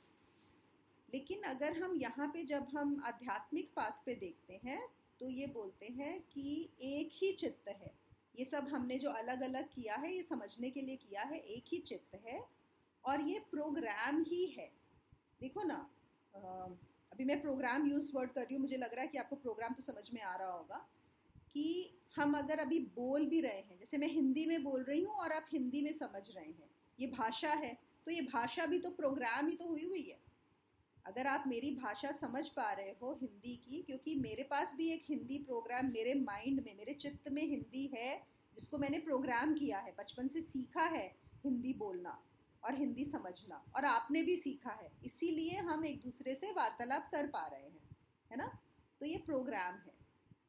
लेकिन 1.14 1.42
अगर 1.48 1.76
हम 1.78 1.94
यहाँ 1.96 2.26
पे 2.28 2.42
जब 2.44 2.66
हम 2.76 3.02
आध्यात्मिक 3.06 3.70
पाथ 3.76 4.04
पे 4.06 4.14
देखते 4.16 4.60
हैं 4.64 4.80
तो 5.20 5.28
ये 5.30 5.46
बोलते 5.48 5.86
हैं 5.98 6.14
कि 6.32 6.46
एक 6.82 7.10
ही 7.14 7.30
चित्त 7.34 7.68
है। 7.70 7.92
ये 8.34 8.44
सब 8.44 8.68
हमने 8.68 8.98
जो 8.98 9.10
अलग 9.12 9.42
अलग 9.42 9.68
किया 9.74 9.94
है, 9.94 10.14
ये 10.14 10.22
समझने 10.22 10.70
के 10.70 10.80
लिए 10.80 10.96
किया 10.98 11.22
है, 11.22 11.38
एक 11.38 11.64
ही 11.72 11.78
चित्त 11.80 12.20
है 12.26 12.40
और 13.04 13.20
ये 13.20 13.38
प्रोग्राम 13.50 14.22
ही 14.22 14.44
है। 14.56 14.66
देखो 15.40 15.62
ना 15.62 15.76
अभी 17.12 17.24
मैं 17.24 17.40
प्रोग्राम 17.42 17.86
यूज़ 17.86 18.10
वर्ड 18.14 18.32
कर 18.32 18.40
रही 18.40 18.54
हूँ, 18.54 18.62
मुझे 18.62 18.76
लग 18.76 18.94
रहा 18.94 19.02
है 19.02 19.08
कि 19.08 19.18
आपको 19.18 19.36
प्रोग्राम 19.36 19.74
तो 19.74 19.82
समझ 19.82 20.10
में 20.14 20.20
आ 20.22 20.34
रहा 20.36 20.50
होगा 20.50 20.84
कि 21.54 21.90
हम 22.16 22.36
अगर 22.38 22.58
अभी 22.58 22.78
बोल 22.96 23.26
भी 23.26 23.40
रहे 23.40 23.60
हैं, 23.60 23.78
जैसे 23.78 23.98
मैं 23.98 24.08
हिंदी 24.08 24.46
में 24.46 24.62
बोल 24.64 24.82
रही 24.82 25.02
हूँ 25.02 25.14
और 25.14 25.32
आप 25.32 25.46
हिंदी 25.52 25.82
में 25.82 25.92
समझ 25.94 26.28
रहे 26.30 26.44
हैं, 26.44 26.70
ये 26.98 27.06
भाषा 27.08 27.52
है 27.56 27.76
तो 28.06 28.10
ये 28.10 28.20
भाषा 28.22 28.66
भी 28.66 28.78
तो 28.78 28.90
प्रोग्राम 28.92 29.48
ही 29.48 29.56
तो 29.56 29.68
हुई 29.68 29.84
हुई 29.84 30.02
है। 30.02 30.18
अगर 31.06 31.26
आप 31.26 31.44
मेरी 31.46 31.70
भाषा 31.70 32.12
समझ 32.12 32.48
पा 32.48 32.72
रहे 32.72 32.90
हो 32.90 33.18
हिंदी 33.22 33.56
की, 33.56 33.82
क्योंकि 33.82 34.14
मेरे 34.14 34.42
पास 34.42 34.74
भी 34.74 34.90
एक 34.90 35.04
हिंदी 35.08 35.38
प्रोग्राम 35.38 35.86
मेरे 35.86 36.14
माइंड 36.14 36.60
में, 36.60 36.76
मेरे 36.76 36.94
चित्त 36.94 37.28
में 37.28 37.42
हिंदी 37.42 37.90
है, 37.96 38.26
जिसको 38.54 38.78
मैंने 38.78 38.98
प्रोग्राम 38.98 39.54
किया 39.54 39.78
है, 39.78 39.94
बचपन 39.98 40.28
से 40.28 40.40
सीखा 40.40 40.82
है 40.82 41.16
हिंदी 41.44 41.74
बोलना 41.74 42.24
और 42.64 42.74
हिंदी 42.74 43.04
समझना, 43.04 43.64
और 43.76 43.84
आपने 43.84 44.22
भी 44.22 44.36
सीखा 44.36 44.70
है, 44.70 44.90
इसीलिए 45.04 45.58
हम 45.58 45.84
एक 45.84 46.02
दूसरे 46.02 46.34
से 46.34 46.50
वार्तालाप 46.50 47.10
कर 47.12 47.26
पा 47.26 47.46
रहे 47.46 47.62
हैं, 47.62 47.96
है 48.30 48.36
ना? 48.36 48.58
तो 49.00 49.06
ये 49.06 49.16
प्रोग्राम 49.16 49.74
है। 49.74 49.92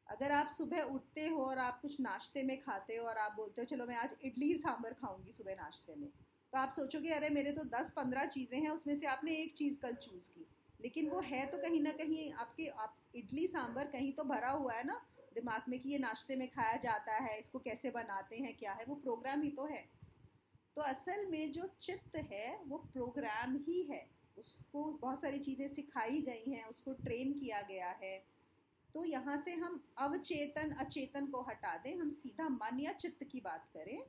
अगर 0.07 0.31
आप 0.31 0.47
सुबह 0.47 0.81
उठते 0.81 1.27
हो 1.27 1.45
और 1.45 1.57
आप 1.57 1.81
कुछ 1.81 1.99
नाश्ते 1.99 2.43
में 2.43 2.59
खाते 2.59 2.95
हो 2.95 3.05
और 3.05 3.17
आप 3.17 3.33
बोलते 3.35 3.61
हो, 3.61 3.65
चलो 3.65 3.85
मैं 3.85 3.95
आज 3.95 4.15
इडली 4.23 4.53
सांभर 4.53 4.93
खाऊँगी 4.93 5.31
सुबह 5.31 5.53
नाश्ते 5.53 5.95
में। 5.95 6.09
तो 6.55 6.59
आप 6.59 6.69
सोचोगे, 6.69 7.09
अरे, 7.09 7.29
मेरे 7.29 7.51
तो 7.51 7.63
दस 7.63 7.91
पंद्रह 7.91 8.25
चीज़ें 8.25 8.59
हैं, 8.59 8.69
उसमें 8.69 8.99
से 8.99 9.07
आपने 9.07 9.35
एक 9.35 9.53
चीज़ 9.53 9.79
कल 9.79 9.93
चूज़ 9.93 10.29
की। 10.29 10.47
लेकिन 10.81 11.09
वो 11.09 11.19
है 11.19 11.45
तो 11.45 11.57
कहीं 11.57 11.81
ना 11.81 11.91
कहीं 11.91 12.33
आपके, 12.33 12.67
आप 12.67 12.97
इडली, 13.15 13.47
सांभर 13.47 13.85
कहीं 13.85 14.13
तो 14.13 14.23
भरा 14.23 14.49
हुआ 14.49 14.73
है 14.73 14.83
ना, 14.83 15.05
दिमाग 15.33 15.61
में 15.69 15.79
कि 15.79 15.89
ये 15.89 15.97
नाश्ते 15.97 16.35
में 16.35 16.47
खाया 16.47 16.77
जाता 16.77 17.13
है, 17.13 17.39
इसको 17.39 17.59
कैसे 17.59 17.91
बनाते 17.91 18.37
हैं, 18.37 18.57
क्या 18.57 18.73
है, 18.73 18.85
वो 18.85 18.95
प्रोग्राम 18.95 19.41
ही 19.41 19.49
तो 19.49 19.65
है। 19.65 19.89
तो 20.75 20.81
असल 20.81 21.25
में 21.25 21.51
जो 21.51 21.69
चित्त 21.81 22.15
है, 22.15 22.63
वो 22.67 22.77
प्रोग्राम 22.77 23.55
ही 23.55 23.81
है। 23.83 24.09
उसको 24.37 24.83
बहुत 24.83 25.21
सारी 25.21 25.39
चीज़ें 25.39 25.67
सिखाई 25.67 26.21
गई 26.21 26.51
हैं, 26.51 26.65
उसको 26.65 26.93
ट्रेन 26.93 27.33
किया 27.33 27.61
गया 27.61 27.89
है। 27.89 28.25
तो 28.93 29.05
यहाँ 29.05 29.37
से 29.37 29.53
हम 29.53 29.87
अवचेतन 29.97 30.71
अचेतन 30.71 31.25
को 31.25 31.41
हटा 31.41 31.77
दें, 31.77 31.97
हम 31.97 32.09
सीधा 32.09 32.49
मन 32.49 32.79
या 32.79 32.91
चित्त 32.91 33.23
की 33.23 33.41
बात 33.41 33.69
करें 33.73 34.03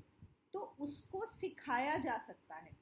तो 0.56 0.76
उसको 0.80 1.26
सिखाया 1.26 1.96
जा 1.96 2.18
सकता 2.18 2.54
है। 2.54 2.76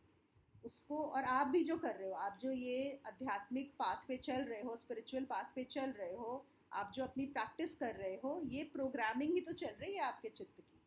उसको 0.64 0.98
और 0.98 1.22
आप 1.22 1.46
भी 1.46 1.64
जो 1.64 1.76
कर 1.76 1.94
रहे 1.94 2.08
हो, 2.08 2.14
आप 2.14 2.38
जो 2.40 2.52
ये 2.52 3.02
आध्यात्मिक 3.06 3.72
पाथ 3.72 3.96
पे 4.08 4.16
चल 4.16 4.42
रहे 4.42 4.62
हो 4.62 4.76
स्पिरिचुअल 4.76 5.24
पाथ 5.24 5.44
पे 5.44 5.64
चल 5.64 5.90
रहे 5.90 6.12
हो, 6.12 6.46
आप 6.72 6.92
जो 6.94 7.04
अपनी 7.04 7.26
प्रैक्टिस 7.26 7.74
कर 7.76 7.94
रहे 7.94 8.14
हो, 8.14 8.40
ये 8.44 8.64
प्रोग्रामिंग 8.64 9.32
ही 9.32 9.40
तो 9.40 9.52
चल 9.52 9.74
रही 9.80 9.94
है 9.94 10.00
आपके 10.00 10.28
चित्त 10.28 10.60
की। 10.60 10.80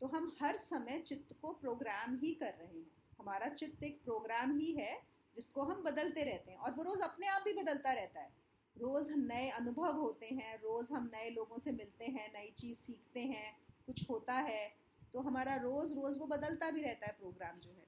तो 0.00 0.06
हम 0.06 0.36
हर 0.40 0.56
समय 0.56 1.00
चित्त 1.00 1.36
को 1.42 1.52
प्रोग्राम 1.52 2.16
ही 2.16 2.34
कर 2.34 2.54
रहे 2.54 2.78
हैं। 2.78 2.90
हमारा 3.18 3.48
चित्त 3.48 3.82
एक 3.82 4.04
प्रोग्राम 4.04 4.58
ही 4.58 4.72
है, 4.72 5.02
जिसको 5.34 5.62
हम 5.62 5.82
बदलते 5.82 6.22
रहते 6.22 6.50
हैं 6.50 6.58
और 6.58 6.70
वो 6.70 6.82
रोज़ 6.82 7.00
अपने 7.00 7.26
आप 7.26 7.42
भी 7.42 7.52
बदलता 7.52 7.92
रहता 7.92 8.20
है। 8.20 8.32
रोज़ 8.76 9.12
हम 9.12 9.20
नए 9.20 9.48
अनुभव 9.48 9.96
होते 9.96 10.26
हैं, 10.26 10.56
रोज़ 10.56 10.92
हम 10.92 11.10
नए 11.14 11.30
लोगों 11.30 11.58
से 11.58 11.72
मिलते 11.72 12.04
हैं, 12.04 12.32
नई 12.32 12.50
चीज़ 12.58 12.78
सीखते 12.78 13.20
हैं, 13.20 13.58
कुछ 13.86 14.10
होता 14.10 14.34
है 14.34 14.87
तो 15.14 15.20
हमारा 15.20 15.54
रोज़ 15.56 15.94
रोज़ 15.94 16.18
वो 16.18 16.26
बदलता 16.26 16.70
भी 16.70 16.82
रहता 16.82 17.06
है 17.06 17.12
प्रोग्राम 17.12 17.58
जो 17.58 17.70
है। 17.70 17.86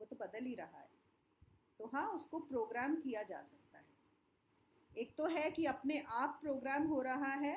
वो 0.00 0.06
तो 0.06 0.16
बदल 0.16 0.44
ही 0.44 0.54
रहा 0.54 0.78
है। 0.78 0.90
तो 1.80 1.86
हाँ 1.86 2.06
उसको 2.08 2.38
प्रोग्राम 2.40 2.94
किया 2.96 3.22
जा 3.22 3.42
सकता 3.42 3.78
है। 3.78 3.84
एक 4.96 5.14
तो 5.16 5.26
है 5.26 5.50
कि 5.50 5.64
अपने 5.66 5.98
आप 6.12 6.38
प्रोग्राम 6.42 6.86
हो 6.86 7.00
रहा 7.02 7.32
है। 7.36 7.54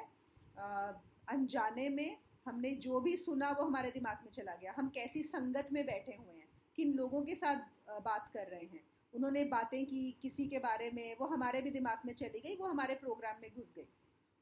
अनजाने 1.29 1.87
में 1.89 2.17
हमने 2.45 2.71
जो 2.77 2.99
भी 2.99 3.15
सुना 3.17 3.49
वो 3.51 3.63
हमारे 3.63 3.91
दिमाग 3.91 4.19
में 4.23 4.31
चला 4.31 4.55
गया। 4.55 4.73
हम 4.77 4.89
कैसी 4.89 5.23
संगत 5.23 5.67
में 5.71 5.85
बैठे 5.85 6.13
हुए 6.13 6.33
हैं, 6.33 6.47
किन 6.75 6.93
लोगों 6.93 7.21
के 7.21 7.35
साथ 7.35 7.55
बात 8.01 8.29
कर 8.33 8.47
रहे 8.47 8.65
हैं। 8.65 8.83
उन्होंने 9.13 9.43
बातें 9.45 9.85
की 9.85 10.11
किसी 10.21 10.47
के 10.47 10.59
बारे 10.59 10.89
में, 10.91 11.15
वो 11.19 11.25
हमारे 11.27 11.61
भी 11.61 11.71
दिमाग 11.71 12.05
में 12.05 12.13
चली 12.13 12.39
गई, 12.39 12.55
वो 12.55 12.67
हमारे 12.67 12.95
प्रोग्राम 12.95 13.41
में 13.41 13.49
घुस 13.55 13.73
गई। 13.75 13.87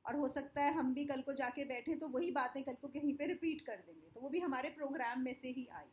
और 0.09 0.15
हो 0.15 0.27
सकता 0.27 0.61
है 0.61 0.73
हम 0.73 0.93
भी 0.93 1.03
कल 1.05 1.21
को 1.21 1.33
जाके 1.33 1.63
बैठे 1.65 1.95
तो 1.95 2.07
वही 2.09 2.29
बातें 2.31 2.61
कल 2.63 2.73
को 2.73 2.87
कहीं 2.89 3.13
पे 3.15 3.25
रिपीट 3.27 3.61
कर 3.61 3.75
देंगे। 3.77 4.07
तो 4.13 4.21
वो 4.21 4.29
भी 4.29 4.39
हमारे 4.39 4.69
प्रोग्राम 4.69 5.21
में 5.21 5.33
से 5.33 5.49
ही 5.49 5.67
आई, 5.73 5.85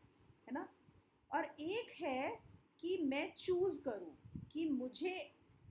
है 0.47 0.55
ना? 0.55 0.69
और 1.31 1.45
एक 1.61 1.91
है 2.01 2.29
कि 2.81 2.99
मैं 3.05 3.33
चूज़ 3.39 3.79
करूँ 3.81 4.15
कि 4.53 4.69
मुझे 4.71 5.15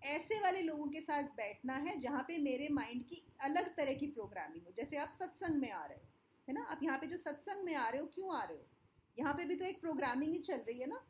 ऐसे 0.05 0.39
वाले 0.39 0.61
लोगों 0.61 0.87
के 0.87 1.01
साथ 1.01 1.23
बैठना 1.37 1.75
है 1.79 1.97
जहाँ 1.99 2.21
पे 2.27 2.37
मेरे 2.39 2.67
माइंड 2.71 3.03
की 3.03 3.21
अलग 3.43 3.75
तरह 3.77 3.93
की 3.93 4.07
प्रोग्रामिंग 4.09 4.65
हो। 4.65 4.73
जैसे 4.77 4.97
आप 4.97 5.09
सत्संग 5.09 5.61
में 5.61 5.71
आ 5.71 5.85
रहे 5.85 5.97
हो, 5.97 6.07
है 6.47 6.53
ना? 6.53 6.63
आप 6.63 6.83
यहाँ 6.83 6.97
पे 6.97 7.07
जो 7.07 7.17
सत्संग 7.17 7.65
में 7.65 7.73
आ 7.75 7.87
रहे 7.89 8.01
हो, 8.01 8.07
क्यों 8.13 8.35
आ 8.35 8.43
रहे 8.43 8.57
हो? 8.57 8.63
यहाँ 9.17 9.33
पे 9.33 9.45
भी 9.45 9.55
तो 9.55 9.65
एक 9.65 9.81
प्रोग्रामिंग 9.81 10.33
ही 10.33 10.39
चल 10.41 10.63
रही 10.67 10.79
है 10.79 10.87
ना? 10.87 11.01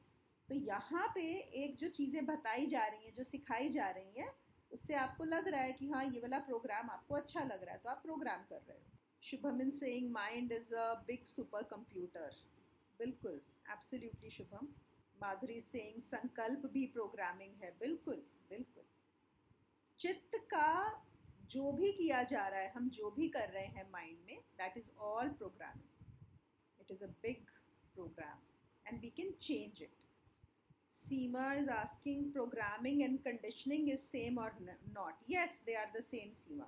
तो 0.49 0.55
यहाँ 0.55 1.07
पे 1.15 1.21
एक 1.63 1.75
जो 1.75 1.87
चीज़ें 1.89 2.25
बताई 2.25 2.65
जा 2.65 2.85
रही 2.85 3.05
हैं, 3.05 3.13
जो 3.15 3.23
सिखाई 3.23 3.69
जा 3.69 3.89
रही 3.89 4.21
हैं 4.21 4.31
उससे 4.71 4.95
आपको 4.95 5.23
लग 5.23 5.47
रहा 5.47 5.61
है 5.61 5.71
कि 5.71 5.89
हाँ 5.89 6.03
ये 6.05 6.19
वाला 6.19 6.39
प्रोग्राम 6.39 6.89
आपको 6.89 7.15
अच्छा 7.15 7.43
लग 7.43 7.63
रहा 7.63 7.73
है 7.73 7.79
तो 7.83 7.89
आप 7.89 8.01
प्रोग्राम 8.03 8.43
कर 8.49 8.61
रहे 8.67 8.77
हो। 8.77 8.97
Shubham 9.23 9.61
in 9.61 9.71
saying 9.71 10.11
mind 10.11 10.51
is 10.51 10.73
a 10.75 10.93
big 11.07 11.23
super 11.25 11.63
computer 11.63 12.35
बिल्कुल 12.99 13.41
एब्सोल्युटली 13.71 14.29
शुभम। 14.29 14.67
माधुरी 15.17 15.59
सेइंग 15.61 16.01
संकल्प 16.01 16.65
भी 16.73 16.85
प्रोग्रामिंग 16.87 17.53
है। 17.63 17.71
बिल्कुल 17.79 18.23
बिल्कुल। 18.49 18.83
चित्त 19.99 20.37
का 20.53 20.69
जो 21.51 21.71
भी 21.71 21.91
किया 21.91 22.23
जा 22.23 22.47
रहा 22.47 22.59
है, 22.59 22.71
हम 22.71 22.89
जो 22.89 23.11
भी 23.11 23.27
कर 23.29 23.49
रहे 23.49 23.65
हैं 23.65 23.89
माइंड 23.91 24.17
में 24.25 24.37
that 24.61 24.77
is 24.77 24.89
all 24.99 25.29
programming 25.33 26.81
it 26.81 26.91
is 26.91 27.03
a 27.03 27.07
big 27.07 27.53
program, 27.95 28.39
and 28.85 29.03
we 29.03 29.09
can 29.09 29.29
change 29.39 29.81
it. 29.81 30.04
Seema 31.05 31.59
is 31.61 31.67
asking 31.67 32.31
programming 32.33 33.03
and 33.03 33.23
conditioning 33.23 33.89
is 33.89 34.07
same 34.09 34.37
or 34.37 34.51
not. 34.93 35.15
Yes, 35.25 35.59
they 35.65 35.75
are 35.75 35.89
the 35.95 36.01
same, 36.01 36.31
Seema. 36.31 36.65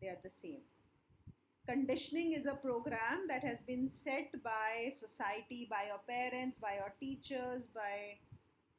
They 0.00 0.08
are 0.08 0.18
the 0.22 0.30
same. 0.30 0.60
Conditioning 1.66 2.32
is 2.32 2.46
a 2.46 2.54
program 2.54 3.26
that 3.28 3.42
has 3.42 3.62
been 3.64 3.88
set 3.88 4.30
by 4.44 4.90
society, 4.94 5.66
by 5.68 5.86
your 5.88 6.00
parents, 6.08 6.58
by 6.58 6.74
your 6.74 6.92
teachers, 7.00 7.66
by 7.74 8.18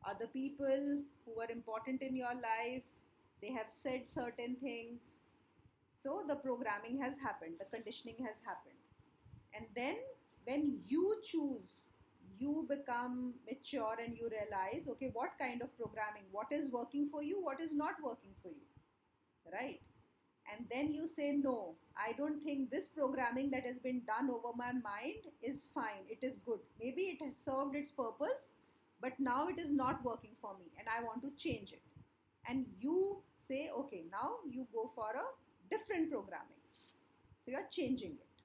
other 0.07 0.27
people 0.27 1.01
who 1.25 1.41
are 1.41 1.51
important 1.51 2.01
in 2.01 2.15
your 2.15 2.33
life. 2.33 2.85
They 3.41 3.51
have 3.51 3.69
said 3.69 4.07
certain 4.07 4.55
things. 4.61 5.19
So 5.99 6.23
the 6.27 6.35
programming 6.35 7.01
has 7.01 7.15
happened, 7.17 7.55
the 7.59 7.65
conditioning 7.65 8.17
has 8.25 8.41
happened. 8.45 8.75
And 9.53 9.65
then 9.75 9.97
when 10.45 10.79
you 10.87 11.21
choose, 11.25 11.89
you 12.39 12.65
become 12.69 13.33
mature 13.49 13.95
and 14.03 14.15
you 14.15 14.29
realize, 14.29 14.87
okay, 14.87 15.09
what 15.13 15.31
kind 15.39 15.61
of 15.61 15.75
programming, 15.77 16.23
what 16.31 16.47
is 16.51 16.69
working 16.69 17.07
for 17.09 17.23
you, 17.23 17.43
what 17.43 17.59
is 17.59 17.73
not 17.73 17.95
working 18.03 18.33
for 18.41 18.49
you, 18.49 18.67
right? 19.51 19.79
and 20.51 20.65
then 20.71 20.91
you 20.93 21.07
say 21.07 21.31
no 21.37 21.75
i 22.05 22.13
don't 22.17 22.43
think 22.43 22.69
this 22.71 22.87
programming 22.89 23.49
that 23.51 23.65
has 23.69 23.79
been 23.79 24.01
done 24.07 24.29
over 24.29 24.51
my 24.55 24.71
mind 24.71 25.27
is 25.43 25.67
fine. 25.73 26.03
It 26.09 26.25
is 26.25 26.37
good. 26.45 26.59
Maybe 26.79 27.03
it 27.13 27.23
has 27.23 27.37
served 27.37 27.75
its 27.75 27.91
purpose 27.91 28.51
but 29.01 29.19
now 29.19 29.47
it 29.49 29.59
is 29.59 29.71
not 29.71 30.03
working 30.03 30.35
for 30.41 30.53
me 30.59 30.67
and 30.79 30.87
i 30.97 31.03
want 31.03 31.21
to 31.23 31.31
change 31.37 31.73
it. 31.73 31.81
And 32.49 32.65
you 32.79 33.17
say 33.47 33.69
okay 33.81 34.03
now 34.11 34.29
you 34.49 34.67
go 34.73 34.89
for 34.95 35.09
a 35.23 35.27
different 35.69 36.11
programming. 36.11 36.63
So 37.43 37.51
you 37.51 37.57
are 37.57 37.69
changing 37.71 38.13
it. 38.13 38.43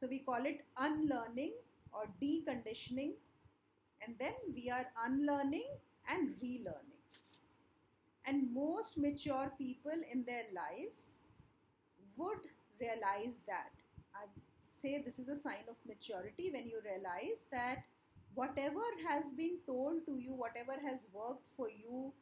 So 0.00 0.06
we 0.08 0.20
call 0.20 0.44
it 0.46 0.64
unlearning 0.78 1.52
or 1.98 2.06
deconditioning 2.22 3.14
And 4.06 4.16
then 4.18 4.34
we 4.54 4.70
are 4.70 4.86
unlearning 5.06 5.68
and 6.08 6.34
relearning. 6.42 7.02
And 8.24 8.54
most 8.54 8.96
mature 8.96 9.50
people 9.58 10.00
in 10.12 10.24
their 10.24 10.44
lives 10.54 11.14
would 12.16 12.38
realize 12.80 13.38
that. 13.46 13.70
I 14.14 14.24
say 14.72 15.02
this 15.04 15.18
is 15.18 15.28
a 15.28 15.36
sign 15.36 15.66
of 15.68 15.76
maturity 15.86 16.50
when 16.52 16.66
you 16.66 16.80
realize 16.84 17.46
that 17.50 17.84
whatever 18.34 18.84
has 19.08 19.32
been 19.32 19.58
told 19.66 20.06
to 20.06 20.16
you, 20.16 20.32
whatever 20.32 20.74
has 20.86 21.06
worked 21.12 21.46
for 21.56 21.68
you 21.68 22.12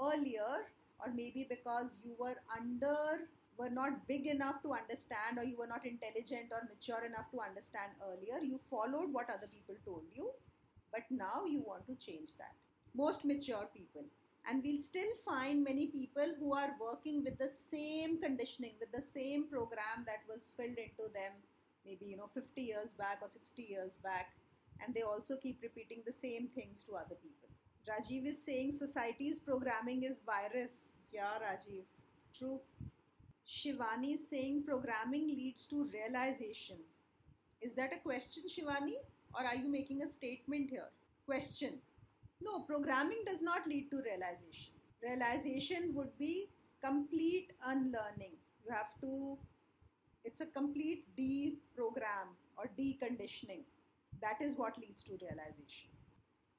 earlier, 0.00 0.66
or 0.98 1.12
maybe 1.14 1.46
because 1.48 1.98
you 2.02 2.14
were 2.18 2.36
under, 2.56 3.28
were 3.58 3.70
not 3.70 4.06
big 4.06 4.26
enough 4.26 4.62
to 4.62 4.72
understand, 4.72 5.38
or 5.38 5.44
you 5.44 5.56
were 5.58 5.66
not 5.66 5.86
intelligent 5.86 6.50
or 6.50 6.68
mature 6.68 7.04
enough 7.04 7.30
to 7.30 7.40
understand 7.40 7.92
earlier, 8.02 8.42
you 8.42 8.58
followed 8.70 9.12
what 9.12 9.30
other 9.30 9.48
people 9.52 9.74
told 9.84 10.04
you, 10.12 10.30
but 10.92 11.02
now 11.10 11.44
you 11.46 11.60
want 11.60 11.86
to 11.86 11.94
change 11.96 12.36
that. 12.38 12.54
Most 12.94 13.24
mature 13.24 13.68
people. 13.74 14.04
And 14.46 14.62
we'll 14.62 14.82
still 14.82 15.14
find 15.24 15.64
many 15.64 15.86
people 15.86 16.34
who 16.38 16.54
are 16.54 16.76
working 16.78 17.24
with 17.24 17.38
the 17.38 17.48
same 17.48 18.20
conditioning, 18.20 18.74
with 18.78 18.92
the 18.92 19.02
same 19.02 19.48
program 19.48 20.04
that 20.06 20.20
was 20.28 20.50
filled 20.56 20.76
into 20.76 21.10
them 21.14 21.32
maybe 21.86 22.06
you 22.06 22.16
know 22.16 22.28
50 22.32 22.60
years 22.60 22.92
back 22.92 23.18
or 23.20 23.28
60 23.28 23.62
years 23.62 23.98
back 24.02 24.32
and 24.82 24.94
they 24.94 25.02
also 25.02 25.36
keep 25.36 25.60
repeating 25.62 26.02
the 26.06 26.12
same 26.12 26.48
things 26.54 26.84
to 26.84 26.96
other 26.96 27.16
people 27.22 27.50
rajiv 27.88 28.26
is 28.32 28.42
saying 28.44 28.72
society's 28.72 29.38
programming 29.38 30.04
is 30.10 30.22
virus 30.32 30.78
yeah 31.12 31.36
rajiv 31.44 31.84
true 32.38 32.60
shivani 33.46 34.14
is 34.14 34.28
saying 34.28 34.62
programming 34.66 35.26
leads 35.28 35.66
to 35.66 35.88
realization 35.92 36.76
is 37.60 37.74
that 37.74 37.92
a 37.92 38.02
question 38.02 38.44
shivani 38.48 38.96
or 39.34 39.44
are 39.44 39.56
you 39.56 39.70
making 39.70 40.02
a 40.02 40.08
statement 40.08 40.70
here 40.70 40.90
question 41.26 41.78
no 42.40 42.60
programming 42.60 43.22
does 43.26 43.42
not 43.42 43.66
lead 43.66 43.90
to 43.90 43.96
realization 43.96 44.72
realization 45.02 45.92
would 45.94 46.16
be 46.18 46.48
complete 46.82 47.52
unlearning 47.66 48.36
you 48.64 48.72
have 48.72 48.92
to 49.00 49.38
it's 50.24 50.40
a 50.40 50.46
complete 50.46 51.04
deprogram 51.18 52.32
or 52.56 52.70
deconditioning. 52.78 53.64
That 54.22 54.40
is 54.40 54.56
what 54.56 54.78
leads 54.78 55.02
to 55.04 55.18
realization. 55.20 55.90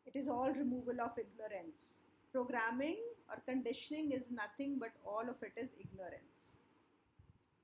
It 0.06 0.16
is 0.16 0.28
all 0.28 0.52
removal 0.54 1.02
of 1.02 1.18
ignorance. 1.18 2.04
Programming 2.32 2.98
or 3.28 3.42
conditioning 3.48 4.12
is 4.12 4.30
nothing 4.30 4.78
but 4.80 4.92
all 5.04 5.24
of 5.28 5.42
it 5.42 5.54
is 5.58 5.72
ignorance. 5.80 6.58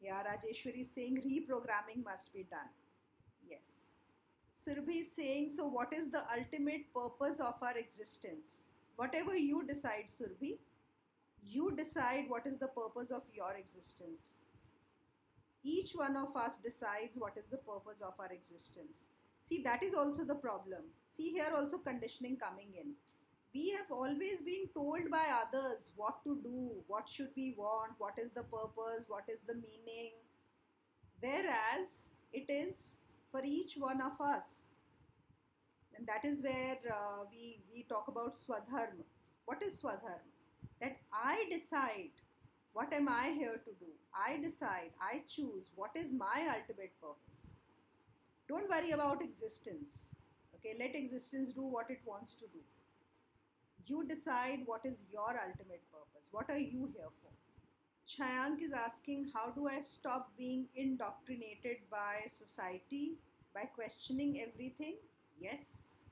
Yeah, 0.02 0.24
Rajeshwari 0.24 0.82
is 0.82 0.92
saying 0.94 1.22
reprogramming 1.26 2.04
must 2.04 2.34
be 2.34 2.46
done. 2.50 2.72
Yes. 3.48 3.68
Surbhi 4.56 5.02
is 5.02 5.16
saying, 5.16 5.54
so 5.56 5.68
what 5.68 5.94
is 5.94 6.10
the 6.12 6.24
ultimate 6.38 6.94
purpose 6.94 7.40
of 7.40 7.56
our 7.62 7.78
existence? 7.78 8.70
Whatever 8.96 9.36
you 9.36 9.66
decide, 9.66 10.06
Surbhi, 10.10 10.58
you 11.44 11.74
decide 11.76 12.26
what 12.28 12.46
is 12.46 12.58
the 12.58 12.68
purpose 12.68 13.12
of 13.12 13.24
your 13.34 13.54
existence 13.58 14.42
each 15.64 15.92
one 15.94 16.16
of 16.16 16.36
us 16.36 16.58
decides 16.58 17.18
what 17.18 17.38
is 17.38 17.48
the 17.50 17.58
purpose 17.58 18.02
of 18.02 18.14
our 18.20 18.32
existence. 18.32 19.10
See, 19.44 19.62
that 19.64 19.84
is 19.84 19.94
also 19.94 20.26
the 20.26 20.36
problem. 20.36 20.82
See, 21.10 21.32
here 21.32 21.52
also 21.56 21.78
conditioning 21.78 22.38
coming 22.38 22.70
in. 22.80 22.94
We 23.54 23.72
have 23.72 23.92
always 23.92 24.42
been 24.46 24.70
told 24.74 25.12
by 25.12 25.26
others 25.44 25.90
what 25.96 26.24
to 26.24 26.40
do, 26.42 26.72
what 26.88 27.10
should 27.10 27.30
we 27.36 27.54
want, 27.58 27.94
what 27.98 28.14
is 28.18 28.32
the 28.32 28.44
purpose, 28.44 29.06
what 29.08 29.26
is 29.28 29.42
the 29.46 29.56
meaning. 29.56 30.14
Whereas 31.20 32.10
it 32.32 32.46
is 32.50 33.02
for 33.30 33.42
each 33.44 33.76
one 33.78 34.02
of 34.02 34.20
us. 34.22 34.68
And 35.98 36.08
that 36.08 36.24
is 36.24 36.42
where 36.42 36.78
uh, 36.90 37.26
we, 37.30 37.60
we 37.74 37.84
talk 37.84 38.08
about 38.08 38.36
Swadharma. 38.36 39.04
What 39.46 39.62
is 39.62 39.82
Swadharma? 39.82 40.32
That 40.80 40.98
I 41.14 41.46
decide 41.52 42.12
what 42.74 42.94
am 42.94 43.10
I 43.10 43.34
here 43.38 43.60
to 43.66 43.72
do? 43.80 43.92
I 44.16 44.38
decide, 44.38 44.92
I 45.02 45.24
choose 45.28 45.72
what 45.76 45.92
is 45.96 46.14
my 46.14 46.48
ultimate 46.48 46.94
purpose. 47.02 47.56
Don't 48.48 48.70
worry 48.70 48.92
about 48.92 49.22
existence. 49.22 50.16
Okay, 50.56 50.76
let 50.80 50.96
existence 50.96 51.52
do 51.52 51.64
what 51.64 51.90
it 51.90 52.00
wants 52.06 52.34
to 52.36 52.46
do. 52.48 52.60
You 53.88 54.06
decide 54.08 54.60
what 54.66 54.82
is 54.86 55.04
your 55.12 55.30
ultimate 55.30 55.84
purpose. 55.92 56.30
What 56.32 56.50
are 56.50 56.58
you 56.58 56.90
here 56.94 57.12
for? 57.22 57.32
Chayank 58.08 58.62
is 58.62 58.72
asking, 58.74 59.32
how 59.34 59.52
do 59.52 59.68
I 59.68 59.82
stop 59.82 60.32
being 60.38 60.68
indoctrinated 60.76 61.78
by 61.90 62.28
society 62.28 63.14
by 63.54 63.62
questioning 63.62 64.42
everything? 64.42 64.96
Yes, 65.40 66.04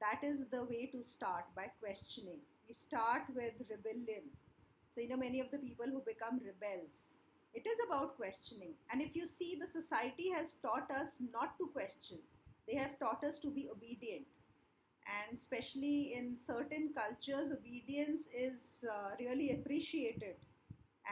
that 0.00 0.26
is 0.26 0.46
the 0.46 0.64
way 0.64 0.86
to 0.92 1.02
start 1.02 1.44
by 1.54 1.70
questioning. 1.80 2.38
We 2.66 2.74
start 2.74 3.22
with 3.34 3.54
rebellion 3.68 4.30
so, 4.94 5.00
you 5.00 5.08
know, 5.08 5.16
many 5.16 5.40
of 5.40 5.50
the 5.50 5.56
people 5.56 5.86
who 5.86 6.02
become 6.04 6.38
rebels, 6.44 7.14
it 7.54 7.66
is 7.66 7.78
about 7.86 8.16
questioning. 8.16 8.74
And 8.92 9.00
if 9.00 9.16
you 9.16 9.24
see, 9.24 9.56
the 9.58 9.66
society 9.66 10.30
has 10.36 10.56
taught 10.60 10.90
us 10.90 11.16
not 11.32 11.56
to 11.58 11.68
question, 11.68 12.18
they 12.68 12.76
have 12.76 12.98
taught 12.98 13.24
us 13.24 13.38
to 13.38 13.48
be 13.48 13.68
obedient. 13.72 14.26
And 15.06 15.36
especially 15.36 16.14
in 16.14 16.36
certain 16.36 16.92
cultures, 16.94 17.52
obedience 17.52 18.28
is 18.34 18.84
uh, 18.90 19.10
really 19.18 19.52
appreciated 19.52 20.36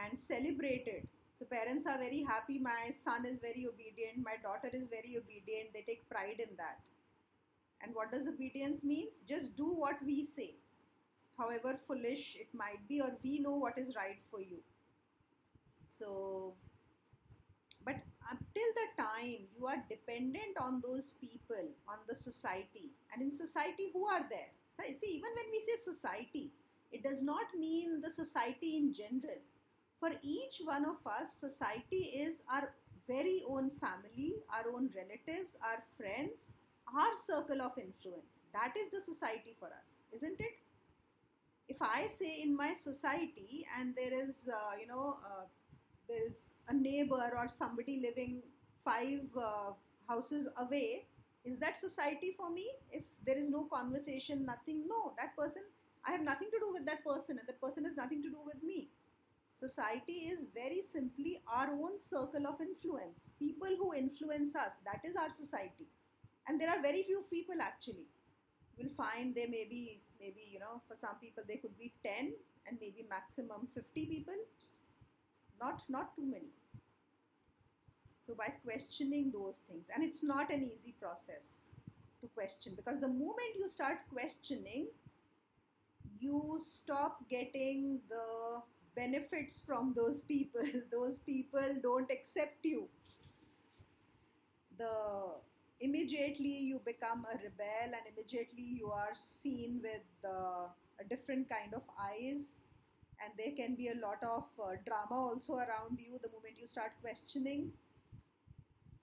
and 0.03 0.17
celebrated. 0.17 1.07
So, 1.33 1.45
parents 1.45 1.85
are 1.87 1.97
very 1.97 2.23
happy. 2.23 2.59
My 2.59 2.91
son 3.03 3.25
is 3.25 3.39
very 3.39 3.65
obedient, 3.67 4.23
my 4.23 4.37
daughter 4.41 4.69
is 4.73 4.87
very 4.87 5.17
obedient. 5.17 5.73
They 5.73 5.81
take 5.81 6.07
pride 6.09 6.39
in 6.39 6.55
that. 6.57 6.79
And 7.81 7.93
what 7.95 8.11
does 8.11 8.27
obedience 8.27 8.83
means? 8.83 9.21
Just 9.27 9.57
do 9.57 9.65
what 9.65 9.95
we 10.05 10.23
say 10.23 10.55
however 11.37 11.77
foolish 11.87 12.35
it 12.39 12.47
might 12.53 12.87
be, 12.87 13.01
or 13.01 13.17
we 13.23 13.39
know 13.39 13.55
what 13.55 13.77
is 13.77 13.95
right 13.95 14.19
for 14.29 14.39
you. 14.41 14.59
So, 15.97 16.53
but 18.21 18.37
till 18.53 18.71
the 18.75 19.03
time 19.03 19.47
you 19.57 19.65
are 19.67 19.83
dependent 19.89 20.57
on 20.59 20.81
those 20.81 21.13
people, 21.19 21.67
on 21.87 21.97
the 22.07 22.15
society, 22.15 22.91
and 23.13 23.21
in 23.21 23.31
society, 23.31 23.89
who 23.93 24.05
are 24.05 24.25
there? 24.29 24.51
See, 24.99 25.17
even 25.17 25.29
when 25.35 25.51
we 25.51 25.59
say 25.59 25.77
society, 25.77 26.51
it 26.91 27.03
does 27.03 27.21
not 27.21 27.53
mean 27.57 28.01
the 28.01 28.09
society 28.09 28.77
in 28.77 28.93
general. 28.93 29.41
For 29.99 30.09
each 30.23 30.61
one 30.63 30.85
of 30.85 31.05
us, 31.05 31.33
society 31.33 32.09
is 32.25 32.41
our 32.51 32.73
very 33.07 33.43
own 33.47 33.69
family, 33.69 34.35
our 34.49 34.73
own 34.73 34.89
relatives, 34.95 35.55
our 35.61 35.83
friends, 35.97 36.49
our 36.87 37.13
circle 37.15 37.61
of 37.61 37.77
influence. 37.77 38.39
That 38.53 38.73
is 38.75 38.89
the 38.89 39.01
society 39.01 39.53
for 39.59 39.67
us, 39.67 39.93
isn't 40.11 40.39
it? 40.39 40.55
if 41.71 41.81
I 41.81 42.07
say 42.07 42.41
in 42.43 42.55
my 42.55 42.73
society 42.73 43.65
and 43.79 43.95
there 43.95 44.13
is, 44.13 44.49
uh, 44.51 44.75
you 44.79 44.87
know, 44.87 45.15
uh, 45.25 45.45
there 46.11 46.27
is 46.27 46.47
a 46.67 46.73
neighbor 46.73 47.31
or 47.37 47.47
somebody 47.47 48.01
living 48.03 48.41
five 48.83 49.23
uh, 49.37 49.71
houses 50.07 50.47
away, 50.57 51.05
is 51.45 51.57
that 51.59 51.77
society 51.77 52.33
for 52.37 52.51
me? 52.51 52.69
If 52.91 53.03
there 53.25 53.37
is 53.37 53.49
no 53.49 53.67
conversation, 53.71 54.45
nothing, 54.45 54.85
no, 54.87 55.13
that 55.17 55.35
person, 55.37 55.63
I 56.05 56.11
have 56.11 56.21
nothing 56.21 56.49
to 56.51 56.59
do 56.59 56.73
with 56.73 56.85
that 56.85 57.03
person 57.03 57.39
and 57.39 57.47
that 57.47 57.61
person 57.61 57.85
has 57.85 57.95
nothing 57.95 58.21
to 58.23 58.29
do 58.29 58.39
with 58.45 58.61
me. 58.63 58.89
Society 59.53 60.29
is 60.33 60.47
very 60.53 60.81
simply 60.81 61.41
our 61.51 61.69
own 61.71 61.99
circle 61.99 62.47
of 62.47 62.61
influence. 62.61 63.31
People 63.39 63.69
who 63.77 63.93
influence 63.93 64.55
us, 64.55 64.73
that 64.85 65.01
is 65.03 65.15
our 65.15 65.29
society. 65.29 65.87
And 66.47 66.59
there 66.59 66.69
are 66.69 66.81
very 66.81 67.03
few 67.03 67.23
people 67.29 67.55
actually. 67.61 68.07
You'll 68.77 68.93
find 68.93 69.35
there 69.35 69.49
may 69.49 69.67
be 69.69 70.01
maybe 70.19 70.41
you 70.51 70.59
know 70.59 70.81
for 70.87 70.95
some 70.95 71.15
people 71.21 71.43
they 71.47 71.57
could 71.57 71.77
be 71.77 71.93
10 72.03 72.33
and 72.67 72.77
maybe 72.79 73.05
maximum 73.09 73.67
50 73.73 74.05
people 74.05 74.33
not 75.61 75.83
not 75.89 76.15
too 76.15 76.25
many. 76.25 76.51
So 78.25 78.35
by 78.35 78.53
questioning 78.63 79.31
those 79.31 79.61
things 79.69 79.87
and 79.93 80.03
it's 80.03 80.23
not 80.23 80.51
an 80.51 80.63
easy 80.63 80.95
process 80.99 81.69
to 82.21 82.27
question 82.27 82.73
because 82.75 82.99
the 82.99 83.07
moment 83.07 83.57
you 83.57 83.67
start 83.67 83.97
questioning 84.13 84.87
you 86.19 86.59
stop 86.63 87.17
getting 87.29 87.99
the 88.07 88.61
benefits 88.95 89.59
from 89.59 89.93
those 89.95 90.21
people. 90.21 90.61
Those 90.91 91.19
people 91.19 91.79
don't 91.81 92.09
accept 92.11 92.63
you. 92.63 92.87
The 94.77 95.35
immediately 95.79 96.57
you 96.69 96.81
become 96.85 97.25
a 97.31 97.37
rebel 97.37 97.89
and 97.97 98.05
immediately 98.13 98.63
you 98.63 98.91
are 98.91 99.13
seen 99.15 99.81
with 99.81 100.05
uh, 100.23 100.67
a 100.99 101.03
different 101.09 101.49
kind 101.49 101.73
of 101.73 101.81
eyes 101.99 102.53
and 103.23 103.33
there 103.37 103.53
can 103.55 103.75
be 103.75 103.89
a 103.89 103.95
lot 103.95 104.17
of 104.23 104.45
uh, 104.59 104.75
drama 104.85 105.15
also 105.15 105.55
around 105.55 105.97
you 105.97 106.17
the 106.21 106.29
moment 106.29 106.55
you 106.59 106.67
start 106.67 106.91
questioning. 107.01 107.71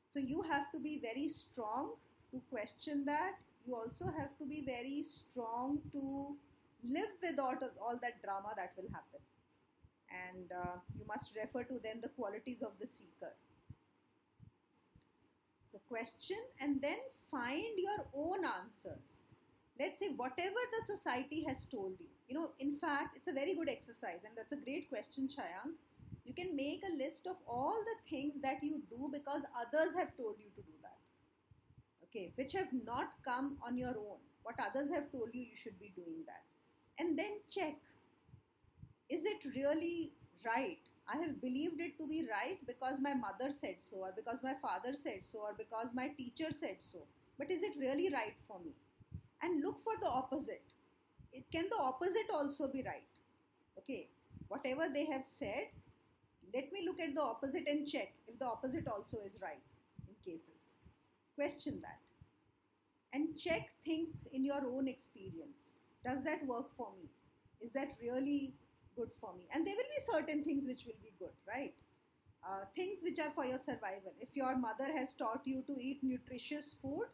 So 0.07 0.19
you 0.19 0.43
have 0.43 0.73
to 0.73 0.81
be 0.81 1.01
very 1.01 1.29
strong 1.29 1.93
to 2.33 2.41
question 2.51 3.05
that. 3.05 3.35
You 3.67 3.77
also 3.77 4.07
have 4.07 4.37
to 4.39 4.47
be 4.47 4.63
very 4.65 5.03
strong 5.03 5.81
to 5.93 6.35
live 6.83 7.13
with 7.23 7.39
all, 7.39 7.55
all 7.81 7.99
that 8.03 8.23
drama 8.23 8.55
that 8.57 8.73
will 8.77 8.89
happen. 8.93 9.21
And 10.11 10.51
uh, 10.53 10.79
you 10.99 11.05
must 11.07 11.37
refer 11.37 11.65
to 11.65 11.79
then 11.85 12.01
the 12.03 12.09
qualities 12.09 12.63
of 12.63 12.73
the 12.81 12.87
seeker. 12.87 13.35
So, 15.71 15.79
question 15.87 16.39
and 16.61 16.81
then 16.81 16.97
find 17.31 17.77
your 17.77 18.07
own 18.15 18.39
answers. 18.65 19.28
Let's 19.79 20.01
say 20.01 20.09
whatever 20.17 20.63
the 20.73 20.85
society 20.95 21.45
has 21.47 21.65
told 21.67 21.95
you. 22.01 22.07
You 22.29 22.35
know 22.39 22.51
in 22.59 22.77
fact 22.77 23.17
it's 23.17 23.29
a 23.29 23.33
very 23.33 23.55
good 23.55 23.69
exercise 23.69 24.25
and 24.25 24.37
that's 24.37 24.53
a 24.53 24.57
great 24.57 24.89
question 24.89 25.29
chayank 25.29 25.77
you 26.25 26.35
can 26.35 26.55
make 26.55 26.83
a 26.85 26.97
list 27.03 27.27
of 27.27 27.37
all 27.47 27.79
the 27.91 27.97
things 28.11 28.35
that 28.43 28.63
you 28.63 28.83
do 28.91 29.09
because 29.11 29.43
others 29.57 29.95
have 29.95 30.15
told 30.17 30.37
you 30.39 30.51
to 30.57 30.63
do 30.63 30.75
that. 30.83 30.99
Okay 32.05 32.33
which 32.37 32.53
have 32.53 32.73
not 32.73 33.13
come 33.25 33.59
on 33.65 33.79
your 33.79 33.97
own. 33.97 34.19
What 34.43 34.57
others 34.61 34.91
have 34.91 35.11
told 35.13 35.31
you 35.33 35.43
you 35.43 35.57
should 35.57 35.79
be 35.79 35.93
doing 35.95 36.25
that. 36.27 36.45
And 36.99 37.19
then 37.19 37.41
check 37.49 37.77
is 39.09 39.25
it 39.25 39.41
really 39.55 40.13
right? 40.45 40.79
I 41.11 41.17
have 41.23 41.41
believed 41.41 41.81
it 41.81 41.99
to 41.99 42.07
be 42.07 42.27
right 42.31 42.59
because 42.67 43.01
my 43.01 43.15
mother 43.15 43.51
said 43.51 43.77
so 43.79 43.99
or 43.99 44.13
because 44.15 44.43
my 44.43 44.55
father 44.61 44.95
said 44.95 45.25
so 45.25 45.39
or 45.39 45.55
because 45.57 45.95
my 45.95 46.09
teacher 46.09 46.51
said 46.51 46.77
so. 46.81 47.07
But 47.39 47.51
is 47.51 47.63
it 47.63 47.73
really 47.79 48.13
right 48.13 48.37
for 48.47 48.59
me 48.61 48.73
and 49.43 49.63
look 49.63 49.81
for 49.83 49.95
the 50.01 50.09
opposite. 50.09 50.63
It 51.33 51.45
can 51.53 51.67
the 51.71 51.79
opposite 51.81 52.31
also 52.33 52.69
be 52.69 52.83
right? 52.83 53.03
Okay, 53.79 54.09
whatever 54.49 54.87
they 54.93 55.05
have 55.07 55.25
said, 55.25 55.69
let 56.55 56.73
me 56.73 56.83
look 56.87 57.01
at 57.01 57.15
the 57.15 57.21
opposite 57.21 57.69
and 57.69 57.87
check 57.87 58.15
if 58.27 58.39
the 58.39 58.47
opposite 58.47 58.89
also 58.89 59.19
is 59.25 59.39
right 59.41 59.63
in 60.09 60.15
cases. 60.25 60.73
Question 61.37 61.81
that 61.83 62.01
and 63.13 63.37
check 63.37 63.71
things 63.85 64.23
in 64.33 64.45
your 64.45 64.63
own 64.67 64.89
experience. 64.89 65.79
Does 66.05 66.25
that 66.25 66.47
work 66.47 66.71
for 66.77 66.89
me? 67.01 67.09
Is 67.61 67.73
that 67.73 67.97
really 68.01 68.55
good 68.97 69.11
for 69.21 69.35
me? 69.35 69.45
And 69.53 69.67
there 69.67 69.75
will 69.75 69.83
be 69.83 70.13
certain 70.13 70.45
things 70.45 70.67
which 70.67 70.85
will 70.87 71.01
be 71.03 71.13
good, 71.19 71.33
right? 71.47 71.75
Uh, 72.47 72.65
things 72.77 73.01
which 73.03 73.19
are 73.19 73.31
for 73.31 73.45
your 73.45 73.59
survival. 73.59 74.13
If 74.21 74.37
your 74.37 74.57
mother 74.57 74.93
has 74.97 75.15
taught 75.15 75.43
you 75.45 75.63
to 75.67 75.77
eat 75.81 76.01
nutritious 76.03 76.75
food, 76.81 77.07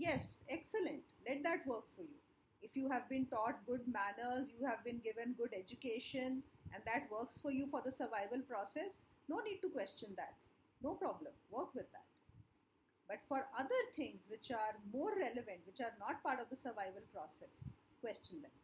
Yes, 0.00 0.40
excellent. 0.48 1.02
Let 1.28 1.42
that 1.44 1.66
work 1.66 1.84
for 1.94 2.00
you. 2.00 2.16
If 2.62 2.74
you 2.74 2.88
have 2.88 3.08
been 3.10 3.26
taught 3.26 3.66
good 3.66 3.82
manners, 3.86 4.48
you 4.58 4.66
have 4.66 4.82
been 4.82 5.00
given 5.04 5.34
good 5.36 5.52
education, 5.52 6.42
and 6.72 6.82
that 6.86 7.10
works 7.12 7.36
for 7.36 7.50
you 7.50 7.66
for 7.66 7.82
the 7.84 7.92
survival 7.92 8.40
process, 8.48 9.04
no 9.28 9.40
need 9.40 9.60
to 9.60 9.68
question 9.68 10.14
that. 10.16 10.34
No 10.82 10.94
problem. 10.94 11.32
Work 11.50 11.74
with 11.74 11.92
that. 11.92 12.08
But 13.08 13.20
for 13.28 13.44
other 13.58 13.82
things 13.94 14.26
which 14.30 14.50
are 14.50 14.76
more 14.90 15.12
relevant, 15.18 15.66
which 15.66 15.80
are 15.80 15.92
not 15.98 16.22
part 16.22 16.40
of 16.40 16.48
the 16.48 16.56
survival 16.56 17.04
process, 17.12 17.68
question 18.00 18.40
them. 18.40 18.56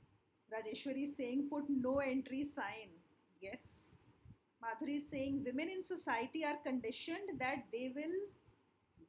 Rajeshwari 0.53 1.03
is 1.03 1.17
saying 1.17 1.49
put 1.51 1.65
no 1.69 1.99
entry 1.99 2.45
sign. 2.45 2.89
Yes. 3.43 3.91
Madhuri 4.63 4.99
is 4.99 5.11
saying 5.11 5.43
women 5.45 5.69
in 5.69 5.83
society 5.85 6.45
are 6.45 6.57
conditioned 6.65 7.39
that 7.41 7.65
they 7.73 7.93
will 7.95 8.17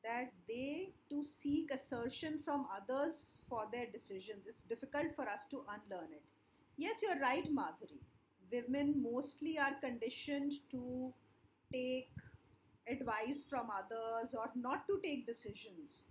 that 0.03 0.31
they 0.47 0.89
to 1.09 1.23
seek 1.23 1.71
assertion 1.71 2.39
from 2.43 2.65
others 2.75 3.39
for 3.49 3.67
their 3.71 3.87
decisions. 3.87 4.45
It's 4.47 4.61
difficult 4.61 5.13
for 5.15 5.23
us 5.23 5.45
to 5.51 5.63
unlearn 5.69 6.13
it. 6.13 6.23
Yes, 6.77 7.01
you're 7.01 7.19
right, 7.19 7.45
Madhuri. 7.53 7.99
Women 8.51 9.03
mostly 9.03 9.57
are 9.59 9.73
conditioned 9.81 10.53
to 10.71 11.13
take 11.73 12.09
advice 12.89 13.45
from 13.49 13.69
others 13.69 14.33
or 14.33 14.49
not 14.55 14.87
to 14.87 14.99
take 15.03 15.25
decisions 15.27 16.05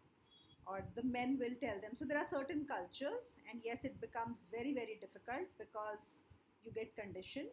or 0.66 0.82
the 0.96 1.02
men 1.02 1.38
will 1.40 1.54
tell 1.60 1.80
them 1.80 1.92
so 1.94 2.04
there 2.04 2.18
are 2.18 2.26
certain 2.26 2.66
cultures 2.66 3.36
and 3.50 3.60
yes 3.64 3.84
it 3.84 4.00
becomes 4.00 4.46
very 4.52 4.74
very 4.74 4.98
difficult 5.00 5.46
because 5.58 6.22
you 6.64 6.72
get 6.72 6.94
conditioned 6.96 7.48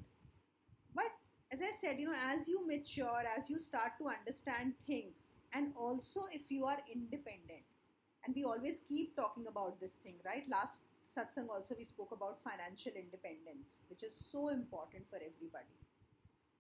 but 0.95 1.11
as 1.51 1.61
i 1.61 1.71
said 1.81 1.99
you 1.99 2.07
know 2.07 2.19
as 2.33 2.47
you 2.47 2.65
mature 2.67 3.23
as 3.37 3.49
you 3.49 3.59
start 3.59 3.91
to 3.97 4.07
understand 4.07 4.73
things 4.87 5.32
and 5.53 5.73
also 5.75 6.21
if 6.31 6.49
you 6.49 6.65
are 6.65 6.79
independent 6.91 7.63
and 8.25 8.35
we 8.35 8.43
always 8.43 8.81
keep 8.87 9.15
talking 9.15 9.47
about 9.47 9.79
this 9.79 9.93
thing 10.03 10.15
right? 10.25 10.43
Last 10.49 10.81
satsang 11.03 11.49
also 11.49 11.75
we 11.77 11.83
spoke 11.83 12.11
about 12.11 12.39
financial 12.41 12.93
independence 12.95 13.85
which 13.89 14.03
is 14.03 14.15
so 14.15 14.49
important 14.49 15.05
for 15.09 15.17
everybody. 15.17 15.77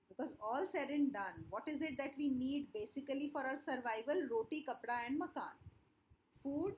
Because 0.09 0.35
all 0.43 0.67
said 0.67 0.89
and 0.89 1.11
done 1.11 1.45
what 1.49 1.67
is 1.67 1.81
it 1.81 1.97
that 1.97 2.13
we 2.17 2.29
need 2.29 2.67
basically 2.73 3.29
for 3.31 3.41
our 3.41 3.57
survival? 3.57 4.27
Roti 4.29 4.65
kapda 4.67 5.07
and 5.07 5.19
makan. 5.19 5.57
Food 6.43 6.75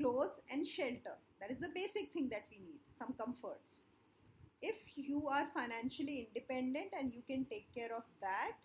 clothes 0.00 0.40
and 0.50 0.66
shelter. 0.66 1.18
That 1.40 1.50
is 1.50 1.58
the 1.58 1.68
basic 1.74 2.12
thing 2.12 2.28
that 2.30 2.44
we 2.50 2.58
need 2.58 2.80
some 2.98 3.14
comforts. 3.14 3.82
If 4.62 4.76
you 4.96 5.28
are 5.28 5.46
financially 5.54 6.28
independent 6.28 6.92
and 6.98 7.12
you 7.12 7.22
can 7.26 7.44
take 7.46 7.72
care 7.74 7.94
of 7.96 8.04
that 8.20 8.56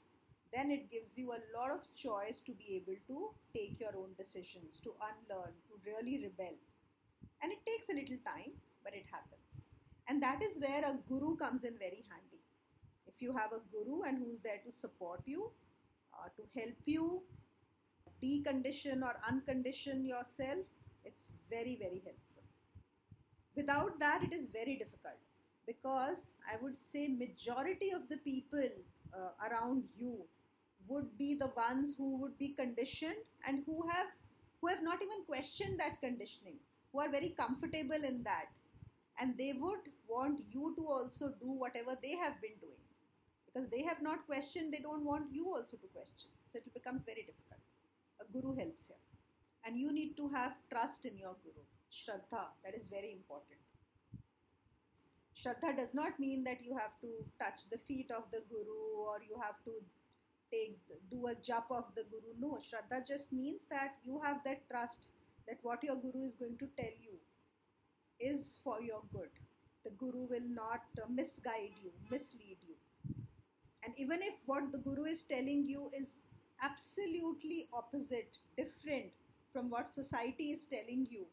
then 0.55 0.71
it 0.71 0.89
gives 0.89 1.17
you 1.17 1.33
a 1.33 1.43
lot 1.57 1.71
of 1.71 1.93
choice 1.93 2.41
to 2.41 2.53
be 2.53 2.81
able 2.81 2.97
to 3.07 3.29
take 3.53 3.79
your 3.79 3.95
own 3.97 4.11
decisions, 4.17 4.79
to 4.81 4.93
unlearn, 5.09 5.53
to 5.67 5.73
really 5.85 6.23
rebel. 6.23 6.55
And 7.41 7.51
it 7.51 7.59
takes 7.65 7.89
a 7.89 7.93
little 7.93 8.17
time, 8.25 8.53
but 8.83 8.93
it 8.93 9.05
happens. 9.11 9.61
And 10.07 10.21
that 10.23 10.41
is 10.41 10.59
where 10.59 10.83
a 10.83 10.97
guru 11.09 11.35
comes 11.35 11.63
in 11.63 11.77
very 11.77 12.05
handy. 12.09 12.41
If 13.07 13.21
you 13.21 13.35
have 13.35 13.51
a 13.51 13.61
guru 13.71 14.03
and 14.03 14.17
who's 14.19 14.39
there 14.39 14.61
to 14.65 14.71
support 14.71 15.21
you, 15.25 15.51
uh, 16.13 16.29
to 16.37 16.43
help 16.59 16.75
you 16.85 17.23
decondition 18.23 19.03
or 19.03 19.15
uncondition 19.29 20.07
yourself, 20.07 20.65
it's 21.03 21.31
very, 21.49 21.75
very 21.75 22.01
helpful. 22.05 22.43
Without 23.55 23.99
that, 23.99 24.23
it 24.23 24.33
is 24.33 24.47
very 24.47 24.75
difficult 24.75 25.19
because 25.65 26.31
I 26.51 26.61
would 26.61 26.77
say 26.77 27.07
majority 27.07 27.91
of 27.91 28.07
the 28.09 28.17
people 28.17 28.69
uh, 29.13 29.47
around 29.49 29.83
you 29.97 30.25
would 30.89 31.17
be 31.17 31.35
the 31.35 31.51
ones 31.55 31.93
who 31.97 32.17
would 32.17 32.37
be 32.37 32.49
conditioned 32.49 33.23
and 33.47 33.63
who 33.65 33.87
have 33.87 34.07
who 34.61 34.67
have 34.67 34.81
not 34.81 35.01
even 35.01 35.23
questioned 35.27 35.79
that 35.79 36.01
conditioning 36.01 36.57
who 36.91 36.99
are 36.99 37.09
very 37.09 37.29
comfortable 37.37 38.03
in 38.03 38.23
that. 38.23 38.47
And 39.19 39.37
they 39.37 39.53
would 39.53 39.91
want 40.07 40.39
you 40.49 40.73
to 40.77 40.87
also 40.87 41.33
do 41.39 41.51
whatever 41.51 41.97
they 42.01 42.15
have 42.15 42.41
been 42.41 42.57
doing. 42.59 42.83
Because 43.45 43.69
they 43.69 43.83
have 43.83 44.01
not 44.01 44.25
questioned 44.25 44.73
they 44.73 44.79
don't 44.79 45.05
want 45.05 45.31
you 45.31 45.47
also 45.47 45.77
to 45.77 45.87
question. 45.93 46.29
So 46.51 46.57
it 46.57 46.73
becomes 46.73 47.03
very 47.03 47.23
difficult. 47.27 47.61
A 48.21 48.25
guru 48.31 48.55
helps 48.55 48.87
here. 48.87 49.03
And 49.65 49.77
you 49.77 49.91
need 49.91 50.15
to 50.17 50.29
have 50.29 50.53
trust 50.71 51.05
in 51.05 51.17
your 51.17 51.35
guru. 51.43 51.63
Shraddha 51.91 52.47
that 52.63 52.75
is 52.75 52.87
very 52.87 53.11
important. 53.11 53.59
Shraddha 55.39 55.77
does 55.77 55.93
not 55.93 56.19
mean 56.19 56.43
that 56.45 56.61
you 56.61 56.75
have 56.77 56.99
to 57.01 57.07
touch 57.39 57.69
the 57.69 57.77
feet 57.77 58.09
of 58.09 58.23
the 58.31 58.41
Guru 58.49 58.97
or 58.97 59.19
you 59.21 59.39
have 59.41 59.63
to 59.65 59.71
take 60.55 60.77
do 61.11 61.27
a 61.27 61.35
jap 61.35 61.69
of 61.69 61.85
the 61.95 62.03
Guru. 62.11 62.33
No, 62.39 62.57
Shraddha 62.67 63.05
just 63.07 63.31
means 63.31 63.65
that 63.69 63.95
you 64.03 64.19
have 64.23 64.43
that 64.45 64.67
trust 64.69 65.07
that 65.47 65.59
what 65.61 65.83
your 65.83 65.95
Guru 65.95 66.25
is 66.25 66.35
going 66.35 66.57
to 66.57 66.67
tell 66.77 66.95
you 67.01 67.17
is 68.19 68.57
for 68.63 68.81
your 68.81 69.01
good. 69.13 69.29
The 69.83 69.91
Guru 69.91 70.25
will 70.27 70.49
not 70.49 70.81
uh, 70.97 71.07
misguide 71.09 71.75
you, 71.83 71.91
mislead 72.09 72.57
you. 72.67 72.75
And 73.83 73.93
even 73.97 74.19
if 74.21 74.33
what 74.45 74.71
the 74.71 74.79
Guru 74.79 75.03
is 75.03 75.23
telling 75.23 75.65
you 75.67 75.89
is 75.95 76.21
absolutely 76.63 77.67
opposite, 77.73 78.37
different 78.57 79.11
from 79.53 79.69
what 79.69 79.89
society 79.89 80.51
is 80.51 80.65
telling 80.65 81.07
you, 81.09 81.25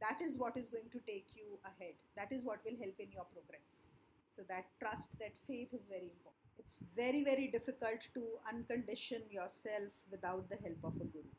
that 0.00 0.20
is 0.20 0.36
what 0.36 0.56
is 0.56 0.68
going 0.68 0.90
to 0.92 1.00
take 1.06 1.28
you 1.36 1.58
ahead. 1.64 1.94
That 2.16 2.32
is 2.32 2.44
what 2.44 2.58
will 2.64 2.76
help 2.78 2.98
in 2.98 3.12
your 3.12 3.26
progress. 3.32 3.86
So, 4.30 4.42
that 4.48 4.66
trust, 4.80 5.18
that 5.20 5.32
faith 5.46 5.72
is 5.72 5.86
very 5.86 6.10
important. 6.12 6.45
It's 6.58 6.78
very, 6.96 7.22
very 7.24 7.48
difficult 7.48 8.08
to 8.14 8.22
uncondition 8.52 9.22
yourself 9.30 9.92
without 10.10 10.48
the 10.48 10.56
help 10.56 10.78
of 10.84 10.96
a 10.96 11.04
guru. 11.04 11.34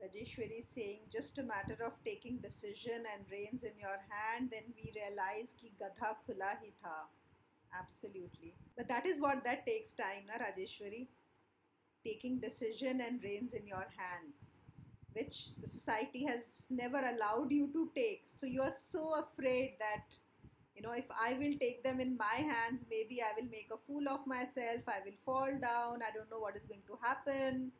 Rajeshwari 0.00 0.60
is 0.60 0.68
saying 0.74 1.00
just 1.12 1.38
a 1.38 1.42
matter 1.42 1.78
of 1.84 1.92
taking 2.04 2.38
decision 2.38 3.04
and 3.14 3.24
reins 3.30 3.64
in 3.64 3.78
your 3.78 3.98
hand, 4.08 4.50
then 4.52 4.74
we 4.76 4.92
realize 4.94 5.54
ki 5.60 5.72
gadha 5.80 6.14
khula 6.24 6.50
hi 6.62 6.72
tha. 6.82 6.96
Absolutely. 7.78 8.54
But 8.76 8.88
that 8.88 9.06
is 9.06 9.20
what 9.20 9.42
that 9.44 9.66
takes 9.66 9.94
time, 9.94 10.26
na 10.28 10.44
Rajeshwari? 10.44 11.08
Taking 12.04 12.38
decision 12.38 13.00
and 13.00 13.22
reins 13.24 13.52
in 13.52 13.66
your 13.66 13.86
hands 13.96 14.50
which 15.16 15.56
the 15.56 15.66
society 15.66 16.24
has 16.24 16.66
never 16.68 16.98
allowed 16.98 17.50
you 17.50 17.68
to 17.72 17.90
take. 17.94 18.24
So 18.26 18.46
you 18.46 18.60
are 18.60 18.74
so 18.78 19.14
afraid 19.14 19.76
that, 19.80 20.14
you 20.76 20.82
know, 20.82 20.92
if 20.92 21.06
I 21.10 21.32
will 21.34 21.54
take 21.58 21.82
them 21.82 22.00
in 22.00 22.16
my 22.16 22.36
hands, 22.36 22.84
maybe 22.90 23.22
I 23.22 23.32
will 23.40 23.48
make 23.50 23.68
a 23.72 23.78
fool 23.78 24.08
of 24.08 24.26
myself, 24.26 24.82
I 24.86 25.00
will 25.04 25.16
fall 25.24 25.50
down, 25.60 26.00
I 26.02 26.12
don't 26.14 26.30
know 26.30 26.38
what 26.40 26.56
is 26.56 26.66
going 26.66 26.82
to 26.86 26.98
happen. 27.02 27.72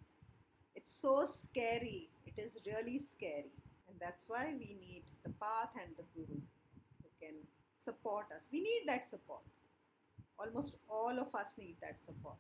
It's 0.74 0.90
so 0.90 1.24
scary. 1.26 2.08
It 2.26 2.40
is 2.40 2.58
really 2.66 2.98
scary. 2.98 3.52
And 3.88 3.98
that's 4.00 4.24
why 4.28 4.54
we 4.58 4.76
need 4.80 5.02
the 5.24 5.30
path 5.30 5.70
and 5.82 5.94
the 5.96 6.04
guru 6.14 6.40
who 7.02 7.08
can 7.20 7.34
support 7.78 8.26
us. 8.34 8.48
We 8.52 8.60
need 8.60 8.82
that 8.86 9.04
support. 9.04 9.42
Almost 10.38 10.74
all 10.90 11.18
of 11.18 11.34
us 11.34 11.54
need 11.58 11.76
that 11.82 12.00
support. 12.00 12.36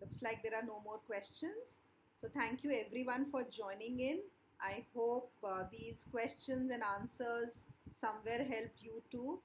Looks 0.00 0.22
like 0.22 0.42
there 0.42 0.54
are 0.54 0.66
no 0.66 0.80
more 0.84 0.98
questions. 0.98 1.80
So, 2.20 2.28
thank 2.28 2.62
you 2.64 2.70
everyone 2.70 3.26
for 3.30 3.44
joining 3.44 4.00
in. 4.00 4.20
I 4.60 4.84
hope 4.94 5.30
uh, 5.44 5.64
these 5.70 6.06
questions 6.10 6.70
and 6.70 6.82
answers 6.98 7.64
somewhere 7.92 8.44
helped 8.44 8.80
you 8.80 9.02
too. 9.10 9.38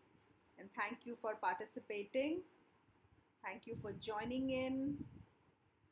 And 0.62 0.70
thank 0.80 1.06
you 1.06 1.18
for 1.22 1.36
participating. 1.42 2.44
Thank 3.44 3.68
you 3.68 3.76
for 3.82 3.94
joining 3.94 4.52
in. 4.52 4.98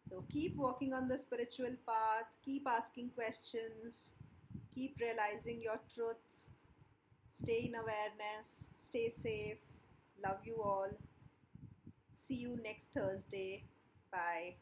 So, 0.07 0.24
keep 0.32 0.55
walking 0.55 0.93
on 0.93 1.07
the 1.07 1.17
spiritual 1.17 1.76
path, 1.88 2.30
keep 2.45 2.67
asking 2.67 3.11
questions, 3.15 4.11
keep 4.76 4.97
realizing 5.01 5.61
your 5.61 5.80
truth, 5.93 6.17
Stay 7.32 7.67
in 7.67 7.76
awareness, 7.76 8.70
stay 8.78 9.09
safe. 9.09 9.63
Love 10.22 10.39
you 10.43 10.61
all. 10.61 10.89
See 12.28 12.36
you 12.36 12.57
next 12.61 12.88
Thursday. 12.93 13.63
Bye. 14.11 14.55